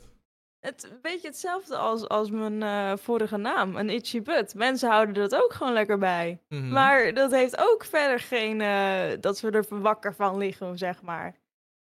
[0.60, 4.54] het een beetje hetzelfde als, als mijn eh, vorige naam, een itchy butt.
[4.54, 6.38] Mensen houden dat ook gewoon lekker bij.
[6.48, 6.68] Mhm.
[6.68, 11.34] Maar dat heeft ook verder geen, eh, dat we er wakker van liggen, zeg maar.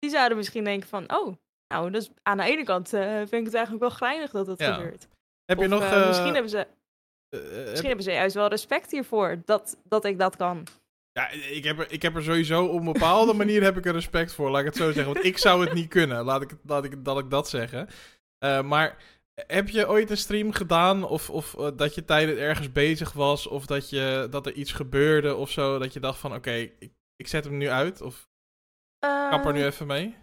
[0.03, 1.37] Die zouden misschien denken van, oh,
[1.69, 4.73] nou, dus aan de ene kant eh, vind ik het eigenlijk wel grijnig dat Ja.
[4.75, 5.09] gebeurt.
[5.45, 5.83] heb je Of, nog...
[5.83, 6.71] eh, eh, misschien hebben ze, heb-
[7.69, 10.67] misschien hebben ze juist wel respect hiervoor, dat, dat ik dat kan.
[11.13, 13.93] Ja, ik heb, er, ik heb er sowieso op een bepaalde manier heb ik er
[13.93, 15.13] respect voor, laat ik het zo zeggen.
[15.15, 17.89] Want ik zou het niet kunnen, laat ik, laat ik, dat ik dat zeggen.
[18.65, 18.97] Maar
[19.47, 23.67] heb je ooit een stream gedaan of, of dat je tijdens ergens bezig was of
[23.67, 27.27] dat, je, dat er iets gebeurde of zo, dat je dacht van oké, ik, ik
[27.29, 28.29] zet hem nu uit of
[29.31, 30.17] kap er nu Eh, even mee?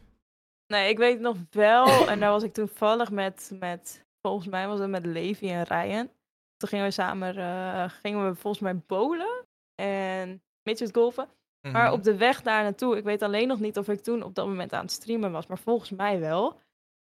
[0.68, 2.08] Nee, ik weet nog wel.
[2.10, 6.10] en daar was ik toevallig met, met volgens mij was het met Levi en Ryan.
[6.58, 11.30] Toen gingen we samen, eh, gingen we volgens mij bowlen en midget golfen.
[11.62, 11.94] Maar Mhm.
[11.94, 14.46] op de weg daar naartoe, ik weet alleen nog niet of ik toen op dat
[14.48, 16.60] moment aan het streamen was, maar volgens mij wel.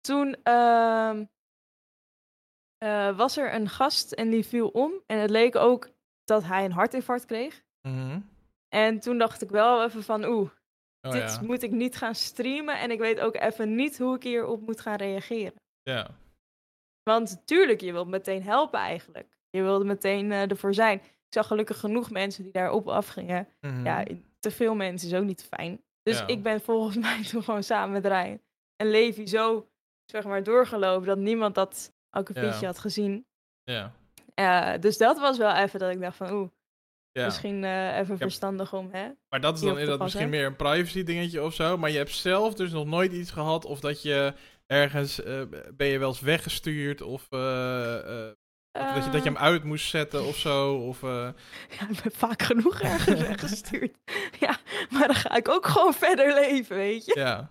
[0.01, 1.25] Toen ehm,
[2.77, 4.91] eh, was er een gast en die viel om.
[5.05, 5.89] En het leek ook
[6.23, 7.63] dat hij een hartinfarct kreeg.
[7.81, 8.19] Mhm.
[8.69, 10.49] En toen dacht ik wel even van, oeh,
[11.01, 11.41] Oh dit ja.
[11.41, 12.79] moet ik niet gaan streamen.
[12.79, 15.53] En ik weet ook even niet hoe ik hierop moet gaan reageren.
[15.83, 16.09] ja.
[17.03, 19.37] Want tuurlijk, je wilt meteen helpen eigenlijk.
[19.49, 20.97] Je wilde meteen eh, ervoor zijn.
[20.99, 23.47] Ik zag gelukkig genoeg mensen die daarop afgingen.
[23.61, 23.85] Mhm.
[23.85, 24.03] Ja,
[24.39, 25.81] te veel mensen is ook niet fijn.
[26.01, 26.27] Dus Ja.
[26.27, 28.39] ik ben volgens mij toen gewoon samen met Ryan
[28.75, 29.67] en Levi zo
[30.05, 32.65] zeg maar doorgelopen dat niemand dat akkefietje Ja.
[32.65, 33.25] had gezien.
[33.63, 33.91] ja.
[34.33, 36.49] Eh, dus dat was wel even dat ik dacht van oeh,
[37.11, 37.25] ja.
[37.25, 39.09] misschien eh, even verstandig om hè.
[39.29, 41.77] Maar dat is dan inderdaad misschien meer een privacy dingetje of zo.
[41.77, 44.33] Maar je hebt zelf dus nog nooit iets gehad of dat je
[44.65, 45.41] ergens eh,
[45.73, 48.29] ben je wel eens weggestuurd of eh,
[48.73, 50.75] of dat, je, dat je hem uit moest zetten of zo.
[50.75, 51.01] Of,
[51.77, 53.97] Ja, ik ben vaak genoeg ergens weggestuurd.
[54.45, 54.57] ja,
[54.89, 57.19] maar dan ga ik ook gewoon verder leven, weet je.
[57.19, 57.49] ja.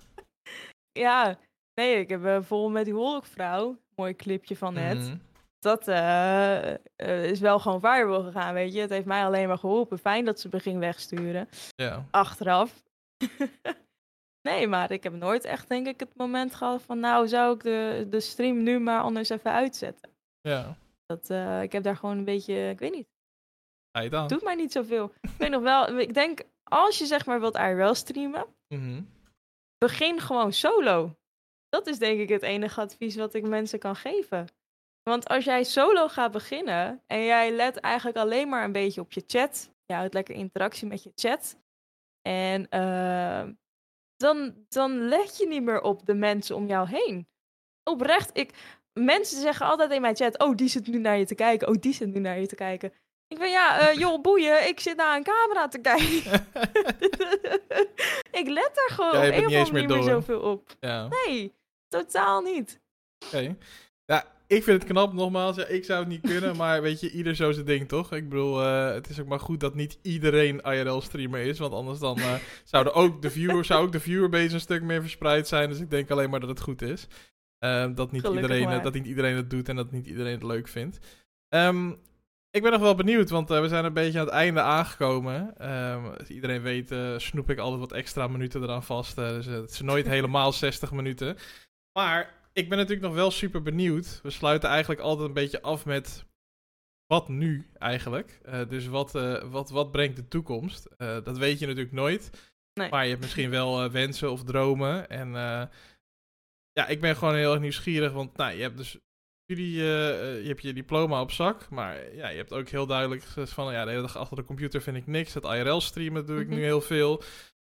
[0.92, 1.38] Ja,
[1.74, 4.98] nee, ik heb vol met die Wolkvrouw, mooi clipje van net.
[4.98, 5.16] Mhm.
[5.61, 8.80] Dat eh, eh, is wel gewoon viral gegaan, weet je.
[8.80, 9.98] Het heeft mij alleen maar geholpen.
[9.98, 11.48] Fijn dat ze me ging wegsturen.
[11.76, 12.04] ja.
[12.11, 12.82] Achteraf.
[14.48, 16.98] nee, maar ik heb nooit echt, denk ik, het moment gehad van...
[17.00, 20.11] Nou, zou ik de, de stream nu maar anders even uitzetten.
[20.40, 20.76] Ja.
[21.06, 23.06] Dat, eh, ik heb daar gewoon een beetje, ik weet niet,
[24.02, 24.28] je dan?
[24.28, 25.12] doet mij niet zoveel.
[25.20, 29.02] ik weet nog wel, ik denk, als je zeg maar wilt IRL streamen, Mhm.
[29.78, 31.14] begin gewoon solo.
[31.68, 34.46] Dat is denk ik het enige advies wat ik mensen kan geven.
[35.11, 39.12] Want als jij solo gaat beginnen en jij let eigenlijk alleen maar een beetje op
[39.12, 41.56] je chat, je houdt lekker interactie met je chat,
[42.22, 43.48] en eh,
[44.16, 47.28] dan, dan let je niet meer op de mensen om jou heen.
[47.84, 51.34] Oprecht, ik, mensen zeggen altijd in mijn chat, oh die zit nu naar je te
[51.34, 52.92] kijken, oh die zit nu naar je te kijken.
[53.28, 56.32] Ik ben ja, eh, joh, boeien, ik zit naar een camera te kijken.
[58.40, 60.76] ik let daar gewoon Ja, of niet meer zoveel op.
[60.80, 61.08] ja.
[61.08, 61.54] Nee,
[61.88, 62.80] totaal niet.
[63.26, 63.56] Oké.
[64.51, 65.57] Ik vind het knap, nogmaals.
[65.57, 68.12] Ja, ik zou het niet kunnen, maar weet je, ieder zo zijn ding, toch?
[68.12, 71.98] Ik bedoel, eh, het is ook maar goed dat niet iedereen IRL-streamer is, want anders
[71.98, 72.34] dan eh,
[72.64, 75.68] zouden ook de viewer, zou ook de viewerbase een stuk meer verspreid zijn.
[75.68, 77.07] Dus ik denk alleen maar dat het goed is.
[77.59, 78.82] Eh, dat, niet Gelukkig iedereen, maar.
[78.82, 80.98] dat niet iedereen het doet en dat niet iedereen het leuk vindt.
[81.48, 81.90] Ehm,
[82.51, 85.55] ik ben nog wel benieuwd, want we zijn een beetje aan het einde aangekomen.
[85.59, 89.16] Ehm, als iedereen weet, snoep ik altijd wat extra minuten eraan vast.
[89.16, 91.36] dus het is nooit helemaal 60 minuten.
[91.92, 94.20] Maar ik ben natuurlijk nog wel super benieuwd.
[94.22, 96.24] We sluiten eigenlijk altijd een beetje af met
[97.07, 98.38] wat nu eigenlijk.
[98.42, 100.84] Eh, dus wat, eh, wat, wat brengt de toekomst?
[100.84, 102.30] Eh, dat weet je natuurlijk nooit.
[102.74, 102.90] Nee.
[102.90, 105.09] Maar je hebt misschien wel wensen of dromen.
[105.09, 105.32] En
[106.72, 108.12] ja, ik ben gewoon heel erg nieuwsgierig.
[108.12, 108.99] Want nou, je hebt dus
[109.45, 111.68] jullie, eh, je hebt je diploma op zak.
[111.70, 113.72] Maar ja, je hebt ook heel duidelijk gezegd van...
[113.72, 115.34] Ja, de hele dag achter de computer vind ik niks.
[115.34, 116.57] Het IRL streamen doe ik Mhm.
[116.57, 117.22] nu heel veel.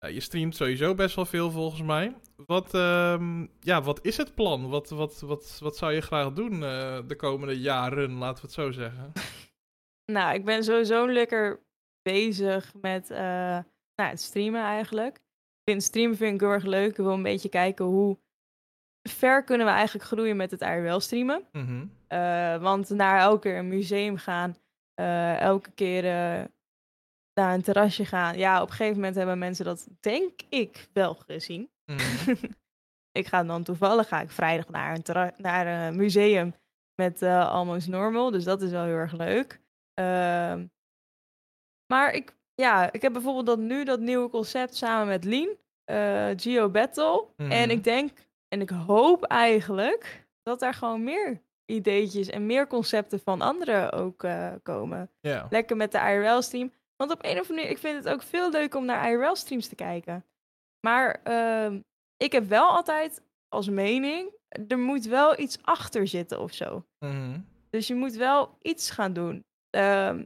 [0.07, 2.15] Je streamt sowieso best wel veel volgens mij.
[2.35, 4.69] Wat, ehm, ja, wat is het plan?
[4.69, 8.51] Wat, wat, wat, wat zou je graag doen eh, de komende jaren, laten we het
[8.51, 9.11] zo zeggen?
[10.11, 11.59] Nou, ik ben sowieso lekker
[12.01, 13.59] bezig met eh,
[13.95, 15.15] nou, het streamen eigenlijk.
[15.15, 16.89] Ik vind streamen vind ik heel erg leuk.
[16.89, 18.19] Ik wil een beetje kijken hoe
[19.09, 21.43] ver kunnen we eigenlijk groeien met het IRL streamen.
[21.51, 21.85] Mhm.
[22.07, 24.55] Eh, want naar elke keer een museum gaan,
[24.93, 26.45] eh, elke keer eh,
[27.33, 28.37] naar een terrasje gaan.
[28.37, 31.69] Ja, op een gegeven moment hebben mensen dat, denk ik, wel gezien.
[31.85, 32.35] Mhm.
[33.19, 36.53] ik ga dan toevallig ga ik vrijdag naar een, naar een museum
[36.95, 38.31] met eh Almost Normal.
[38.31, 39.61] Dus dat is wel heel erg leuk.
[39.93, 40.65] Ehm,
[41.93, 45.57] maar ik, ja, ik heb bijvoorbeeld dat nu dat nieuwe concept samen met Lien.
[45.83, 47.27] eh Geo Battle.
[47.35, 48.11] En ik denk,
[48.47, 54.23] en ik hoop eigenlijk, dat daar gewoon meer ideetjes en meer concepten van anderen ook
[54.23, 55.11] eh, komen.
[55.49, 56.71] Lekker met de IRL-stream.
[57.01, 59.67] Want op een of andere manier, ik vind het ook veel leuker om naar IRL-streams
[59.67, 60.25] te kijken.
[60.87, 61.81] Maar ehm,
[62.17, 64.35] ik heb wel altijd als mening,
[64.67, 66.85] er moet wel iets achter zitten of zo.
[67.05, 67.39] Mhm.
[67.69, 69.45] Dus je moet wel iets gaan doen.
[69.69, 70.25] Ehm,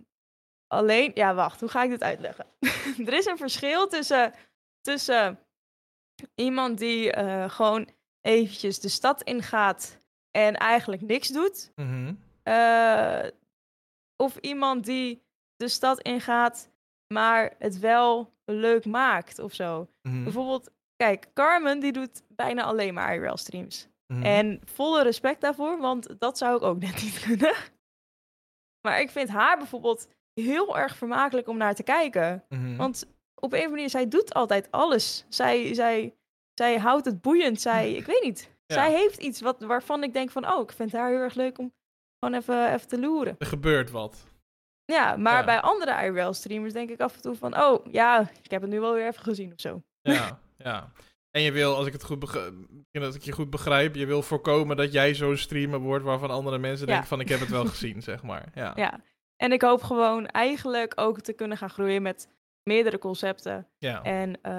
[0.68, 2.45] alleen, ja, wacht, hoe ga ik dit uitleggen?
[3.07, 4.34] er is een verschil tussen,
[4.81, 5.39] tussen
[6.35, 7.89] iemand die eh, gewoon
[8.22, 9.97] eventjes de stad ingaat
[10.31, 11.72] en eigenlijk niks doet.
[11.76, 12.14] Mhm.
[12.43, 13.27] eh,
[14.15, 15.24] of iemand die
[15.56, 16.69] de stad ingaat,
[17.14, 19.88] maar het wel leuk maakt of zo.
[20.02, 20.23] Mhm.
[20.23, 23.88] Bijvoorbeeld, kijk, Carmen die doet bijna alleen maar IRL streams.
[24.07, 24.23] Mhm.
[24.23, 27.56] En volle respect daarvoor, want dat zou ik ook net niet kunnen.
[28.88, 32.44] Maar ik vind haar bijvoorbeeld heel erg vermakelijk om naar te kijken.
[32.49, 32.76] Mhm.
[32.76, 33.06] Want
[33.36, 35.26] op een manier, zij doet altijd alles.
[35.30, 36.15] Zij, zij,
[36.53, 37.61] zij houdt het boeiend.
[37.61, 38.49] Zij, ik weet niet.
[38.65, 38.76] Ja.
[38.76, 41.57] Zij heeft iets wat, waarvan ik denk van, oh, ik vind haar heel erg leuk
[41.57, 41.73] om
[42.19, 43.36] gewoon even, even te loeren.
[43.40, 44.26] Er gebeurt wat.
[44.86, 45.45] Ja, maar Ja.
[45.45, 48.80] bij andere IRL-streamers denk ik af en toe van, oh, ja, ik heb het nu
[48.80, 49.82] wel weer even gezien of zo.
[50.02, 50.91] Ja, ja.
[51.32, 52.53] En je wil, als ik het goed begrijp,
[52.91, 56.57] dat ik je goed begrijp, je wil voorkomen dat jij zo'n streamer wordt waarvan andere
[56.57, 56.91] mensen Ja.
[56.91, 58.45] denken van ik heb het wel gezien, zeg maar.
[58.53, 58.72] Ja.
[58.76, 58.99] Ja.
[59.38, 62.30] En ik hoop gewoon eigenlijk ook te kunnen gaan groeien met
[62.64, 63.68] meerdere concepten.
[63.78, 64.03] Ja.
[64.03, 64.53] En eh,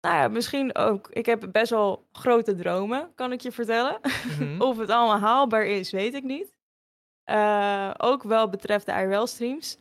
[0.00, 1.08] nou ja, misschien ook.
[1.10, 4.00] Ik heb best wel grote dromen, kan ik je vertellen.
[4.38, 4.60] Mhm.
[4.68, 6.55] of het allemaal haalbaar is, weet ik niet.
[7.26, 9.78] Eh, ook wel betreft de IRL-streams.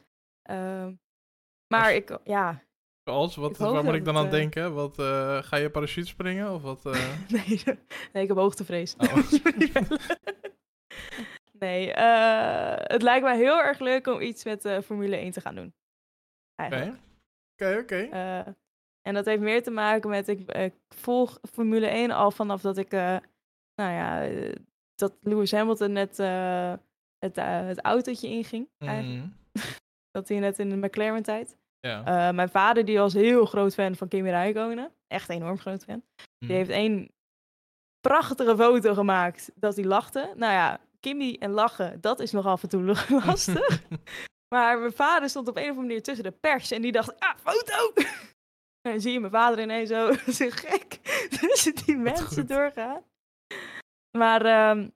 [1.67, 2.63] maar Als- ik, ja,
[3.03, 4.73] Als, wat, Ik waar moet ik dan het, aan eh, denken?
[4.73, 6.53] Wat, eh, ga je parachute springen?
[6.53, 6.83] Of wat?
[7.35, 7.61] nee,
[8.13, 8.95] nee, ik heb hoogtevrees.
[8.97, 9.31] Oh.
[11.59, 15.73] nee, het lijkt mij heel erg leuk om iets met Formule 1 te gaan doen.
[16.63, 16.99] Oké,
[17.53, 18.09] oké, oké.
[19.01, 22.77] En dat heeft meer te maken met, ik, ik volg Formule 1 al vanaf dat
[22.77, 23.21] ik, nou
[23.75, 24.29] ja,
[24.95, 26.19] dat Lewis Hamilton net
[27.19, 28.69] het, eh, het autootje inging.
[28.77, 29.23] Eigenlijk.
[29.23, 29.29] Mhm.
[30.11, 31.57] Dat hij net in de McLaren-tijd.
[31.79, 32.27] Ja.
[32.27, 34.91] Eh, mijn vader, die was heel groot fan van Kimi Räikkönen.
[35.07, 36.03] Echt enorm groot fan.
[36.15, 36.47] Mhm.
[36.47, 37.09] Die heeft één
[37.99, 40.33] prachtige foto gemaakt dat hij lachte.
[40.35, 42.83] Nou ja, Kimi en lachen, dat is nog af en toe
[43.25, 43.81] lastig.
[44.55, 47.19] Maar mijn vader stond op een of andere manier tussen de pers en die dacht,
[47.19, 47.93] ah, foto!
[48.81, 50.93] En zie je mijn vader ineens zo, zo gek
[51.39, 52.47] tussen die mensen goed.
[52.47, 53.03] doorgaan.
[54.17, 54.89] Maar ehm,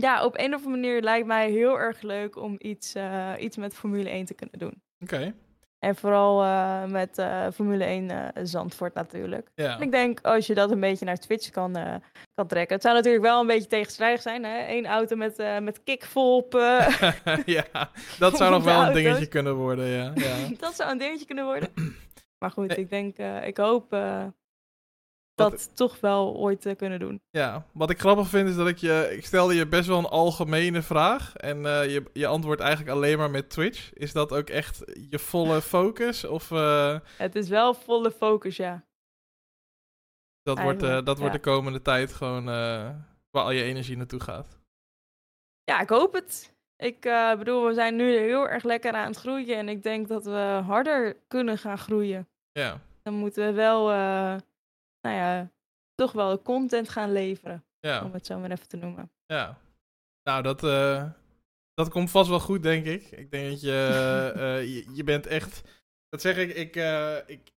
[0.00, 3.56] ja, op een of andere manier lijkt mij heel erg leuk om iets, eh, iets
[3.56, 4.82] met Formule 1 te kunnen doen.
[5.00, 5.34] Oké,
[5.78, 9.50] En vooral eh, met eh, Formule 1 eh, Zandvoort natuurlijk.
[9.54, 9.76] ja.
[9.76, 11.72] En ik denk, als je dat een beetje naar Twitch kan,
[12.34, 12.74] kan trekken.
[12.74, 14.44] Het zou natuurlijk wel een beetje tegenstrijdig zijn.
[14.44, 14.68] Hè?
[14.68, 16.54] Eén auto met, met kick vol op.
[16.54, 20.12] eh, ja, dat zou nog wel een dingetje kunnen worden, ja.
[20.14, 20.36] ja.
[20.58, 21.68] dat zou een dingetje kunnen worden.
[22.38, 23.96] Maar goed, ik denk, ik hoop
[25.38, 27.20] eh, Wat- dat toch wel ooit te kunnen doen.
[27.30, 29.08] Ja, wat ik grappig vind is dat ik je...
[29.16, 31.36] Ik stelde je best wel een algemene vraag.
[31.36, 33.92] En eh, je, je antwoordt eigenlijk alleen maar met Twitch.
[33.94, 36.24] Is dat ook echt je volle focus?
[36.24, 38.84] Of eh, Het is wel volle focus, ja.
[40.42, 42.90] dat, wordt, eh, dat wordt de komende tijd gewoon eh,
[43.30, 44.58] waar al je energie naartoe gaat?
[45.64, 46.56] Ja, ik hoop het.
[46.76, 49.56] Ik eh, bedoel, we zijn nu heel erg lekker aan het groeien.
[49.56, 52.28] En ik denk dat we harder kunnen gaan groeien.
[52.52, 54.36] Ja, Dan moeten we wel, eh,
[55.08, 55.50] nou ja,
[55.94, 57.64] toch wel content gaan leveren.
[57.80, 59.10] ja, Om het zo maar even te noemen.
[59.26, 59.58] ja.
[60.22, 61.10] Nou, dat, eh,
[61.74, 63.10] dat komt vast wel goed, denk ik.
[63.10, 63.72] Ik denk dat je...
[64.36, 65.62] eh, je, je bent echt...
[66.08, 66.76] Dat zeg ik, ik...
[66.76, 67.52] eh, ik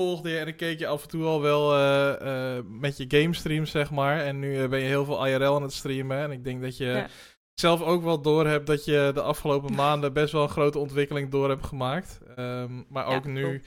[0.00, 3.04] volgde je en ik keek je af en toe al wel eh, eh, met je
[3.08, 4.20] game streams, zeg maar.
[4.20, 6.18] En nu eh, ben je heel veel IRL aan het streamen.
[6.18, 7.08] En ik denk dat je Ja.
[7.54, 11.30] zelf ook wel door hebt dat je de afgelopen maanden best wel een grote ontwikkeling
[11.30, 12.20] door hebt gemaakt.
[12.36, 13.62] Ehm, maar Ja, ook nu.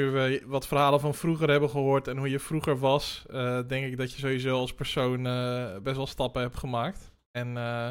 [0.00, 3.86] Nu we wat verhalen van vroeger hebben gehoord en hoe je vroeger was, eh, denk
[3.86, 7.12] ik dat je sowieso als persoon eh, best wel stappen hebt gemaakt.
[7.30, 7.88] En eh,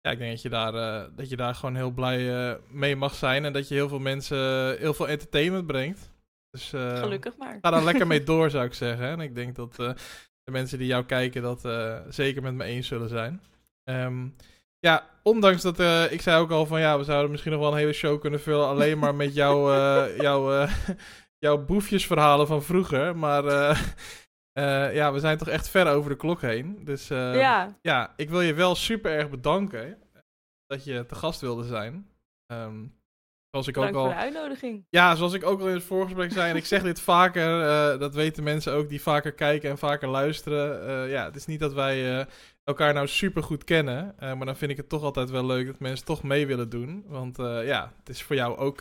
[0.00, 0.72] ja, ik denk dat je daar,
[1.14, 4.38] dat je daar gewoon heel blij mee mag zijn en dat je heel veel mensen
[4.78, 6.10] heel veel entertainment brengt.
[6.50, 7.58] Dus, Gelukkig maar.
[7.60, 9.06] Ga daar lekker mee door, zou ik zeggen.
[9.06, 11.68] En ik denk dat de mensen die jou kijken dat
[12.08, 13.42] zeker met me eens zullen zijn.
[13.84, 14.26] Ehm,
[14.78, 15.80] ja, ondanks dat
[16.10, 18.40] ik zei ook al van ja, we zouden misschien nog wel een hele show kunnen
[18.40, 19.68] vullen alleen maar met jouw,
[20.26, 20.70] jouw, eh,
[21.42, 23.16] jouw boefjesverhalen van vroeger.
[23.16, 23.80] Maar eh,
[24.52, 26.84] eh, ja, we zijn toch echt ver over de klok heen.
[26.84, 29.98] Dus eh, ja, ja, ik wil je wel super erg bedanken
[30.66, 32.10] dat je te gast wilde zijn.
[32.46, 32.84] Ehm,
[33.50, 34.86] zoals ik ook al voor de uitnodiging.
[34.88, 37.98] ja, zoals ik ook al in het voorgesprek zei, en ik zeg dit vaker, eh,
[37.98, 41.08] dat weten mensen ook die vaker kijken en vaker luisteren.
[41.08, 42.26] Ja, het is niet dat wij
[42.64, 45.78] elkaar nou super goed kennen, maar dan vind ik het toch altijd wel leuk dat
[45.78, 47.04] mensen toch mee willen doen.
[47.06, 48.80] Want ja, het is voor jou ook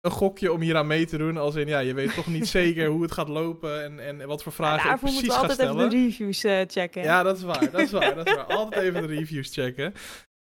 [0.00, 1.36] een gokje om hier aan mee te doen.
[1.36, 4.42] Als in, ja, je weet toch niet zeker hoe het gaat lopen en, en wat
[4.42, 5.86] voor vragen ik Daarvoor precies moeten we altijd stellen.
[5.86, 7.02] even de reviews eh, checken.
[7.02, 7.70] Ja, dat is waar.
[7.70, 8.14] Dat is waar.
[8.14, 8.44] Dat is waar.
[8.58, 9.94] Altijd even de reviews checken.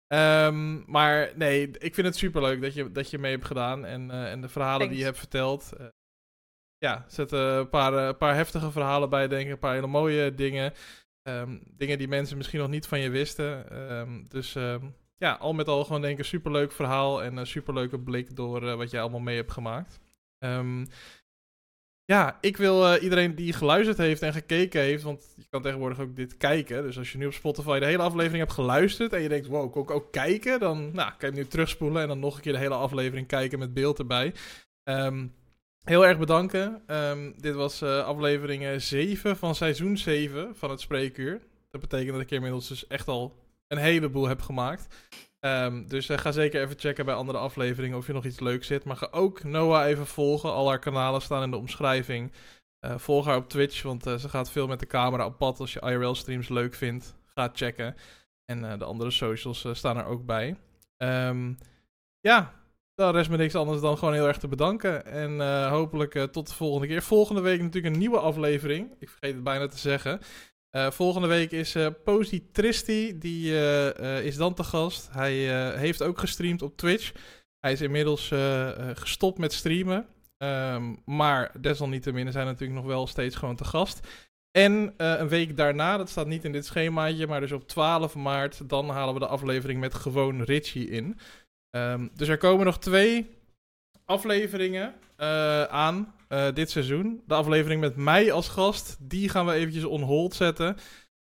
[0.06, 3.84] Ehm, maar nee, ik vind het superleuk dat je, dat je mee hebt gedaan.
[3.84, 5.72] En, eh, en de verhalen die je hebt verteld.
[5.72, 5.86] eh,
[6.78, 9.52] ja, zet een paar, een paar heftige verhalen bij, denk ik.
[9.52, 10.72] Een paar hele mooie dingen.
[11.22, 13.70] Ehm, dingen die mensen misschien nog niet van je wisten.
[13.70, 14.56] Ehm, dus
[15.18, 18.76] ja, al met al gewoon denk ik een superleuk verhaal en een superleuke blik door
[18.76, 20.00] wat jij allemaal mee hebt gemaakt.
[22.04, 26.16] ja, ik wil iedereen die geluisterd heeft en gekeken heeft, want je kan tegenwoordig ook
[26.16, 26.82] dit kijken.
[26.82, 29.72] Dus als je nu op Spotify de hele aflevering hebt geluisterd en je denkt, wow,
[29.72, 30.60] kan ik ook kijken?
[30.60, 33.58] Dan nou, kan je nu terugspoelen en dan nog een keer de hele aflevering kijken
[33.58, 34.34] met beeld erbij.
[35.86, 36.82] Heel erg bedanken.
[36.86, 41.40] Um, dit was uh, aflevering 7 van seizoen 7 van het Spreekuur.
[41.70, 44.94] Dat betekent dat ik inmiddels dus echt al een heleboel heb gemaakt.
[45.40, 48.66] Um, dus uh, ga zeker even checken bij andere afleveringen of je nog iets leuks
[48.66, 48.84] zit.
[48.84, 50.52] Maar ga ook Noah even volgen.
[50.52, 52.32] Al haar kanalen staan in de omschrijving.
[52.86, 55.60] Uh, volg haar op Twitch, want ze gaat veel met de camera op pad.
[55.60, 57.94] Als je IRL-streams leuk vindt, ga checken.
[58.44, 60.56] En de andere socials staan er ook bij.
[60.96, 61.58] Um,
[62.20, 62.52] ja,
[62.94, 65.06] dan rest me niks anders dan gewoon heel erg te bedanken.
[65.06, 67.02] En hopelijk tot de volgende keer.
[67.02, 68.90] Volgende week natuurlijk een nieuwe aflevering.
[68.98, 70.20] Ik vergeet het bijna te zeggen.
[70.76, 73.18] Uh, volgende week is uh, Posy Tristi.
[73.18, 73.52] Die
[74.22, 75.08] is dan te gast.
[75.12, 75.34] Hij
[75.78, 77.12] heeft ook gestreamd op Twitch.
[77.60, 78.32] Hij is inmiddels
[78.94, 80.06] gestopt met streamen.
[80.38, 84.06] Um, maar desalniettemin zijn natuurlijk nog wel steeds gewoon te gast.
[84.50, 88.68] En een week daarna, dat staat niet in dit schemaatje, maar dus op 12 maart,
[88.68, 91.18] dan halen we de aflevering met gewoon Richie in.
[91.70, 93.36] Um, dus er komen nog twee
[94.04, 94.94] afleveringen
[95.68, 97.22] aan uh, dit seizoen.
[97.26, 100.76] De aflevering met mij als gast, die gaan we eventjes on hold zetten.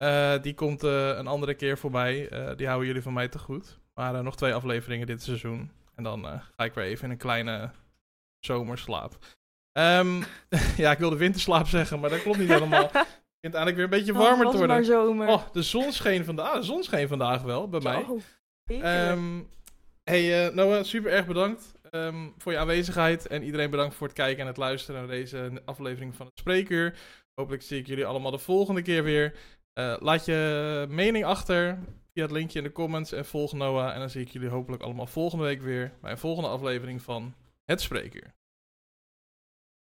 [0.03, 2.29] Uh, die komt een andere keer voorbij.
[2.55, 3.79] die houden jullie van mij te goed.
[3.93, 5.71] Maar nog twee afleveringen dit seizoen.
[5.95, 7.71] En dan ga ik weer even in een kleine
[8.39, 9.17] zomerslaap.
[9.73, 10.23] Um,
[10.83, 12.89] ja, ik wilde winterslaap zeggen, maar dat klopt niet helemaal.
[12.91, 14.75] Het begint eigenlijk weer een beetje warmer oh, te worden.
[14.75, 15.27] Maar zomer.
[15.27, 16.55] Oh, de zon scheen vandaag.
[16.55, 18.05] De zon scheen vandaag wel bij mij.
[18.07, 18.21] Oh,
[20.03, 23.27] Hey uh, Noah, super erg bedankt um, voor je aanwezigheid.
[23.27, 26.97] En iedereen bedankt voor het kijken en het luisteren naar deze aflevering van het Spreekuur.
[27.35, 29.33] Hopelijk zie ik jullie allemaal de volgende keer weer.
[29.79, 31.79] Uh, laat je mening achter
[32.13, 33.93] via het linkje in de comments en volg Noah.
[33.93, 37.33] En dan zie ik jullie hopelijk allemaal volgende week weer bij een volgende aflevering van
[37.65, 38.33] Het Spreekuur.